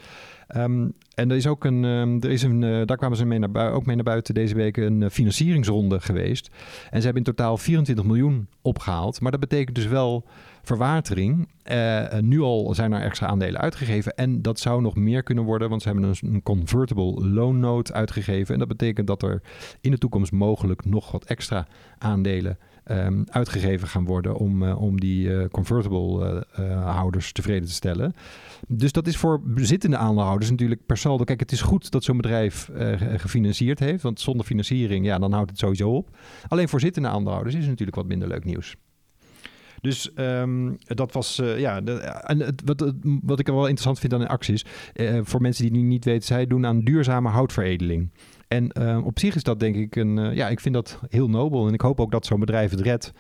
En 0.47 0.95
er 1.15 1.33
is 1.33 1.47
ook 1.47 1.65
een, 1.65 1.85
er 2.23 2.31
is 2.31 2.43
een 2.43 2.61
daar 2.61 2.97
kwamen 2.97 3.17
ze 3.17 3.25
mee 3.25 3.39
naar 3.39 3.51
bui- 3.51 3.73
ook 3.73 3.87
mee 3.87 3.95
naar 3.95 4.05
buiten 4.05 4.35
deze 4.35 4.55
week, 4.55 4.77
een 4.77 5.11
financieringsronde 5.11 6.01
geweest. 6.01 6.51
En 6.91 6.99
ze 6.99 7.05
hebben 7.05 7.25
in 7.25 7.35
totaal 7.35 7.57
24 7.57 8.05
miljoen 8.05 8.49
opgehaald. 8.63 9.21
Maar 9.21 9.31
dat 9.31 9.41
betekent 9.41 9.77
dus 9.77 9.87
wel 9.87 10.25
verwatering. 10.65 11.49
Eh, 11.63 12.19
nu 12.21 12.41
al 12.41 12.75
zijn 12.75 12.93
er 12.93 13.01
extra 13.03 13.27
aandelen 13.27 13.61
uitgegeven. 13.61 14.15
En 14.15 14.43
dat 14.43 14.59
zou 14.59 14.83
nog 14.83 14.97
meer 14.97 15.23
kunnen 15.23 15.45
worden, 15.45 15.69
want 15.69 15.83
ze 15.83 15.89
hebben 15.89 16.09
een, 16.09 16.35
een 16.35 16.43
convertible 16.43 17.29
loan 17.29 17.59
note 17.61 17.93
uitgegeven. 17.93 18.53
En 18.53 18.59
dat 18.59 18.69
betekent 18.69 19.07
dat 19.07 19.23
er 19.23 19.43
in 19.81 19.91
de 19.91 19.99
toekomst 19.99 20.33
mogelijk 20.33 20.85
nog 20.85 21.11
wat 21.13 21.25
extra 21.25 21.67
aandelen 21.99 22.59
ehm, 22.85 23.23
uitgegeven 23.27 23.89
gaan 23.89 24.05
worden 24.05 24.37
om, 24.37 24.63
eh, 24.63 24.83
om 24.83 25.01
die 25.01 25.37
eh, 25.37 25.49
convertible 25.51 26.45
eh, 26.53 26.71
eh, 26.73 26.95
houders 26.97 27.33
tevreden 27.33 27.69
te 27.69 27.75
stellen. 27.75 28.13
Dus 28.69 28.93
dat 28.93 29.07
is 29.07 29.17
voor 29.17 29.41
bezittende 29.45 29.97
aandeelhouders 29.97 30.51
natuurlijk 30.51 30.87
per 30.87 30.97
saldo. 30.97 31.25
Kijk, 31.25 31.41
het 31.41 31.53
is 31.53 31.61
goed 31.63 31.91
dat 31.91 32.05
zo'n 32.05 32.17
bedrijf 32.17 32.71
ge- 32.75 33.19
gefinancierd 33.19 33.79
heeft, 33.79 34.03
want 34.03 34.21
zonder 34.21 34.47
financiering, 34.47 35.05
ja, 35.07 35.19
dan 35.19 35.33
houdt 35.33 35.51
het 35.51 35.59
sowieso 35.59 35.91
op. 35.91 36.17
Alleen 36.49 36.69
voor 36.69 36.81
zittende 36.81 37.09
aandeelhouders 37.09 37.55
is 37.55 37.61
het 37.61 37.71
natuurlijk 37.71 37.97
wat 37.97 38.07
minder 38.07 38.29
leuk 38.29 38.45
nieuws. 38.45 38.77
Dus 39.85 40.13
ehm, 40.15 40.73
dat 40.79 41.13
was, 41.13 41.39
eh, 41.39 41.59
ja, 41.59 41.83
en 42.23 42.41
het, 42.41 42.63
wat, 42.65 42.93
wat 43.23 43.39
ik 43.39 43.47
wel 43.47 43.61
interessant 43.61 43.99
vind 43.99 44.13
aan 44.13 44.21
de 44.21 44.29
acties, 44.29 44.65
eh, 44.93 45.19
voor 45.23 45.41
mensen 45.41 45.63
die 45.63 45.73
nu 45.73 45.89
niet 45.89 46.05
weten, 46.05 46.27
zij 46.27 46.47
doen 46.47 46.67
aan 46.67 46.81
duurzame 46.81 47.29
houtveredeling. 47.29 48.11
En 48.49 48.73
eh, 48.73 49.07
op 49.07 49.19
zich 49.19 49.35
is 49.35 49.43
dat 49.43 49.61
denk 49.61 49.77
ik 49.77 49.97
een, 49.97 50.19
eh, 50.19 50.35
ja, 50.35 50.49
ik 50.49 50.61
vind 50.61 50.75
dat 50.75 51.01
heel 51.09 51.29
nobel 51.29 51.67
en 51.67 51.75
ik 51.75 51.81
hoop 51.81 52.01
ook 52.01 52.11
dat 52.11 52.27
zo'n 52.27 52.41
bedrijf 52.41 52.71
het 52.71 52.81
redt. 52.81 53.13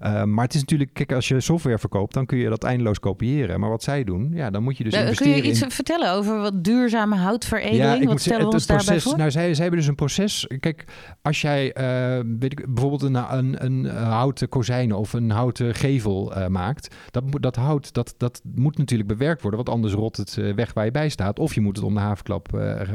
Eh, 0.00 0.24
maar 0.24 0.44
het 0.44 0.54
is 0.54 0.60
natuurlijk, 0.60 0.90
kijk, 0.92 1.12
als 1.12 1.28
je 1.28 1.40
software 1.40 1.78
verkoopt, 1.78 2.14
dan 2.14 2.26
kun 2.26 2.38
je 2.38 2.48
dat 2.48 2.64
eindeloos 2.64 2.98
kopiëren. 2.98 3.60
Maar 3.60 3.70
wat 3.70 3.82
zij 3.82 4.04
doen, 4.04 4.30
ja, 4.34 4.50
dan 4.50 4.62
moet 4.62 4.76
je 4.76 4.84
dus 4.84 4.92
Eh, 4.92 4.98
kun 4.98 5.08
investeren 5.08 5.36
je 5.36 5.50
iets 5.50 5.62
in... 5.62 5.70
vertellen 5.70 6.12
over 6.12 6.40
wat 6.40 6.64
duurzame 6.64 7.16
houtveredeling? 7.16 7.94
ik 7.94 8.02
wat 8.02 8.08
moet 8.10 8.20
stellen 8.20 8.50
we 8.50 8.50
zeggen, 8.50 8.52
ons 8.52 8.66
het 8.66 8.76
proces, 8.76 9.02
voor? 9.02 9.16
Nou, 9.16 9.30
zij, 9.30 9.54
zij 9.54 9.62
hebben 9.62 9.80
dus 9.80 9.88
een 9.88 9.94
proces. 9.94 10.46
Kijk, 10.60 10.84
als 11.22 11.40
jij 11.40 11.72
eh, 11.72 12.24
weet 12.38 12.52
ik, 12.52 12.74
bijvoorbeeld 12.74 13.02
een, 13.02 13.36
een, 13.36 13.64
een 13.64 13.84
houten 13.86 14.48
kozijnen 14.48 14.98
of 14.98 15.12
een 15.12 15.30
houten 15.30 15.74
gevel 15.74 16.34
eh, 16.34 16.46
maakt, 16.46 16.94
dat, 17.10 17.24
dat 17.30 17.56
hout 17.56 17.92
dat, 17.92 18.14
dat 18.16 18.40
moet 18.54 18.78
natuurlijk 18.78 19.08
bewerkt 19.08 19.42
worden, 19.42 19.64
want 19.64 19.76
anders 19.76 19.94
rot 19.94 20.16
het 20.16 20.34
weg 20.54 20.72
waar 20.72 20.84
je 20.84 20.90
bij 20.90 21.08
staat. 21.08 21.38
Of 21.38 21.54
je 21.54 21.60
moet 21.60 21.76
het 21.76 21.84
om 21.84 21.94
de 21.94 22.00
havenklap 22.00 22.48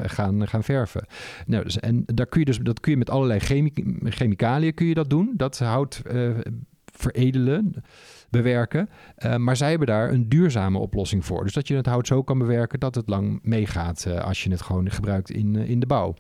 gaan, 0.05 0.47
gaan 0.47 0.63
verven. 0.63 1.05
Nou, 1.45 1.63
dus, 1.63 1.79
en 1.79 2.03
daar 2.05 2.25
kun 2.25 2.39
je 2.39 2.45
dus, 2.45 2.57
dat 2.57 2.79
kun 2.79 2.91
je 2.91 2.97
met 2.97 3.09
allerlei 3.09 3.39
chemi 3.39 3.71
chemicaliën 4.03 4.73
kun 4.73 4.85
je 4.85 4.93
dat 4.93 5.09
doen. 5.09 5.33
Dat 5.35 5.59
hout 5.59 6.01
veredelen 6.97 7.73
bewerken. 8.29 8.89
Uh, 9.25 9.35
maar 9.35 9.55
zij 9.55 9.69
hebben 9.69 9.87
daar 9.87 10.11
een 10.11 10.29
duurzame 10.29 10.77
oplossing 10.77 11.25
voor. 11.25 11.43
Dus 11.43 11.53
dat 11.53 11.67
je 11.67 11.75
het 11.75 11.85
hout 11.85 12.07
zo 12.07 12.23
kan 12.23 12.37
bewerken 12.37 12.79
dat 12.79 12.95
het 12.95 13.09
lang 13.09 13.39
meegaat 13.43 14.05
uh, 14.07 14.19
als 14.19 14.43
je 14.43 14.51
het 14.51 14.61
gewoon 14.61 14.91
gebruikt 14.91 15.29
in, 15.29 15.53
uh, 15.53 15.69
in 15.69 15.79
de 15.79 15.85
bouw. 15.85 16.15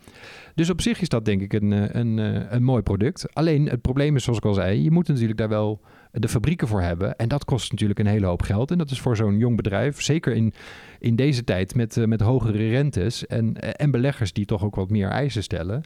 Dus 0.55 0.69
op 0.69 0.81
zich 0.81 1.01
is 1.01 1.09
dat 1.09 1.25
denk 1.25 1.41
ik 1.41 1.53
een, 1.53 1.97
een, 1.99 2.17
een 2.55 2.63
mooi 2.63 2.81
product. 2.81 3.33
Alleen 3.33 3.69
het 3.69 3.81
probleem 3.81 4.15
is, 4.15 4.23
zoals 4.23 4.39
ik 4.39 4.45
al 4.45 4.53
zei, 4.53 4.83
je 4.83 4.91
moet 4.91 5.07
natuurlijk 5.07 5.37
daar 5.37 5.49
wel 5.49 5.81
de 6.17 6.27
fabrieken 6.27 6.67
voor 6.67 6.81
hebben. 6.81 7.15
En 7.15 7.27
dat 7.27 7.45
kost 7.45 7.71
natuurlijk 7.71 7.99
een 7.99 8.07
hele 8.07 8.25
hoop 8.25 8.41
geld. 8.41 8.71
En 8.71 8.77
dat 8.77 8.91
is 8.91 8.99
voor 8.99 9.15
zo'n 9.15 9.37
jong 9.37 9.55
bedrijf, 9.55 10.01
zeker 10.01 10.33
in, 10.33 10.53
in 10.99 11.15
deze 11.15 11.43
tijd 11.43 11.75
met, 11.75 11.95
uh, 11.95 12.05
met 12.05 12.21
hogere 12.21 12.69
rentes 12.69 13.27
en, 13.27 13.75
en 13.75 13.91
beleggers 13.91 14.33
die 14.33 14.45
toch 14.45 14.63
ook 14.63 14.75
wat 14.75 14.89
meer 14.89 15.09
eisen 15.09 15.43
stellen, 15.43 15.83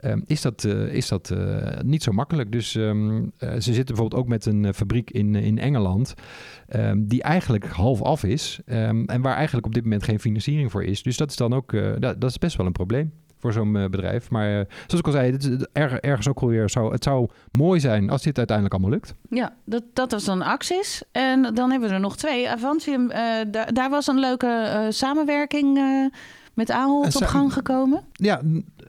um, 0.00 0.22
is 0.26 0.40
dat, 0.40 0.64
uh, 0.64 0.94
is 0.94 1.08
dat 1.08 1.30
uh, 1.30 1.66
niet 1.84 2.02
zo 2.02 2.12
makkelijk. 2.12 2.52
Dus 2.52 2.74
um, 2.74 3.32
ze 3.38 3.60
zitten 3.60 3.84
bijvoorbeeld 3.84 4.22
ook 4.22 4.28
met 4.28 4.46
een 4.46 4.74
fabriek 4.74 5.10
in, 5.10 5.34
in 5.34 5.58
Engeland, 5.58 6.14
um, 6.76 7.06
die 7.06 7.22
eigenlijk 7.22 7.66
half 7.66 8.02
af 8.02 8.24
is 8.24 8.60
en 8.64 9.22
waar 9.22 9.36
eigenlijk 9.36 9.66
op 9.66 9.74
dit 9.74 9.82
moment 9.82 10.02
geen 10.02 10.20
financiering 10.20 10.70
voor 10.70 10.84
is. 10.84 11.02
Dus 11.02 11.16
dat 11.16 11.30
is 11.30 11.36
dan 11.36 11.54
ook, 11.54 11.72
dat 11.98 12.24
is 12.24 12.38
best 12.38 12.56
wel 12.56 12.66
een 12.66 12.72
probleem 12.72 13.12
voor 13.38 13.52
zo'n 13.52 13.74
uh, 13.74 13.84
bedrijf. 13.84 14.30
Maar 14.30 14.48
uh, 14.48 14.60
zoals 14.86 15.00
ik 15.00 15.06
al 15.06 15.12
zei, 15.12 15.32
het 15.32 15.68
erg, 15.72 15.92
ergens 15.92 16.28
ook 16.28 16.40
alweer 16.40 16.70
zou, 16.70 16.92
het 16.92 17.04
zou 17.04 17.28
mooi 17.58 17.80
zijn 17.80 18.10
als 18.10 18.22
dit 18.22 18.38
uiteindelijk 18.38 18.76
allemaal 18.76 18.94
lukt. 18.94 19.14
Ja, 19.30 19.54
dat, 19.64 19.82
dat 19.92 20.12
was 20.12 20.24
dan 20.24 20.42
Axis. 20.42 21.02
En 21.12 21.54
dan 21.54 21.70
hebben 21.70 21.88
we 21.88 21.94
er 21.94 22.00
nog 22.00 22.16
twee. 22.16 22.50
Avantium, 22.50 23.02
uh, 23.02 23.16
daar, 23.50 23.72
daar 23.72 23.90
was 23.90 24.06
een 24.06 24.18
leuke 24.18 24.86
samenwerking 24.88 25.80
met 26.54 26.70
Ahold 26.70 27.16
op 27.16 27.24
gang 27.24 27.52
gekomen? 27.52 28.04
Ja, 28.12 28.40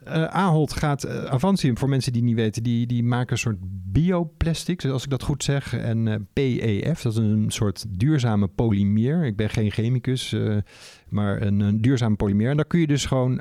uh, 0.08 0.24
Ahold 0.24 0.72
gaat, 0.72 1.06
uh, 1.06 1.24
Avantium, 1.24 1.78
voor 1.78 1.88
mensen 1.88 2.12
die 2.12 2.22
niet 2.22 2.34
weten, 2.34 2.62
die, 2.62 2.86
die 2.86 3.02
maken 3.02 3.32
een 3.32 3.38
soort 3.38 3.58
bioplastic, 3.92 4.84
als 4.84 5.04
ik 5.04 5.10
dat 5.10 5.22
goed 5.22 5.44
zeg. 5.44 5.74
En 5.74 6.06
uh, 6.06 6.14
PEF, 6.32 7.02
dat 7.02 7.12
is 7.12 7.18
een 7.18 7.50
soort 7.50 7.84
duurzame 7.88 8.48
polymeer. 8.48 9.24
Ik 9.24 9.36
ben 9.36 9.50
geen 9.50 9.70
chemicus, 9.70 10.36
maar 11.08 11.42
een, 11.42 11.60
een 11.60 11.80
duurzame 11.80 12.16
polymeer. 12.16 12.50
En 12.50 12.56
daar 12.56 12.66
kun 12.66 12.80
je 12.80 12.86
dus 12.86 13.06
gewoon 13.06 13.40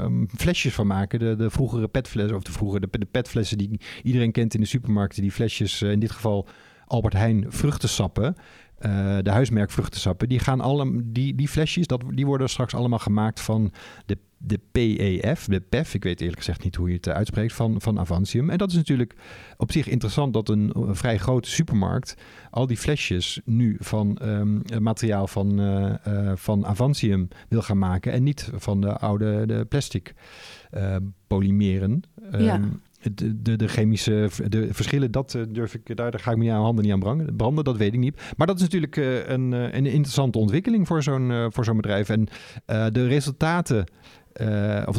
um, 0.00 0.28
flesjes 0.36 0.74
van 0.74 0.86
maken. 0.86 1.18
De, 1.18 1.36
de 1.36 1.50
vroegere 1.50 1.88
petflessen, 1.88 2.36
of 2.36 2.42
de 2.42 2.52
vroegere 2.52 2.88
de, 2.90 2.98
de 2.98 3.06
petflessen 3.06 3.58
die 3.58 3.80
iedereen 4.02 4.32
kent 4.32 4.54
in 4.54 4.60
de 4.60 4.66
supermarkten. 4.66 5.22
Die 5.22 5.32
flesjes, 5.32 5.82
in 5.82 6.00
dit 6.00 6.10
geval 6.10 6.46
Albert 6.86 7.14
Heijn 7.14 7.44
vruchtensappen. 7.48 8.36
Uh, 8.80 9.18
de 9.22 9.30
huismerk 9.30 9.70
vruchtensappen, 9.70 10.28
die 10.28 10.38
gaan 10.38 10.60
alle, 10.60 11.00
die, 11.04 11.34
die 11.34 11.48
flesjes, 11.48 11.86
dat, 11.86 12.02
die 12.10 12.26
worden 12.26 12.48
straks 12.48 12.74
allemaal 12.74 12.98
gemaakt 12.98 13.40
van 13.40 13.72
de, 14.06 14.18
de 14.46 14.60
PEF, 14.72 15.44
de 15.44 15.60
PEF, 15.60 15.94
ik 15.94 16.02
weet 16.02 16.20
eerlijk 16.20 16.38
gezegd 16.38 16.64
niet 16.64 16.76
hoe 16.76 16.88
je 16.88 16.94
het 16.94 17.08
uitspreekt, 17.08 17.52
van, 17.52 17.80
van 17.80 17.98
Avantium. 17.98 18.50
En 18.50 18.58
dat 18.58 18.70
is 18.70 18.76
natuurlijk 18.76 19.14
op 19.56 19.72
zich 19.72 19.88
interessant 19.88 20.32
dat 20.32 20.48
een, 20.48 20.70
een 20.74 20.96
vrij 20.96 21.18
grote 21.18 21.50
supermarkt 21.50 22.14
al 22.50 22.66
die 22.66 22.76
flesjes 22.76 23.40
nu 23.44 23.76
van 23.78 24.18
um, 24.22 24.62
materiaal 24.80 25.26
van, 25.26 25.60
uh, 25.60 25.94
uh, 26.08 26.32
van 26.34 26.66
Avantium 26.66 27.28
wil 27.48 27.62
gaan 27.62 27.78
maken 27.78 28.12
en 28.12 28.22
niet 28.22 28.50
van 28.54 28.80
de 28.80 28.96
oude 28.96 29.46
de 29.46 29.64
plastic 29.64 30.14
polymeren. 31.26 32.02
Ja. 32.38 32.54
Um, 32.54 32.80
de, 33.14 33.42
de, 33.42 33.56
de, 33.56 33.68
chemische 33.68 34.30
de 34.48 34.68
verschillen, 34.70 35.10
dat 35.10 35.34
eh, 35.34 35.42
durf 35.48 35.74
ik, 35.74 35.96
daar, 35.96 36.10
daar 36.10 36.20
ga 36.20 36.30
ik 36.30 36.36
me 36.36 36.52
aan 36.52 36.62
handen 36.62 36.84
niet 36.84 36.92
aan 36.92 37.34
branden, 37.36 37.64
dat 37.64 37.76
weet 37.76 37.92
ik 37.92 37.98
niet. 37.98 38.20
Maar 38.36 38.46
dat 38.46 38.56
is 38.56 38.62
natuurlijk 38.62 38.96
een, 38.96 39.52
een 39.52 39.86
interessante 39.86 40.38
ontwikkeling 40.38 40.86
voor 40.86 41.02
zo'n 41.02 41.48
voor 41.52 41.64
zo'n 41.64 41.76
bedrijf. 41.76 42.08
En 42.08 42.28
de 42.66 43.06
resultaten, 43.06 43.84
of 44.86 44.96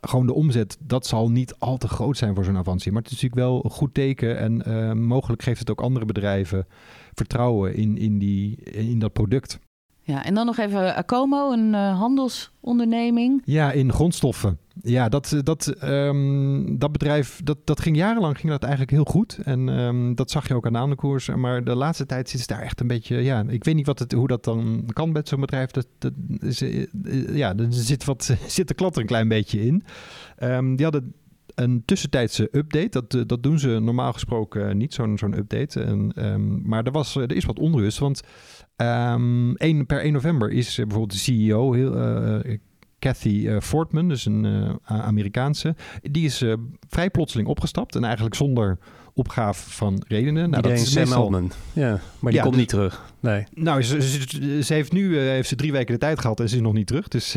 gewoon 0.00 0.26
de 0.26 0.34
omzet, 0.34 0.76
dat 0.80 1.06
zal 1.06 1.30
niet 1.30 1.54
al 1.58 1.76
te 1.76 1.88
groot 1.88 2.16
zijn 2.16 2.34
voor 2.34 2.44
zo'n 2.44 2.56
avantie. 2.56 2.92
Maar 2.92 3.02
het 3.02 3.10
is 3.10 3.22
natuurlijk 3.22 3.48
wel 3.48 3.64
een 3.64 3.70
goed 3.70 3.94
teken 3.94 4.38
en 4.38 5.02
mogelijk 5.02 5.42
geeft 5.42 5.58
het 5.58 5.70
ook 5.70 5.80
andere 5.80 6.04
bedrijven 6.04 6.66
vertrouwen 7.14 7.74
in, 7.74 7.98
in, 7.98 8.18
die, 8.18 8.56
in 8.62 8.98
dat 8.98 9.12
product. 9.12 9.58
Ja, 10.06 10.24
en 10.24 10.34
dan 10.34 10.46
nog 10.46 10.58
even 10.58 10.96
Acomo, 10.96 11.52
een 11.52 11.74
handelsonderneming. 11.74 13.42
Ja, 13.44 13.72
in 13.72 13.92
grondstoffen. 13.92 14.58
Ja, 14.80 15.08
dat, 15.08 15.32
eh, 15.32 15.40
dat, 15.42 15.74
um, 15.84 16.78
dat 16.78 16.92
bedrijf, 16.92 17.40
dat, 17.44 17.58
dat 17.64 17.80
ging 17.80 17.96
jarenlang 17.96 18.38
ging 18.38 18.52
dat 18.52 18.62
eigenlijk 18.62 18.92
heel 18.92 19.04
goed. 19.04 19.38
En 19.44 19.68
um, 19.68 20.14
dat 20.14 20.30
zag 20.30 20.48
je 20.48 20.54
ook 20.54 20.66
aan 20.66 20.72
de 20.72 20.78
aandeelkoers. 20.78 21.28
Maar 21.28 21.64
de 21.64 21.74
laatste 21.74 22.06
tijd 22.06 22.28
zit 22.28 22.40
ze 22.40 22.46
daar 22.46 22.60
echt 22.60 22.80
een 22.80 22.86
beetje... 22.86 23.16
Ja, 23.16 23.44
ik 23.48 23.64
weet 23.64 23.74
niet 23.74 23.86
wat 23.86 23.98
het, 23.98 24.12
hoe 24.12 24.26
dat 24.26 24.44
dan 24.44 24.88
kan 24.92 25.12
met 25.12 25.28
zo'n 25.28 25.40
bedrijf. 25.40 25.70
Dat, 25.70 25.86
dat 25.98 26.12
is, 26.40 26.62
eh, 26.62 26.86
ja, 27.36 27.56
er 27.56 27.66
zit, 27.70 28.04
wat, 28.04 28.36
zit 28.46 28.68
de 28.68 28.74
klat 28.74 28.94
er 28.94 29.00
een 29.00 29.06
klein 29.06 29.28
beetje 29.28 29.66
in. 29.66 29.82
Um, 30.42 30.76
die 30.76 30.84
hadden 30.84 31.14
een 31.56 31.82
tussentijdse 31.84 32.48
update. 32.52 32.88
Dat, 32.88 33.14
eh, 33.14 33.20
dat 33.26 33.42
doen 33.42 33.58
ze 33.58 33.68
normaal 33.68 34.12
gesproken 34.12 34.76
niet, 34.76 34.94
zo'n 34.94 35.18
zo'n 35.18 35.38
update. 35.38 35.80
En, 35.82 36.12
um, 36.32 36.62
maar 36.64 36.84
er, 36.84 36.92
was, 36.92 37.16
er 37.16 37.32
is 37.32 37.44
wat 37.44 37.58
onrust, 37.58 37.98
want 37.98 38.22
1, 38.76 39.86
per 39.86 40.00
1 40.00 40.12
november 40.12 40.50
is 40.50 40.74
bijvoorbeeld 40.76 41.12
de 41.12 41.18
CEO... 41.18 41.72
Heel, 41.72 41.94
Kathy 43.06 43.28
uh, 43.28 43.60
Fortman, 43.60 44.08
dus 44.08 44.26
een 44.26 44.44
uh, 44.44 44.70
Amerikaanse. 44.84 45.74
Die 46.02 46.24
is 46.24 46.42
uh, 46.42 46.54
vrij 46.88 47.10
plotseling 47.10 47.48
opgestapt 47.48 47.94
en 47.94 48.04
eigenlijk 48.04 48.34
zonder 48.34 48.78
opgave 49.14 49.70
van 49.70 50.04
redenen. 50.08 50.50
Nou, 50.50 50.62
dat 50.62 50.72
is 50.72 50.92
Sam 50.92 51.02
meestal... 51.02 51.22
Altman. 51.22 51.52
Ja, 51.72 52.00
maar 52.18 52.32
die 52.32 52.40
ja, 52.40 52.40
komt 52.40 52.52
dus, 52.52 52.60
niet 52.62 52.68
terug. 52.68 53.12
Nee. 53.20 53.44
Nou, 53.54 53.82
ze, 53.82 54.02
ze, 54.02 54.62
ze 54.62 54.74
heeft 54.74 54.92
nu 54.92 55.18
heeft 55.18 55.48
ze 55.48 55.54
drie 55.54 55.72
weken 55.72 55.94
de 55.94 56.00
tijd 56.00 56.20
gehad 56.20 56.40
en 56.40 56.48
ze 56.48 56.54
is 56.54 56.60
nog 56.60 56.72
niet 56.72 56.86
terug. 56.86 57.08
Dus, 57.08 57.36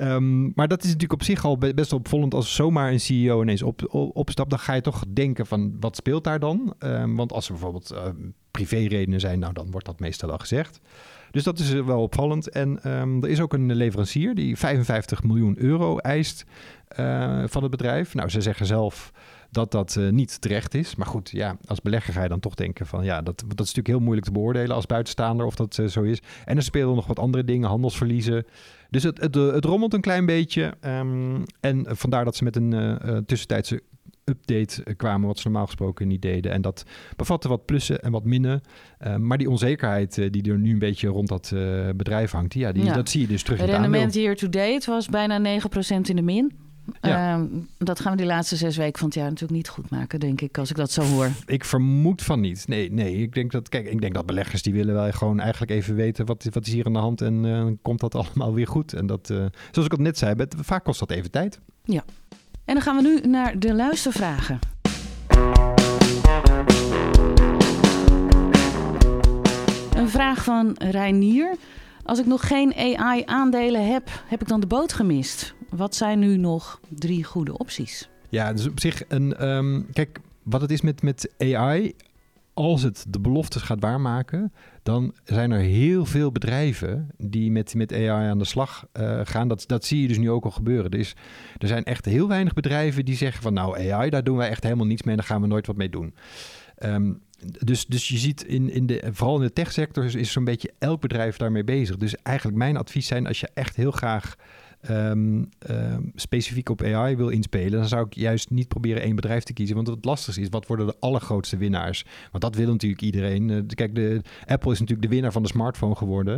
um, 0.00 0.52
maar 0.56 0.68
dat 0.68 0.78
is 0.78 0.84
natuurlijk 0.84 1.12
op 1.12 1.22
zich 1.22 1.44
al 1.44 1.58
best 1.58 1.92
opvallend 1.92 2.34
als 2.34 2.54
zomaar 2.54 2.92
een 2.92 3.00
CEO 3.00 3.42
ineens 3.42 3.62
op, 3.62 3.82
op, 3.88 4.16
opstapt. 4.16 4.50
Dan 4.50 4.58
ga 4.58 4.72
je 4.74 4.80
toch 4.80 5.04
denken 5.08 5.46
van 5.46 5.76
wat 5.80 5.96
speelt 5.96 6.24
daar 6.24 6.38
dan? 6.38 6.74
Um, 6.78 7.16
want 7.16 7.32
als 7.32 7.46
er 7.46 7.52
bijvoorbeeld 7.52 7.94
privé-redenen 8.50 9.20
zijn, 9.20 9.38
nou 9.38 9.52
dan 9.52 9.70
wordt 9.70 9.86
dat 9.86 10.00
meestal 10.00 10.30
al 10.30 10.38
gezegd. 10.38 10.80
Dus 11.32 11.42
dat 11.42 11.58
is 11.58 11.72
wel 11.72 12.02
opvallend. 12.02 12.48
En 12.48 12.98
um, 12.98 13.22
er 13.22 13.28
is 13.28 13.40
ook 13.40 13.52
een 13.52 13.74
leverancier 13.74 14.34
die 14.34 14.56
55 14.56 15.22
miljoen 15.22 15.58
euro 15.58 15.98
eist 15.98 16.44
uh, 16.98 17.42
van 17.46 17.62
het 17.62 17.70
bedrijf. 17.70 18.14
Nou, 18.14 18.28
ze 18.28 18.40
zeggen 18.40 18.66
zelf 18.66 19.12
dat 19.50 19.70
dat 19.70 19.96
uh, 19.98 20.10
niet 20.10 20.40
terecht 20.40 20.74
is. 20.74 20.94
Maar 20.94 21.06
goed, 21.06 21.30
ja, 21.30 21.56
als 21.66 21.80
belegger 21.80 22.12
ga 22.12 22.22
je 22.22 22.28
dan 22.28 22.40
toch 22.40 22.54
denken 22.54 22.86
van 22.86 23.04
ja, 23.04 23.22
dat, 23.22 23.38
dat 23.38 23.50
is 23.50 23.74
natuurlijk 23.74 23.86
heel 23.86 24.00
moeilijk 24.00 24.26
te 24.26 24.32
beoordelen 24.32 24.76
als 24.76 24.86
buitenstaander 24.86 25.46
of 25.46 25.54
dat 25.54 25.82
zo 25.86 26.02
is. 26.02 26.20
En 26.44 26.56
er 26.56 26.62
spelen 26.62 26.94
nog 26.94 27.06
wat 27.06 27.18
andere 27.18 27.44
dingen, 27.44 27.68
handelsverliezen. 27.68 28.46
Dus 28.90 29.02
het, 29.02 29.20
het, 29.20 29.34
het 29.34 29.64
rommelt 29.64 29.94
een 29.94 30.00
klein 30.00 30.26
beetje. 30.26 30.74
Um, 30.80 31.42
en 31.60 31.86
vandaar 31.88 32.24
dat 32.24 32.36
ze 32.36 32.44
met 32.44 32.56
een 32.56 33.24
tussentijdse 33.26 33.82
update 34.24 34.84
eh, 34.84 34.96
kwamen, 34.96 35.26
wat 35.26 35.38
ze 35.38 35.48
normaal 35.48 35.66
gesproken 35.66 36.08
niet 36.08 36.22
deden. 36.22 36.52
En 36.52 36.62
dat 36.62 36.84
bevatte 37.16 37.48
wat 37.48 37.64
plussen 37.64 38.02
en 38.02 38.12
wat 38.12 38.24
minnen. 38.24 38.60
Uh, 39.06 39.16
maar 39.16 39.38
die 39.38 39.50
onzekerheid 39.50 40.16
uh, 40.16 40.30
die 40.30 40.50
er 40.50 40.58
nu 40.58 40.72
een 40.72 40.78
beetje 40.78 41.08
rond 41.08 41.28
dat 41.28 41.50
uh, 41.54 41.88
bedrijf 41.96 42.30
hangt, 42.30 42.54
ja, 42.54 42.72
die, 42.72 42.84
ja. 42.84 42.94
dat 42.94 43.08
zie 43.08 43.20
je 43.20 43.26
dus 43.26 43.42
terug 43.42 43.58
in 43.58 43.64
het 43.64 43.74
rendement 43.74 44.14
year 44.14 44.36
to 44.36 44.48
date 44.48 44.90
was 44.90 45.08
bijna 45.08 45.60
9% 45.60 45.64
in 46.02 46.16
de 46.16 46.22
min. 46.22 46.52
Ja. 47.00 47.38
Uh, 47.38 47.44
dat 47.78 48.00
gaan 48.00 48.12
we 48.12 48.18
die 48.18 48.26
laatste 48.26 48.56
zes 48.56 48.76
weken 48.76 48.98
van 48.98 49.08
het 49.08 49.16
jaar 49.16 49.28
natuurlijk 49.28 49.52
niet 49.52 49.68
goed 49.68 49.90
maken, 49.90 50.20
denk 50.20 50.40
ik, 50.40 50.58
als 50.58 50.70
ik 50.70 50.76
dat 50.76 50.90
zo 50.90 51.02
hoor. 51.02 51.28
Ik 51.46 51.64
vermoed 51.64 52.22
van 52.22 52.40
niet. 52.40 52.68
Nee, 52.68 52.92
nee. 52.92 53.16
Ik 53.16 53.34
denk 53.34 53.52
dat, 53.52 53.68
kijk, 53.68 53.86
ik 53.90 54.00
denk 54.00 54.14
dat 54.14 54.26
beleggers 54.26 54.62
die 54.62 54.72
willen 54.72 54.94
wel 54.94 55.10
gewoon 55.10 55.40
eigenlijk 55.40 55.72
even 55.72 55.94
weten 55.94 56.26
wat, 56.26 56.46
wat 56.50 56.66
is 56.66 56.72
hier 56.72 56.86
aan 56.86 56.92
de 56.92 56.98
hand 56.98 57.20
en 57.20 57.44
uh, 57.44 57.66
komt 57.82 58.00
dat 58.00 58.14
allemaal 58.24 58.54
weer 58.54 58.66
goed. 58.66 58.92
En 58.92 59.06
dat, 59.06 59.30
uh, 59.30 59.44
zoals 59.70 59.88
ik 59.88 59.92
al 59.92 60.02
net 60.04 60.18
zei, 60.18 60.34
vaak 60.56 60.84
kost 60.84 61.00
dat 61.00 61.10
even 61.10 61.30
tijd. 61.30 61.60
Ja. 61.84 62.04
En 62.72 62.78
dan 62.78 62.86
gaan 62.86 63.02
we 63.02 63.08
nu 63.08 63.30
naar 63.30 63.58
de 63.58 63.74
luistervragen. 63.74 64.58
Een 69.96 70.08
vraag 70.08 70.44
van 70.44 70.76
Reinier. 70.78 71.56
Als 72.04 72.18
ik 72.18 72.26
nog 72.26 72.46
geen 72.46 72.74
AI-aandelen 72.74 73.92
heb, 73.92 74.08
heb 74.26 74.40
ik 74.40 74.48
dan 74.48 74.60
de 74.60 74.66
boot 74.66 74.92
gemist? 74.92 75.54
Wat 75.70 75.94
zijn 75.94 76.18
nu 76.18 76.36
nog 76.36 76.80
drie 76.88 77.24
goede 77.24 77.58
opties? 77.58 78.08
Ja, 78.28 78.52
dus 78.52 78.68
op 78.68 78.80
zich 78.80 79.02
een. 79.08 79.48
Um, 79.48 79.86
kijk, 79.92 80.20
wat 80.42 80.60
het 80.60 80.70
is 80.70 80.80
met, 80.80 81.02
met 81.02 81.32
AI 81.38 81.94
als 82.54 82.82
het 82.82 83.04
de 83.08 83.20
beloftes 83.20 83.62
gaat 83.62 83.80
waarmaken, 83.80 84.52
dan 84.82 85.14
zijn 85.24 85.50
er 85.50 85.60
heel 85.60 86.04
veel 86.04 86.32
bedrijven 86.32 87.10
die 87.16 87.50
met, 87.50 87.74
met 87.74 87.92
AI 87.92 88.08
aan 88.08 88.38
de 88.38 88.44
slag 88.44 88.86
uh, 89.00 89.20
gaan. 89.24 89.48
Dat, 89.48 89.64
dat 89.66 89.84
zie 89.84 90.02
je 90.02 90.08
dus 90.08 90.18
nu 90.18 90.30
ook 90.30 90.44
al 90.44 90.50
gebeuren. 90.50 90.90
Dus 90.90 91.14
er 91.58 91.68
zijn 91.68 91.84
echt 91.84 92.04
heel 92.04 92.28
weinig 92.28 92.52
bedrijven 92.52 93.04
die 93.04 93.16
zeggen 93.16 93.42
van 93.42 93.52
nou 93.52 93.90
AI, 93.90 94.10
daar 94.10 94.24
doen 94.24 94.36
wij 94.36 94.48
echt 94.48 94.62
helemaal 94.62 94.86
niets 94.86 95.02
mee 95.02 95.14
en 95.14 95.20
daar 95.20 95.28
gaan 95.28 95.40
we 95.40 95.46
nooit 95.46 95.66
wat 95.66 95.76
mee 95.76 95.90
doen. 95.90 96.14
Um, 96.84 97.20
dus, 97.58 97.86
dus 97.86 98.08
je 98.08 98.18
ziet 98.18 98.42
in, 98.42 98.70
in 98.70 98.86
de, 98.86 99.02
vooral 99.12 99.36
in 99.36 99.42
de 99.42 99.52
techsector 99.52 100.04
is, 100.04 100.14
is 100.14 100.32
zo'n 100.32 100.44
beetje 100.44 100.72
elk 100.78 101.00
bedrijf 101.00 101.36
daarmee 101.36 101.64
bezig. 101.64 101.96
Dus 101.96 102.16
eigenlijk 102.22 102.56
mijn 102.56 102.76
advies 102.76 103.06
zijn 103.06 103.26
als 103.26 103.40
je 103.40 103.48
echt 103.54 103.76
heel 103.76 103.90
graag 103.90 104.36
ehm, 104.82 105.44
ehm, 105.58 106.02
specifiek 106.14 106.68
op 106.68 106.82
AI 106.82 107.16
wil 107.16 107.28
inspelen, 107.28 107.78
dan 107.78 107.88
zou 107.88 108.06
ik 108.06 108.14
juist 108.14 108.50
niet 108.50 108.68
proberen 108.68 109.02
één 109.02 109.16
bedrijf 109.16 109.42
te 109.42 109.52
kiezen. 109.52 109.76
Want 109.76 109.86
het 109.86 110.04
lastigste 110.04 110.42
is, 110.42 110.48
wat 110.50 110.66
worden 110.66 110.86
de 110.86 110.96
allergrootste 111.00 111.56
winnaars? 111.56 112.04
Want 112.30 112.44
dat 112.44 112.54
wil 112.54 112.70
natuurlijk 112.70 113.02
iedereen. 113.02 113.48
Uh, 113.48 113.60
kijk, 113.74 113.94
de, 113.94 114.20
Apple 114.46 114.72
is 114.72 114.80
natuurlijk 114.80 115.08
de 115.08 115.14
winnaar 115.14 115.32
van 115.32 115.42
de 115.42 115.48
smartphone 115.48 115.94
geworden. 115.94 116.34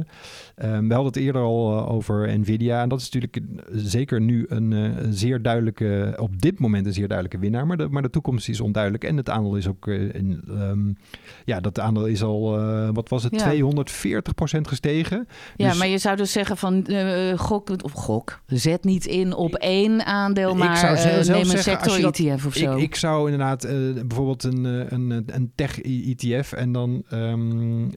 Um, 0.63 0.89
we 0.89 0.95
hadden 0.95 1.13
het 1.13 1.23
eerder 1.23 1.43
al 1.43 1.77
uh, 1.77 1.91
over 1.91 2.39
Nvidia. 2.39 2.83
En 2.83 2.89
dat 2.89 3.01
is 3.01 3.11
natuurlijk 3.11 3.49
zeker 3.73 4.21
nu 4.21 4.47
een, 4.49 4.71
uh, 4.71 4.91
zeer 5.11 5.43
duidelijke, 5.43 6.15
op 6.21 6.41
dit 6.41 6.59
moment 6.59 6.87
een 6.87 6.93
zeer 6.93 7.09
duidelijke 7.09 7.39
winnaar. 7.39 7.67
Maar 7.67 7.77
de, 7.77 7.89
maar 7.89 8.03
de 8.03 8.11
toekomst 8.11 8.49
is 8.49 8.61
onduidelijk. 8.61 9.05
En 9.05 9.17
het 9.17 9.31
aandeel 9.31 9.57
is 9.57 9.69
ook, 9.69 9.87
in, 9.87 10.43
ja, 11.45 11.61
dat 11.61 11.81
aandeel 11.81 12.07
is 12.07 12.23
al, 12.23 12.43
wat 12.93 13.09
was 13.09 13.23
het, 13.23 13.41
ja. 13.41 13.53
240% 13.53 14.61
gestegen. 14.61 15.29
Ja, 15.57 15.69
dus, 15.69 15.79
maar 15.79 15.89
je 15.89 15.99
zou 15.99 16.17
dus 16.17 16.33
zeggen 16.33 16.57
van 16.57 16.87
gok, 17.37 17.83
of 17.83 17.93
gok, 17.93 18.34
zet 18.47 18.85
niet 18.85 19.07
in 19.07 19.35
op 19.35 19.55
één 19.55 20.07
aandeel, 20.07 20.55
maar 20.55 20.71
ik 20.71 20.77
zou 20.77 20.97
zelf, 20.97 21.29
neem 21.29 21.51
een 21.51 21.63
sector-ETF 21.63 22.47
of 22.47 22.55
zo. 22.55 22.77
Ik, 22.77 22.83
ik 22.83 22.95
zou 22.95 23.31
inderdaad 23.31 23.67
bijvoorbeeld 24.07 24.43
een, 24.45 24.65
een, 24.95 25.25
een 25.27 25.53
tech-ETF 25.55 26.53
en 26.53 26.73
dan 26.73 27.05
um, 27.13 27.91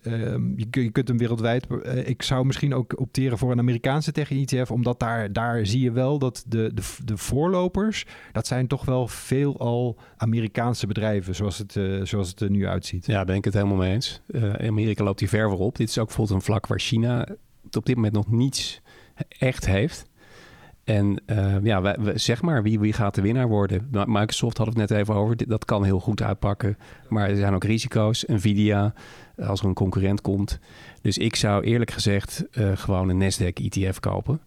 je, 0.55 0.67
je, 0.69 0.91
kunt 0.91 1.07
hem 1.07 1.17
wereldwijd. 1.17 1.67
Uh, 1.69 2.07
ik 2.07 2.21
zou 2.21 2.45
misschien 2.45 2.73
ook 2.73 2.99
opteren 2.99 3.37
voor 3.37 3.51
een 3.51 3.59
Amerikaanse 3.59 4.11
tech-ETF, 4.11 4.71
omdat 4.71 4.99
daar, 4.99 5.33
daar 5.33 5.65
zie 5.65 5.81
je 5.81 5.91
wel 5.91 6.19
dat 6.19 6.43
de, 6.47 6.71
de, 6.73 6.83
de 7.05 7.17
voorlopers, 7.17 8.05
dat 8.31 8.47
zijn 8.47 8.67
toch 8.67 8.85
wel 8.85 9.07
veelal 9.07 9.97
Amerikaanse 10.17 10.87
bedrijven, 10.87 11.35
zoals 11.35 11.57
het, 11.57 11.75
uh, 11.75 12.05
zoals 12.05 12.29
het 12.29 12.39
er 12.39 12.49
nu 12.49 12.67
uitziet. 12.67 13.05
Ja, 13.05 13.23
ben 13.23 13.35
ik 13.35 13.45
het 13.45 13.53
helemaal 13.53 13.77
mee 13.77 13.93
eens. 13.93 14.21
Uh, 14.27 14.53
Amerika 14.53 15.03
loopt 15.03 15.19
hier 15.19 15.29
ver 15.29 15.49
voorop. 15.49 15.75
Dit 15.75 15.89
is 15.89 15.97
ook 15.97 16.05
bijvoorbeeld 16.05 16.37
een 16.39 16.45
vlak 16.45 16.67
waar 16.67 16.79
China 16.79 17.27
op 17.71 17.85
dit 17.85 17.95
moment 17.95 18.13
nog 18.13 18.31
niets 18.31 18.81
echt 19.39 19.65
heeft. 19.65 20.05
En 20.87 21.21
uh, 21.25 21.55
ja, 21.63 21.95
zeg 22.15 22.41
maar, 22.41 22.63
wie, 22.63 22.79
wie 22.79 22.93
gaat 22.93 23.15
de 23.15 23.21
winnaar 23.21 23.47
worden? 23.47 23.87
Microsoft 23.91 24.57
had 24.57 24.67
het 24.67 24.75
net 24.75 24.91
even 24.91 25.13
over. 25.13 25.47
Dat 25.47 25.65
kan 25.65 25.83
heel 25.83 25.99
goed 25.99 26.21
uitpakken. 26.21 26.77
Maar 27.09 27.29
er 27.29 27.35
zijn 27.35 27.53
ook 27.53 27.63
risico's. 27.63 28.23
Nvidia, 28.27 28.93
als 29.37 29.59
er 29.59 29.65
een 29.65 29.73
concurrent 29.73 30.21
komt. 30.21 30.59
Dus 31.01 31.17
ik 31.17 31.35
zou 31.35 31.63
eerlijk 31.63 31.91
gezegd 31.91 32.45
uh, 32.51 32.77
gewoon 32.77 33.09
een 33.09 33.31
Nasdaq 33.31 33.53
ETF 33.53 33.99
kopen. 33.99 34.41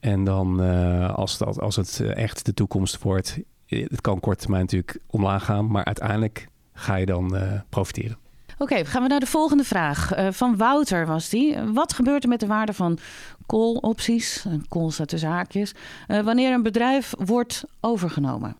En 0.00 0.24
dan 0.24 0.62
uh, 0.62 1.14
als, 1.14 1.38
dat, 1.38 1.60
als 1.60 1.76
het 1.76 2.00
echt 2.00 2.46
de 2.46 2.54
toekomst 2.54 3.02
wordt... 3.02 3.38
Het 3.66 4.00
kan 4.00 4.20
kort 4.20 4.38
termijn 4.38 4.62
natuurlijk 4.62 4.98
omlaag 5.06 5.44
gaan. 5.44 5.70
Maar 5.70 5.84
uiteindelijk 5.84 6.48
ga 6.72 6.96
je 6.96 7.06
dan 7.06 7.36
profiteren. 7.68 8.16
Oké, 8.62 8.84
gaan 8.84 9.02
we 9.02 9.08
naar 9.08 9.20
de 9.20 9.26
volgende 9.26 9.64
vraag. 9.64 10.18
Uh, 10.18 10.28
van 10.30 10.56
Wouter 10.56 11.06
was 11.06 11.28
die. 11.28 11.56
Wat 11.72 11.92
gebeurt 11.92 12.22
er 12.22 12.28
met 12.28 12.40
de 12.40 12.46
waarde 12.46 12.72
van 12.72 12.98
call-opties? 13.46 14.46
Call 14.68 14.90
staat 14.90 15.08
tussen 15.08 15.28
haakjes. 15.28 15.74
Uh, 16.08 16.20
wanneer 16.20 16.52
een 16.52 16.62
bedrijf 16.62 17.12
wordt 17.18 17.64
overgenomen? 17.80 18.56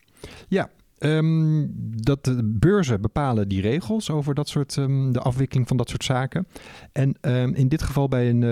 Ja, 0.48 0.70
Um, 1.02 1.70
dat 2.02 2.24
de 2.24 2.40
beurzen 2.44 3.00
bepalen 3.00 3.48
die 3.48 3.60
regels 3.60 4.10
over 4.10 4.34
dat 4.34 4.48
soort, 4.48 4.76
um, 4.76 5.12
de 5.12 5.20
afwikkeling 5.20 5.68
van 5.68 5.76
dat 5.76 5.88
soort 5.88 6.04
zaken. 6.04 6.46
En 6.92 7.16
um, 7.20 7.54
in 7.54 7.68
dit 7.68 7.82
geval 7.82 8.08
bij 8.08 8.28
een 8.28 8.42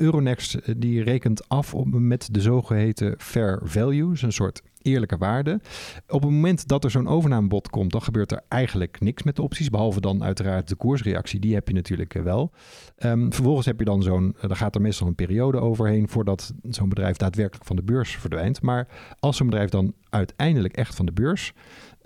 Euronext, 0.00 0.80
die 0.80 1.02
rekent 1.02 1.48
af 1.48 1.74
op, 1.74 1.86
met 1.86 2.28
de 2.30 2.40
zogeheten 2.40 3.14
fair 3.18 3.60
values, 3.64 4.22
een 4.22 4.32
soort 4.32 4.62
eerlijke 4.86 5.16
waarde. 5.16 5.60
Op 6.08 6.22
het 6.22 6.30
moment 6.30 6.68
dat 6.68 6.84
er 6.84 6.90
zo'n 6.90 7.08
overnamebod 7.08 7.70
komt, 7.70 7.92
dan 7.92 8.02
gebeurt 8.02 8.32
er 8.32 8.42
eigenlijk 8.48 9.00
niks 9.00 9.22
met 9.22 9.36
de 9.36 9.42
opties. 9.42 9.70
Behalve 9.70 10.00
dan 10.00 10.24
uiteraard 10.24 10.68
de 10.68 10.76
koersreactie, 10.76 11.40
die 11.40 11.54
heb 11.54 11.68
je 11.68 11.74
natuurlijk 11.74 12.12
wel. 12.12 12.52
Um, 12.98 13.32
vervolgens 13.32 13.66
heb 13.66 13.78
je 13.78 13.84
dan 13.84 14.02
zo'n, 14.02 14.36
dan 14.40 14.56
gaat 14.56 14.74
er 14.74 14.80
meestal 14.80 15.06
een 15.06 15.14
periode 15.14 15.60
overheen 15.60 16.08
voordat 16.08 16.52
zo'n 16.62 16.88
bedrijf 16.88 17.16
daadwerkelijk 17.16 17.66
van 17.66 17.76
de 17.76 17.82
beurs 17.82 18.16
verdwijnt. 18.16 18.62
Maar 18.62 18.88
als 19.20 19.36
zo'n 19.36 19.46
bedrijf 19.46 19.70
dan 19.70 19.94
uiteindelijk 20.10 20.76
echt 20.76 20.94
van 20.94 21.06
de 21.06 21.12
beurs 21.12 21.52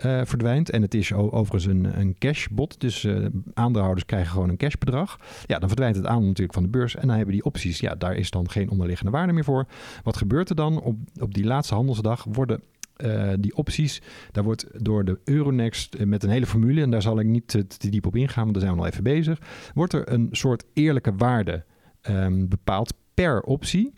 uh, 0.05 0.20
verdwijnt. 0.24 0.70
En 0.70 0.82
het 0.82 0.94
is 0.94 1.12
overigens 1.12 1.64
een, 1.64 1.98
een 2.01 2.16
cashbot. 2.18 2.80
Dus 2.80 3.05
uh, 3.05 3.26
aandeelhouders 3.55 4.07
krijgen 4.07 4.30
gewoon 4.30 4.48
een 4.48 4.57
cashbedrag. 4.57 5.18
Ja, 5.46 5.59
dan 5.59 5.68
verdwijnt 5.68 5.96
het 5.96 6.07
aandeel 6.07 6.28
natuurlijk 6.28 6.55
van 6.55 6.62
de 6.62 6.68
beurs. 6.68 6.96
En 6.96 7.07
dan 7.07 7.16
hebben 7.16 7.34
die 7.34 7.44
opties, 7.44 7.80
ja, 7.80 7.94
daar 7.94 8.14
is 8.14 8.30
dan 8.30 8.51
geen 8.51 8.70
onderliggende 8.70 9.12
waarde 9.12 9.32
meer 9.32 9.44
voor. 9.44 9.66
Wat 10.03 10.16
gebeurt 10.16 10.48
er 10.48 10.57
dan? 10.57 10.80
Op, 10.80 10.96
op 11.20 11.34
die 11.34 11.44
laatste 11.44 11.74
handelsdag 11.74 12.24
worden 12.24 12.62
uh, 13.05 13.32
die 13.38 13.57
opties, 13.57 14.03
daar 14.32 14.44
wordt 14.44 14.66
door 14.84 15.05
de 15.05 15.18
Euronext 15.24 16.05
met 16.05 16.22
een 16.22 16.30
hele 16.30 16.46
formule, 16.46 16.82
en 16.82 16.90
daar 16.90 17.03
zal 17.03 17.20
ik 17.20 17.26
niet 17.26 17.48
te, 17.48 17.90
diep 17.90 18.07
op 18.07 18.16
ingaan, 18.16 18.42
want 18.42 18.55
daar 18.55 18.62
zijn 18.62 18.74
we 18.74 18.80
al 18.80 18.86
even 18.86 19.03
bezig, 19.03 19.38
wordt 19.74 19.92
er 19.92 20.12
een 20.12 20.28
soort 20.30 20.64
eerlijke 20.72 21.12
waarde 21.16 21.64
um, 22.09 22.48
bepaald 22.48 22.94
per 23.14 23.40
optie. 23.40 23.92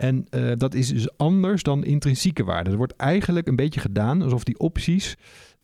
En 0.00 0.26
uh, 0.30 0.52
dat 0.56 0.74
is 0.74 0.88
dus 0.88 1.16
anders 1.18 1.62
dan 1.62 1.84
intrinsieke 1.84 2.44
waarde. 2.44 2.70
Er 2.70 2.76
wordt 2.76 2.96
eigenlijk 2.96 3.46
een 3.46 3.56
beetje 3.56 3.80
gedaan 3.80 4.22
alsof 4.22 4.44
die 4.44 4.58
opties 4.58 5.16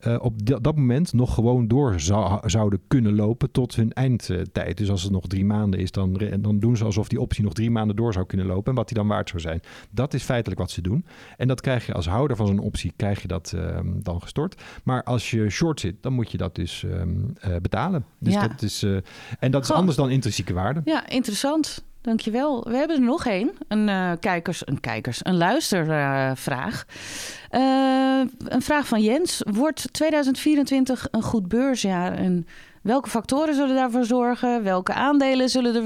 uh, 0.07 0.17
op 0.21 0.63
dat 0.63 0.77
moment 0.77 1.13
nog 1.13 1.35
gewoon 1.35 1.69
door 1.69 2.01
zou, 2.01 2.49
zouden 2.49 2.81
kunnen 2.87 3.15
lopen 3.15 3.51
tot 3.51 3.75
hun 3.75 3.93
eindtijd. 3.93 4.77
Dus 4.77 4.91
als 4.91 5.03
het 5.03 5.13
nog 5.13 5.27
drie 5.27 5.45
maanden 5.45 5.81
is, 5.81 5.91
dan, 5.91 6.21
dan 6.41 6.59
doen 6.59 6.77
ze 6.77 6.85
alsof 6.85 7.09
die 7.09 7.21
optie 7.21 7.45
nog 7.45 7.53
drie 7.53 7.71
maanden 7.71 7.97
door 7.97 8.13
zou 8.13 8.27
kunnen 8.27 8.47
lopen 8.47 8.71
en 8.71 8.75
wat 8.75 8.89
die 8.89 8.97
dan 8.97 9.09
waard 9.09 9.29
zou 9.29 9.41
zijn. 9.41 9.61
Dat 9.91 10.15
is 10.15 10.23
feitelijk 10.23 10.61
wat 10.61 10.71
ze 10.71 10.81
doen. 10.81 11.05
En 11.37 11.49
dat 11.49 11.61
krijg 11.61 11.87
je 11.87 11.93
als 11.93 12.07
houder 12.07 12.37
van 12.37 12.47
zo'n 12.47 12.59
optie, 12.59 12.93
krijg 12.97 13.23
je 13.23 13.29
dat 13.29 13.53
uh, 13.57 13.79
dan 13.85 14.23
gestort. 14.23 14.63
Maar 14.85 15.03
als 15.03 15.31
je 15.31 15.51
short 15.51 15.81
zit, 15.81 15.95
dan 16.01 16.13
moet 16.13 16.31
je 16.31 16.39
dat 16.39 16.55
dus 16.55 16.83
um, 16.83 17.35
uh, 17.47 17.57
betalen. 17.63 18.05
Dus 18.19 18.33
ja. 18.33 18.49
dat 18.49 18.63
is, 18.63 18.87
en 19.39 19.51
dat 19.51 19.63
is 19.63 19.71
anders 19.71 19.97
dan 19.97 20.11
intrinsieke 20.11 20.55
waarde. 20.55 20.81
Ja, 20.85 21.09
interessant. 21.09 21.85
Dankjewel. 22.07 22.65
We 22.69 22.77
hebben 22.77 22.97
er 22.97 23.03
nog 23.03 23.27
één. 23.27 23.51
Een, 23.69 23.89
uh, 23.89 24.13
kijkers, 24.21 24.67
een 24.67 24.81
kijkers, 24.81 25.21
een 25.23 25.37
luistervraag. 25.37 26.85
Uh, 27.51 27.61
uh, 27.61 28.27
een 28.45 28.63
vraag 28.63 28.87
van 28.87 29.03
Jens. 29.03 29.43
Wordt 29.45 29.93
2024 29.93 31.09
een 31.11 31.23
goed 31.23 31.49
beursjaar? 31.49 32.13
En 32.13 32.47
welke 32.83 33.09
factoren 33.09 33.55
zullen 33.55 33.75
daarvoor 33.75 34.05
zorgen? 34.05 34.63
Welke 34.63 34.93
aandelen 34.93 35.49
zullen 35.49 35.75
er 35.75 35.83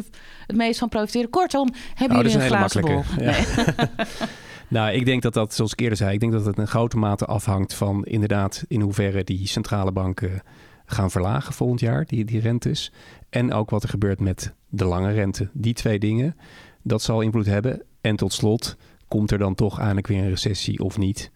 het 0.47 0.57
meest 0.57 0.79
van 0.79 0.89
profiteren? 0.89 1.31
Kortom, 1.31 1.69
hebben 1.95 2.17
oh, 2.19 2.23
jullie 2.23 2.39
een, 2.39 2.45
een 2.45 2.57
glazen 2.57 2.81
bol? 2.81 3.03
Ja. 3.19 3.35
nou, 4.69 4.93
ik 4.93 5.05
denk 5.05 5.23
dat 5.23 5.35
dat, 5.35 5.55
zoals 5.55 5.73
ik 5.73 5.81
eerder 5.81 5.99
zei, 5.99 6.13
ik 6.13 6.21
denk 6.21 6.33
dat 6.33 6.45
het 6.45 6.59
in 6.59 6.67
grote 6.69 6.97
mate 6.97 7.25
afhangt 7.25 7.75
van 7.75 8.05
inderdaad 8.05 8.65
in 8.69 8.81
hoeverre 8.81 9.25
die 9.25 9.49
centrale 9.49 9.93
banken 9.93 10.43
gaan 10.87 11.11
verlagen 11.11 11.53
volgend 11.53 11.81
jaar, 11.81 12.05
die, 12.05 12.25
die 12.25 12.41
rentes. 12.41 12.93
En 13.31 13.53
ook 13.53 13.71
wat 13.71 13.83
er 13.83 13.89
gebeurt 13.89 14.21
met 14.21 14.55
de 14.71 14.85
lange 14.85 15.13
rente. 15.13 15.49
Die 15.53 15.75
twee 15.75 15.99
dingen, 15.99 16.37
dat 16.83 17.03
zal 17.03 17.21
invloed 17.21 17.47
hebben. 17.47 17.83
En 18.01 18.17
tot 18.17 18.33
slot, 18.33 18.77
komt 19.09 19.31
er 19.31 19.39
dan 19.39 19.55
toch 19.55 19.79
eindelijk 19.79 20.07
weer 20.07 20.19
een 20.19 20.29
recessie 20.29 20.81
of 20.81 20.99
niet? 20.99 21.31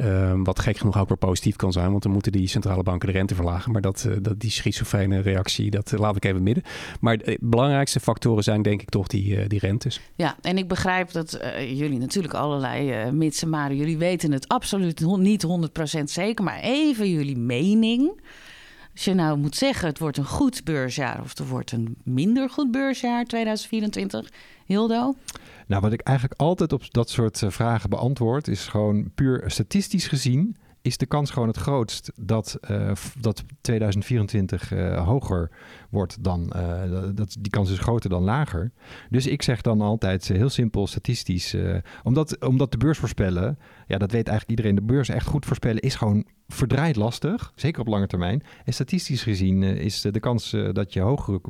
Um, 0.00 0.44
wat 0.44 0.58
gek 0.58 0.76
genoeg 0.76 0.98
ook 0.98 1.08
weer 1.08 1.16
positief 1.16 1.56
kan 1.56 1.72
zijn, 1.72 1.90
want 1.90 2.02
dan 2.02 2.12
moeten 2.12 2.32
die 2.32 2.46
centrale 2.46 2.82
banken 2.82 3.08
de 3.08 3.14
rente 3.14 3.34
verlagen. 3.34 3.72
Maar 3.72 3.80
dat, 3.80 4.04
uh, 4.08 4.16
dat 4.20 4.40
die 4.40 4.50
schizofrene 4.50 5.20
reactie, 5.20 5.70
dat 5.70 5.92
uh, 5.92 6.00
laat 6.00 6.16
ik 6.16 6.24
even 6.24 6.42
midden. 6.42 6.64
Maar 7.00 7.18
de 7.18 7.38
belangrijkste 7.40 8.00
factoren 8.00 8.44
zijn 8.44 8.62
denk 8.62 8.82
ik 8.82 8.88
toch 8.88 9.06
die, 9.06 9.46
die 9.46 9.58
rentes. 9.58 10.00
Ja, 10.14 10.36
en 10.40 10.58
ik 10.58 10.68
begrijp 10.68 11.12
dat 11.12 11.38
jullie 11.58 11.98
natuurlijk 11.98 12.34
allerlei 12.34 13.10
mitsen, 13.10 13.48
maar 13.48 13.74
jullie 13.74 13.98
weten 13.98 14.32
het 14.32 14.48
absoluut 14.48 15.00
niet 15.16 15.46
100% 15.98 16.02
zeker. 16.04 16.44
Maar 16.44 16.60
even 16.60 17.10
jullie 17.10 17.38
mening. 17.38 18.20
Als 18.94 19.04
je 19.04 19.14
nou 19.14 19.38
moet 19.38 19.56
zeggen, 19.56 19.88
het 19.88 19.98
wordt 19.98 20.16
een 20.16 20.24
goed 20.24 20.64
beursjaar 20.64 21.20
of 21.20 21.38
er 21.38 21.46
wordt 21.46 21.72
een 21.72 21.96
minder 22.04 22.50
goed 22.50 22.70
beursjaar 22.70 23.24
2024, 23.24 24.30
Hildo? 24.64 25.14
Nou, 25.66 25.82
wat 25.82 25.92
ik 25.92 26.00
eigenlijk 26.00 26.40
altijd 26.40 26.72
op 26.72 26.92
dat 26.92 27.10
soort 27.10 27.42
vragen 27.46 27.90
beantwoord, 27.90 28.48
is 28.48 28.66
gewoon 28.66 29.10
puur 29.14 29.44
statistisch 29.46 30.06
gezien 30.06 30.56
is 30.84 30.96
de 30.96 31.06
kans 31.06 31.30
gewoon 31.30 31.48
het 31.48 31.56
grootst 31.56 32.12
dat, 32.16 32.58
uh, 32.70 32.92
dat 33.20 33.44
2024 33.60 34.72
uh, 34.72 35.06
hoger 35.06 35.50
wordt 35.90 36.24
dan, 36.24 36.52
dat, 37.14 37.36
die 37.40 37.50
kans 37.50 37.70
is 37.70 37.78
groter 37.78 38.10
dan 38.10 38.22
lager. 38.22 38.70
Dus 39.10 39.26
ik 39.26 39.42
zeg 39.42 39.60
dan 39.60 39.80
altijd 39.80 40.28
heel 40.28 40.48
simpel 40.48 40.86
statistisch, 40.86 41.56
omdat, 42.02 42.44
omdat 42.44 42.72
de 42.72 42.78
beurs 42.78 42.98
voorspellen, 42.98 43.58
ja 43.86 43.98
dat 43.98 44.12
weet 44.12 44.28
eigenlijk 44.28 44.48
iedereen, 44.58 44.74
de 44.74 44.92
beurs 44.92 45.08
echt 45.08 45.26
goed 45.26 45.46
voorspellen 45.46 45.82
is 45.82 45.94
gewoon 45.94 46.24
verdraaid 46.48 46.96
lastig, 46.96 47.52
zeker 47.54 47.80
op 47.80 47.86
lange 47.86 48.06
termijn. 48.06 48.42
En 48.64 48.72
statistisch 48.72 49.22
gezien 49.22 49.62
is 49.62 50.00
de 50.00 50.20
kans 50.20 50.56
dat 50.72 50.92
je 50.92 51.00
hoger, 51.00 51.40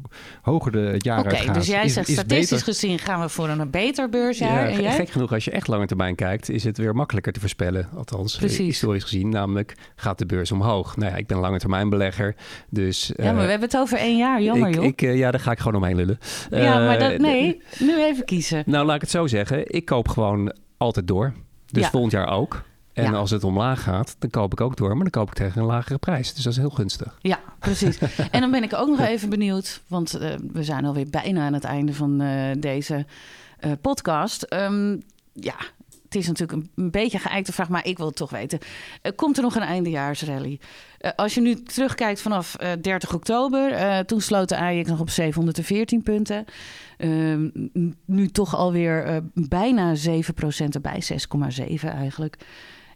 hoger 0.43 0.73
de, 0.73 0.79
het 0.79 1.05
jaar 1.05 1.19
Oké, 1.19 1.29
uitgaat. 1.29 1.55
dus 1.55 1.67
jij 1.67 1.85
is, 1.85 1.93
zegt 1.93 2.09
is 2.09 2.15
statistisch 2.15 2.51
beter. 2.51 2.65
gezien 2.65 2.99
gaan 2.99 3.21
we 3.21 3.29
voor 3.29 3.49
een 3.49 3.71
beter 3.71 4.09
beursjaar. 4.09 4.69
Ja, 4.71 4.77
en 4.77 4.83
jij? 4.83 4.93
gek 4.93 5.09
genoeg, 5.09 5.33
als 5.33 5.45
je 5.45 5.51
echt 5.51 5.69
lange 5.69 5.87
termijn 5.87 6.15
kijkt, 6.15 6.49
is 6.49 6.65
het 6.65 6.79
weer 6.79 6.95
makkelijker 6.95 7.33
te 7.33 7.41
voorspellen. 7.41 7.89
Althans, 7.97 8.37
Precies. 8.37 8.59
historisch 8.59 9.03
gezien. 9.03 9.29
Namelijk, 9.29 9.75
gaat 9.97 10.19
de 10.19 10.27
beurs 10.27 10.53
omhoog? 10.53 10.97
Nou 10.97 11.11
ja, 11.11 11.17
ik 11.17 11.27
ben 11.27 11.39
lange 11.39 11.59
termijn 11.59 11.89
belegger. 11.89 12.35
Dus, 12.71 13.13
Ja, 13.17 13.25
maar 13.33 13.45
we 13.45 13.51
hebben 13.51 13.69
het 13.69 13.77
over 13.79 13.99
één 13.99 14.17
jaar. 14.17 14.43
Jammer, 14.43 14.69
ik, 14.69 14.75
joh. 14.75 14.85
ik, 14.85 15.03
uh, 15.03 15.17
ja, 15.17 15.31
daar 15.31 15.41
ga 15.41 15.51
ik 15.51 15.59
gewoon 15.59 15.75
omheen 15.83 15.97
lullen. 15.97 16.19
ja, 16.51 16.79
maar 16.79 16.99
dat, 16.99 17.19
nee, 17.19 17.63
nu 17.79 18.03
even 18.03 18.25
kiezen. 18.25 18.63
Nou, 18.67 18.87
laat 18.87 18.95
ik 18.95 19.01
het 19.01 19.11
zo 19.11 19.27
zeggen. 19.27 19.73
Ik 19.75 19.85
koop 19.85 20.09
gewoon 20.09 20.55
altijd 20.77 21.07
door. 21.09 21.33
Dus 21.75 21.83
Ja. 21.83 21.91
volgend 21.91 22.13
jaar 22.13 22.29
ook. 22.29 22.63
En 22.93 23.05
Ja. 23.05 23.13
als 23.13 23.31
het 23.31 23.45
omlaag 23.45 23.83
gaat, 23.83 24.17
dan 24.19 24.31
koop 24.31 24.53
ik 24.53 24.61
ook 24.61 24.77
door. 24.77 24.89
Maar 24.89 24.99
dan 25.11 25.11
koop 25.11 25.29
ik 25.29 25.35
tegen 25.35 25.61
een 25.61 25.67
lagere 25.67 25.99
prijs. 25.99 26.35
Dus 26.35 26.45
dat 26.45 26.53
is 26.53 26.59
heel 26.59 26.71
gunstig. 26.71 27.19
Ja, 27.21 27.39
precies. 27.59 27.99
en 28.31 28.41
dan 28.41 28.51
ben 28.51 28.63
ik 28.63 28.75
ook 28.75 28.89
nog 28.89 29.01
even 29.01 29.29
benieuwd, 29.31 29.81
want 29.87 30.21
uh, 30.21 30.35
we 30.53 30.65
zijn 30.65 30.85
alweer 30.85 31.11
bijna 31.11 31.47
aan 31.47 31.53
het 31.53 31.65
einde 31.65 31.95
van 31.95 32.23
uh, 32.23 32.51
deze 32.59 33.07
uh, 33.65 33.73
podcast. 33.81 34.53
Um, 34.53 35.03
ja, 35.33 35.55
het 36.15 36.23
is 36.23 36.29
natuurlijk 36.29 36.59
een, 36.59 36.85
een 36.85 36.91
beetje 36.91 37.19
geëikte 37.19 37.53
vraag, 37.53 37.69
maar 37.69 37.87
ik 37.87 37.97
wil 37.97 38.07
het 38.07 38.17
toch 38.17 38.31
weten. 38.31 38.59
Uh, 39.03 39.13
komt 39.17 39.37
er 39.37 39.43
nog 39.43 39.55
een 39.55 39.63
eindejaarsrally? 39.63 40.61
Uh, 41.01 41.11
als 41.17 41.35
je 41.35 41.41
nu 41.41 41.63
terugkijkt 41.63 42.21
vanaf 42.21 42.57
30 42.81 43.15
oktober, 43.15 44.05
toen 44.07 44.21
sloot 44.21 44.49
de 44.49 44.57
AEX 44.57 44.89
nog 44.89 45.01
op 45.01 45.11
714 45.11 46.03
punten. 46.03 46.45
Ehm, 46.97 47.49
nu 48.05 48.29
toch 48.29 48.57
alweer 48.57 49.23
bijna 49.35 49.95
7% 49.95 50.75
erbij, 50.75 51.03
6,7 51.03 51.89
eigenlijk. 51.89 52.37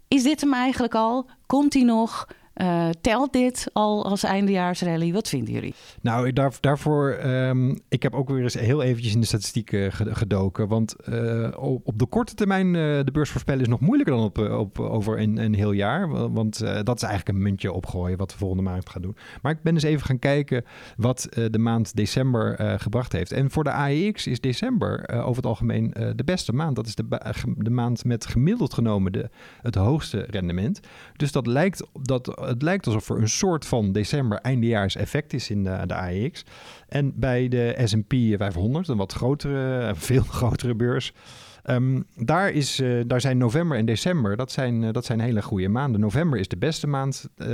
Is 0.07 0.23
dit 0.23 0.41
hem 0.41 0.53
eigenlijk 0.53 0.95
al? 0.95 1.29
Komt 1.45 1.73
hij 1.73 1.83
nog? 1.83 2.27
Uh, 2.61 2.89
telt 3.01 3.33
dit 3.33 3.69
al 3.73 4.05
als 4.05 4.23
eindejaarsrally? 4.23 5.13
Wat 5.13 5.29
vinden 5.29 5.53
jullie? 5.53 5.73
Nou, 6.01 6.33
daar, 6.33 6.57
daarvoor, 6.59 7.19
um, 7.25 7.79
ik 7.89 8.03
heb 8.03 8.13
ook 8.13 8.29
weer 8.29 8.41
eens 8.41 8.53
heel 8.53 8.81
eventjes 8.81 9.13
in 9.13 9.19
de 9.19 9.25
statistieken 9.25 9.91
gedoken. 9.91 10.67
Want 10.67 10.95
uh, 11.09 11.47
op, 11.83 11.99
de 11.99 12.05
korte 12.05 12.33
termijn, 12.33 12.67
uh, 12.67 12.73
de 13.03 13.11
beurs 13.11 13.29
voorspellen 13.29 13.61
is 13.61 13.67
nog 13.67 13.79
moeilijker 13.79 14.15
dan 14.15 14.23
op, 14.23 14.37
op, 14.37 14.79
over 14.79 15.19
een, 15.19 15.37
een 15.37 15.53
heel 15.53 15.71
jaar. 15.71 16.31
Want 16.31 16.59
dat 16.59 16.95
is 16.95 17.03
eigenlijk 17.03 17.37
een 17.37 17.43
muntje 17.43 17.71
opgooien 17.71 18.17
wat 18.17 18.29
de 18.29 18.37
volgende 18.37 18.63
maand 18.63 18.89
gaat 18.89 19.01
doen. 19.01 19.15
Maar 19.41 19.51
ik 19.51 19.61
ben 19.61 19.73
eens 19.73 19.83
even 19.83 20.05
gaan 20.05 20.19
kijken 20.19 20.65
wat 20.97 21.27
de 21.51 21.59
maand 21.59 21.95
december 21.95 22.79
gebracht 22.79 23.11
heeft. 23.11 23.31
En 23.31 23.51
voor 23.51 23.63
de 23.63 23.71
AEX 23.71 24.27
is 24.27 24.39
december 24.39 25.09
over 25.09 25.35
het 25.35 25.45
algemeen 25.45 25.93
de 26.15 26.23
beste 26.23 26.53
maand. 26.53 26.75
Dat 26.75 26.87
is 26.87 26.95
de, 26.95 27.05
de 27.57 27.69
maand 27.69 28.05
met 28.05 28.25
gemiddeld 28.25 28.73
genomen 28.73 29.11
de, 29.11 29.29
het 29.61 29.75
hoogste 29.75 30.25
rendement. 30.29 30.79
Dus 31.15 31.31
dat 31.31 31.47
lijkt 31.47 31.87
dat 32.01 32.48
het 32.49 32.61
lijkt 32.61 32.85
alsof 32.85 33.09
er 33.09 33.17
een 33.17 33.29
soort 33.29 33.65
van 33.65 33.91
december 33.91 34.37
eindejaars 34.37 34.95
effect 34.95 35.33
is 35.33 35.49
in 35.49 35.63
de, 35.63 35.83
de 35.85 35.93
AEX. 35.93 36.45
En 36.87 37.13
bij 37.15 37.47
de 37.47 37.81
S&P 37.83 38.13
500, 38.37 38.87
een 38.87 38.97
wat 38.97 39.13
grotere, 39.13 39.91
veel 39.95 40.23
grotere 40.39 40.75
beurs, 40.75 41.13
Um, 41.69 42.05
daar, 42.15 42.51
is, 42.51 42.79
uh, 42.79 43.01
daar 43.07 43.21
zijn 43.21 43.37
november 43.37 43.77
en 43.77 43.85
december, 43.85 44.37
dat 44.37 44.51
zijn, 44.51 44.81
uh, 44.81 44.91
dat 44.91 45.05
zijn 45.05 45.19
hele 45.19 45.41
goede 45.41 45.67
maanden. 45.67 46.01
November 46.01 46.39
is 46.39 46.47
de 46.47 46.57
beste 46.57 46.87
maand 46.87 47.29
uh, 47.37 47.47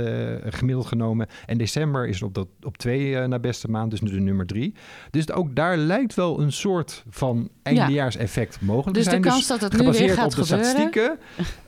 gemiddeld 0.44 0.86
genomen. 0.86 1.26
En 1.46 1.58
december 1.58 2.08
is 2.08 2.22
op, 2.22 2.34
dat, 2.34 2.48
op 2.62 2.76
twee 2.76 3.26
naar 3.26 3.40
beste 3.40 3.68
maand, 3.68 3.90
dus 3.90 4.00
nu 4.00 4.10
de 4.10 4.20
nummer 4.20 4.46
drie. 4.46 4.74
Dus 5.10 5.30
ook 5.30 5.54
daar 5.54 5.76
lijkt 5.76 6.14
wel 6.14 6.40
een 6.40 6.52
soort 6.52 7.04
van 7.08 7.48
eindejaarseffect 7.62 8.60
mogelijk 8.60 8.94
dus 8.94 9.04
te 9.04 9.10
zijn. 9.10 9.22
Dus 9.22 9.30
de 9.30 9.36
kans 9.36 9.60
dat 9.60 9.72
het 9.72 9.80
nu 9.80 9.90
weer 9.90 10.14
gaat 10.14 10.24
op 10.24 10.34
de 10.34 10.44
statistieken, 10.44 11.18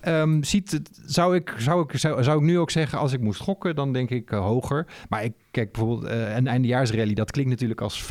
um, 0.06 0.44
ziet 0.44 0.70
het, 0.70 1.00
zou, 1.06 1.34
ik, 1.34 1.54
zou, 1.58 1.82
ik, 1.82 1.98
zou, 1.98 2.22
zou 2.22 2.38
ik 2.38 2.44
nu 2.44 2.58
ook 2.58 2.70
zeggen, 2.70 2.98
als 2.98 3.12
ik 3.12 3.20
moest 3.20 3.40
gokken, 3.40 3.74
dan 3.74 3.92
denk 3.92 4.10
ik 4.10 4.28
hoger. 4.28 4.86
Maar 5.08 5.24
ik 5.24 5.32
kijk 5.50 5.72
bijvoorbeeld 5.72 6.12
een 6.12 6.46
eindejaarsrally, 6.46 7.14
dat 7.14 7.30
klinkt 7.30 7.50
natuurlijk 7.50 7.80
als 7.80 8.02
5% 8.02 8.06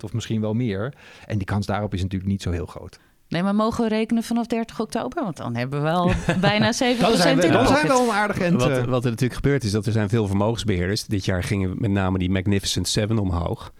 of 0.00 0.12
misschien 0.12 0.40
wel 0.40 0.54
meer. 0.54 0.94
En 1.26 1.38
die 1.38 1.46
kans 1.46 1.66
daarop 1.66 1.94
is 1.94 2.02
natuurlijk 2.02 2.30
niet 2.30 2.42
zo 2.42 2.50
heel 2.50 2.66
groot. 2.66 2.98
Nee, 3.28 3.42
maar 3.42 3.54
mogen 3.54 3.82
we 3.82 3.88
rekenen 3.88 4.22
vanaf 4.22 4.46
30 4.46 4.80
oktober? 4.80 5.22
Want 5.22 5.36
dan 5.36 5.56
hebben 5.56 5.78
we 5.78 5.84
wel 5.84 6.12
bijna 6.40 6.72
7% 6.72 6.76
dan 6.76 7.16
zijn 7.16 7.36
we, 7.36 7.46
in 7.46 7.52
Dan 7.52 7.66
zijn 7.66 7.86
we 7.86 7.92
al 7.92 8.02
een 8.02 8.10
aardig 8.10 8.38
end. 8.38 8.62
Wat, 8.62 8.84
wat 8.84 9.04
er 9.04 9.10
natuurlijk 9.10 9.34
gebeurt 9.34 9.64
is 9.64 9.70
dat 9.70 9.86
er 9.86 9.92
zijn 9.92 10.08
veel 10.08 10.26
vermogensbeheerders. 10.26 11.04
Dit 11.04 11.24
jaar 11.24 11.42
gingen 11.42 11.74
met 11.78 11.90
name 11.90 12.18
die 12.18 12.30
Magnificent 12.30 12.88
Seven 12.88 13.18
omhoog. 13.18 13.72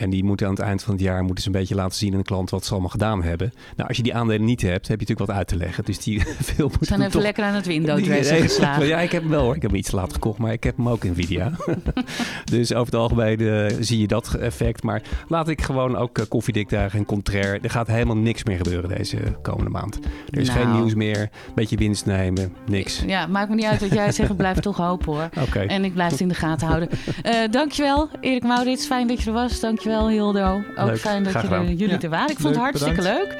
En 0.00 0.10
die 0.10 0.24
moeten 0.24 0.46
aan 0.46 0.52
het 0.52 0.62
eind 0.62 0.82
van 0.82 0.94
het 0.94 1.02
jaar 1.02 1.22
moeten 1.22 1.42
ze 1.42 1.50
een 1.50 1.58
beetje 1.58 1.74
laten 1.74 1.98
zien 1.98 2.12
aan 2.12 2.18
de 2.18 2.24
klant 2.24 2.50
wat 2.50 2.64
ze 2.64 2.70
allemaal 2.70 2.90
gedaan 2.90 3.22
hebben. 3.22 3.52
Nou, 3.76 3.88
als 3.88 3.96
je 3.96 4.02
die 4.02 4.14
aandelen 4.14 4.44
niet 4.44 4.62
hebt, 4.62 4.88
heb 4.88 5.00
je 5.00 5.06
natuurlijk 5.06 5.28
wat 5.28 5.36
uit 5.36 5.48
te 5.48 5.56
leggen. 5.56 5.84
Dus 5.84 5.98
die 5.98 6.20
veel 6.54 6.68
moeten 6.68 6.86
zijn 6.86 7.00
even 7.00 7.12
toch... 7.12 7.22
lekker 7.22 7.44
aan 7.44 7.54
het 7.54 7.66
window 7.66 8.04
geslagen. 8.04 8.86
Ja, 8.86 9.00
ik 9.00 9.12
heb 9.12 9.22
hem 9.22 9.30
wel 9.30 9.42
hoor. 9.42 9.54
Ik 9.54 9.62
heb 9.62 9.70
hem 9.70 9.80
iets 9.80 9.90
laat 9.90 10.12
gekocht, 10.12 10.38
maar 10.38 10.52
ik 10.52 10.64
heb 10.64 10.76
hem 10.76 10.88
ook 10.88 11.04
in 11.04 11.10
Nvidia. 11.10 11.52
dus 12.44 12.72
over 12.72 12.92
het 12.92 12.94
algemeen 12.94 13.40
uh, 13.40 13.66
zie 13.80 14.00
je 14.00 14.06
dat 14.06 14.34
effect. 14.34 14.82
Maar 14.82 15.02
laat 15.28 15.48
ik 15.48 15.62
gewoon 15.62 15.96
ook 15.96 16.18
uh, 16.18 16.24
koffiedik 16.28 16.68
dagen 16.68 16.98
en 16.98 17.04
contrair. 17.04 17.58
Er 17.62 17.70
gaat 17.70 17.86
helemaal 17.86 18.16
niks 18.16 18.44
meer 18.44 18.56
gebeuren 18.56 18.88
deze 18.88 19.18
komende 19.42 19.70
maand. 19.70 19.98
Er 20.30 20.38
is 20.38 20.48
nou. 20.48 20.60
geen 20.60 20.72
nieuws 20.72 20.94
meer. 20.94 21.30
Beetje 21.54 21.76
winst 21.76 22.06
nemen. 22.06 22.54
Niks. 22.66 23.02
Ja, 23.06 23.26
maakt 23.26 23.48
me 23.48 23.54
niet 23.54 23.64
uit 23.64 23.80
wat 23.80 23.92
jij 23.92 24.12
zegt. 24.12 24.30
Ik 24.30 24.36
blijf 24.36 24.58
toch 24.70 24.76
hopen 24.76 25.12
hoor. 25.12 25.28
Okay. 25.48 25.66
En 25.66 25.84
ik 25.84 25.92
blijf 25.92 26.10
het 26.10 26.20
in 26.20 26.28
de 26.28 26.34
gaten 26.34 26.66
houden. 26.66 26.88
Uh, 27.26 27.32
dankjewel 27.50 28.08
Erik 28.20 28.42
Maurits. 28.42 28.86
Fijn 28.86 29.06
dat 29.06 29.20
je 29.22 29.26
er 29.26 29.32
was. 29.32 29.60
Dankjewel 29.60 29.89
Dankjewel 29.90 30.32
Hildo. 30.32 30.62
Ook 30.76 30.86
leuk. 30.86 30.98
fijn 30.98 31.22
dat 31.22 31.32
je 31.32 31.38
er, 31.38 31.64
jullie 31.64 31.88
ja. 31.88 32.00
er 32.00 32.10
waren. 32.10 32.30
Ik 32.30 32.38
vond 32.38 32.56
leuk, 32.56 32.64
het 32.64 32.82
hartstikke 32.82 33.02
bedankt. 33.02 33.34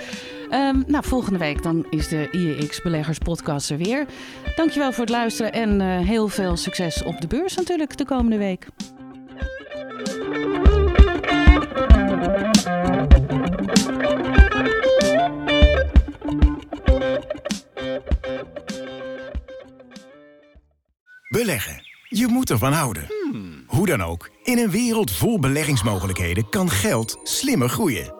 leuk. 0.50 0.68
Um, 0.68 0.84
nou, 0.86 1.04
volgende 1.04 1.38
week 1.38 1.62
dan 1.62 1.86
is 1.90 2.08
de 2.08 2.28
IEX 2.30 2.82
Beleggers 2.82 3.18
podcast 3.18 3.70
er 3.70 3.76
weer. 3.76 4.06
Dankjewel 4.56 4.92
voor 4.92 5.04
het 5.04 5.12
luisteren 5.12 5.52
en 5.52 5.80
uh, 5.80 5.98
heel 5.98 6.28
veel 6.28 6.56
succes 6.56 7.02
op 7.02 7.20
de 7.20 7.26
beurs 7.26 7.56
natuurlijk 7.56 7.96
de 7.96 8.04
komende 8.04 8.36
week. 8.36 8.66
Beleggen. 21.28 21.89
Je 22.12 22.26
moet 22.26 22.50
ervan 22.50 22.72
houden. 22.72 23.06
Hoe 23.66 23.86
dan 23.86 24.02
ook, 24.02 24.30
in 24.42 24.58
een 24.58 24.70
wereld 24.70 25.10
vol 25.10 25.38
beleggingsmogelijkheden 25.38 26.48
kan 26.48 26.70
geld 26.70 27.18
slimmer 27.22 27.68
groeien. 27.68 28.14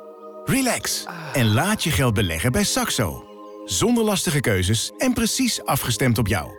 Relax 0.44 1.06
en 1.32 1.52
laat 1.52 1.84
je 1.84 1.90
geld 1.90 2.14
beleggen 2.14 2.52
bij 2.52 2.64
Saxo. 2.64 3.24
Zonder 3.64 4.04
lastige 4.04 4.40
keuzes 4.40 4.90
en 4.98 5.12
precies 5.12 5.64
afgestemd 5.64 6.18
op 6.18 6.26
jou. 6.26 6.50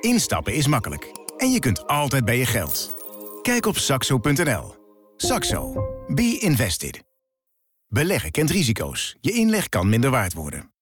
Instappen 0.00 0.54
is 0.54 0.66
makkelijk 0.66 1.12
en 1.36 1.50
je 1.50 1.58
kunt 1.58 1.86
altijd 1.86 2.24
bij 2.24 2.38
je 2.38 2.46
geld. 2.46 2.96
Kijk 3.42 3.66
op 3.66 3.78
saxo.nl. 3.78 4.74
Saxo. 5.16 5.72
Be 6.06 6.38
invested. 6.40 7.02
Beleggen 7.88 8.30
kent 8.30 8.50
risico's. 8.50 9.16
Je 9.20 9.32
inleg 9.32 9.68
kan 9.68 9.88
minder 9.88 10.10
waard 10.10 10.32
worden. 10.32 10.72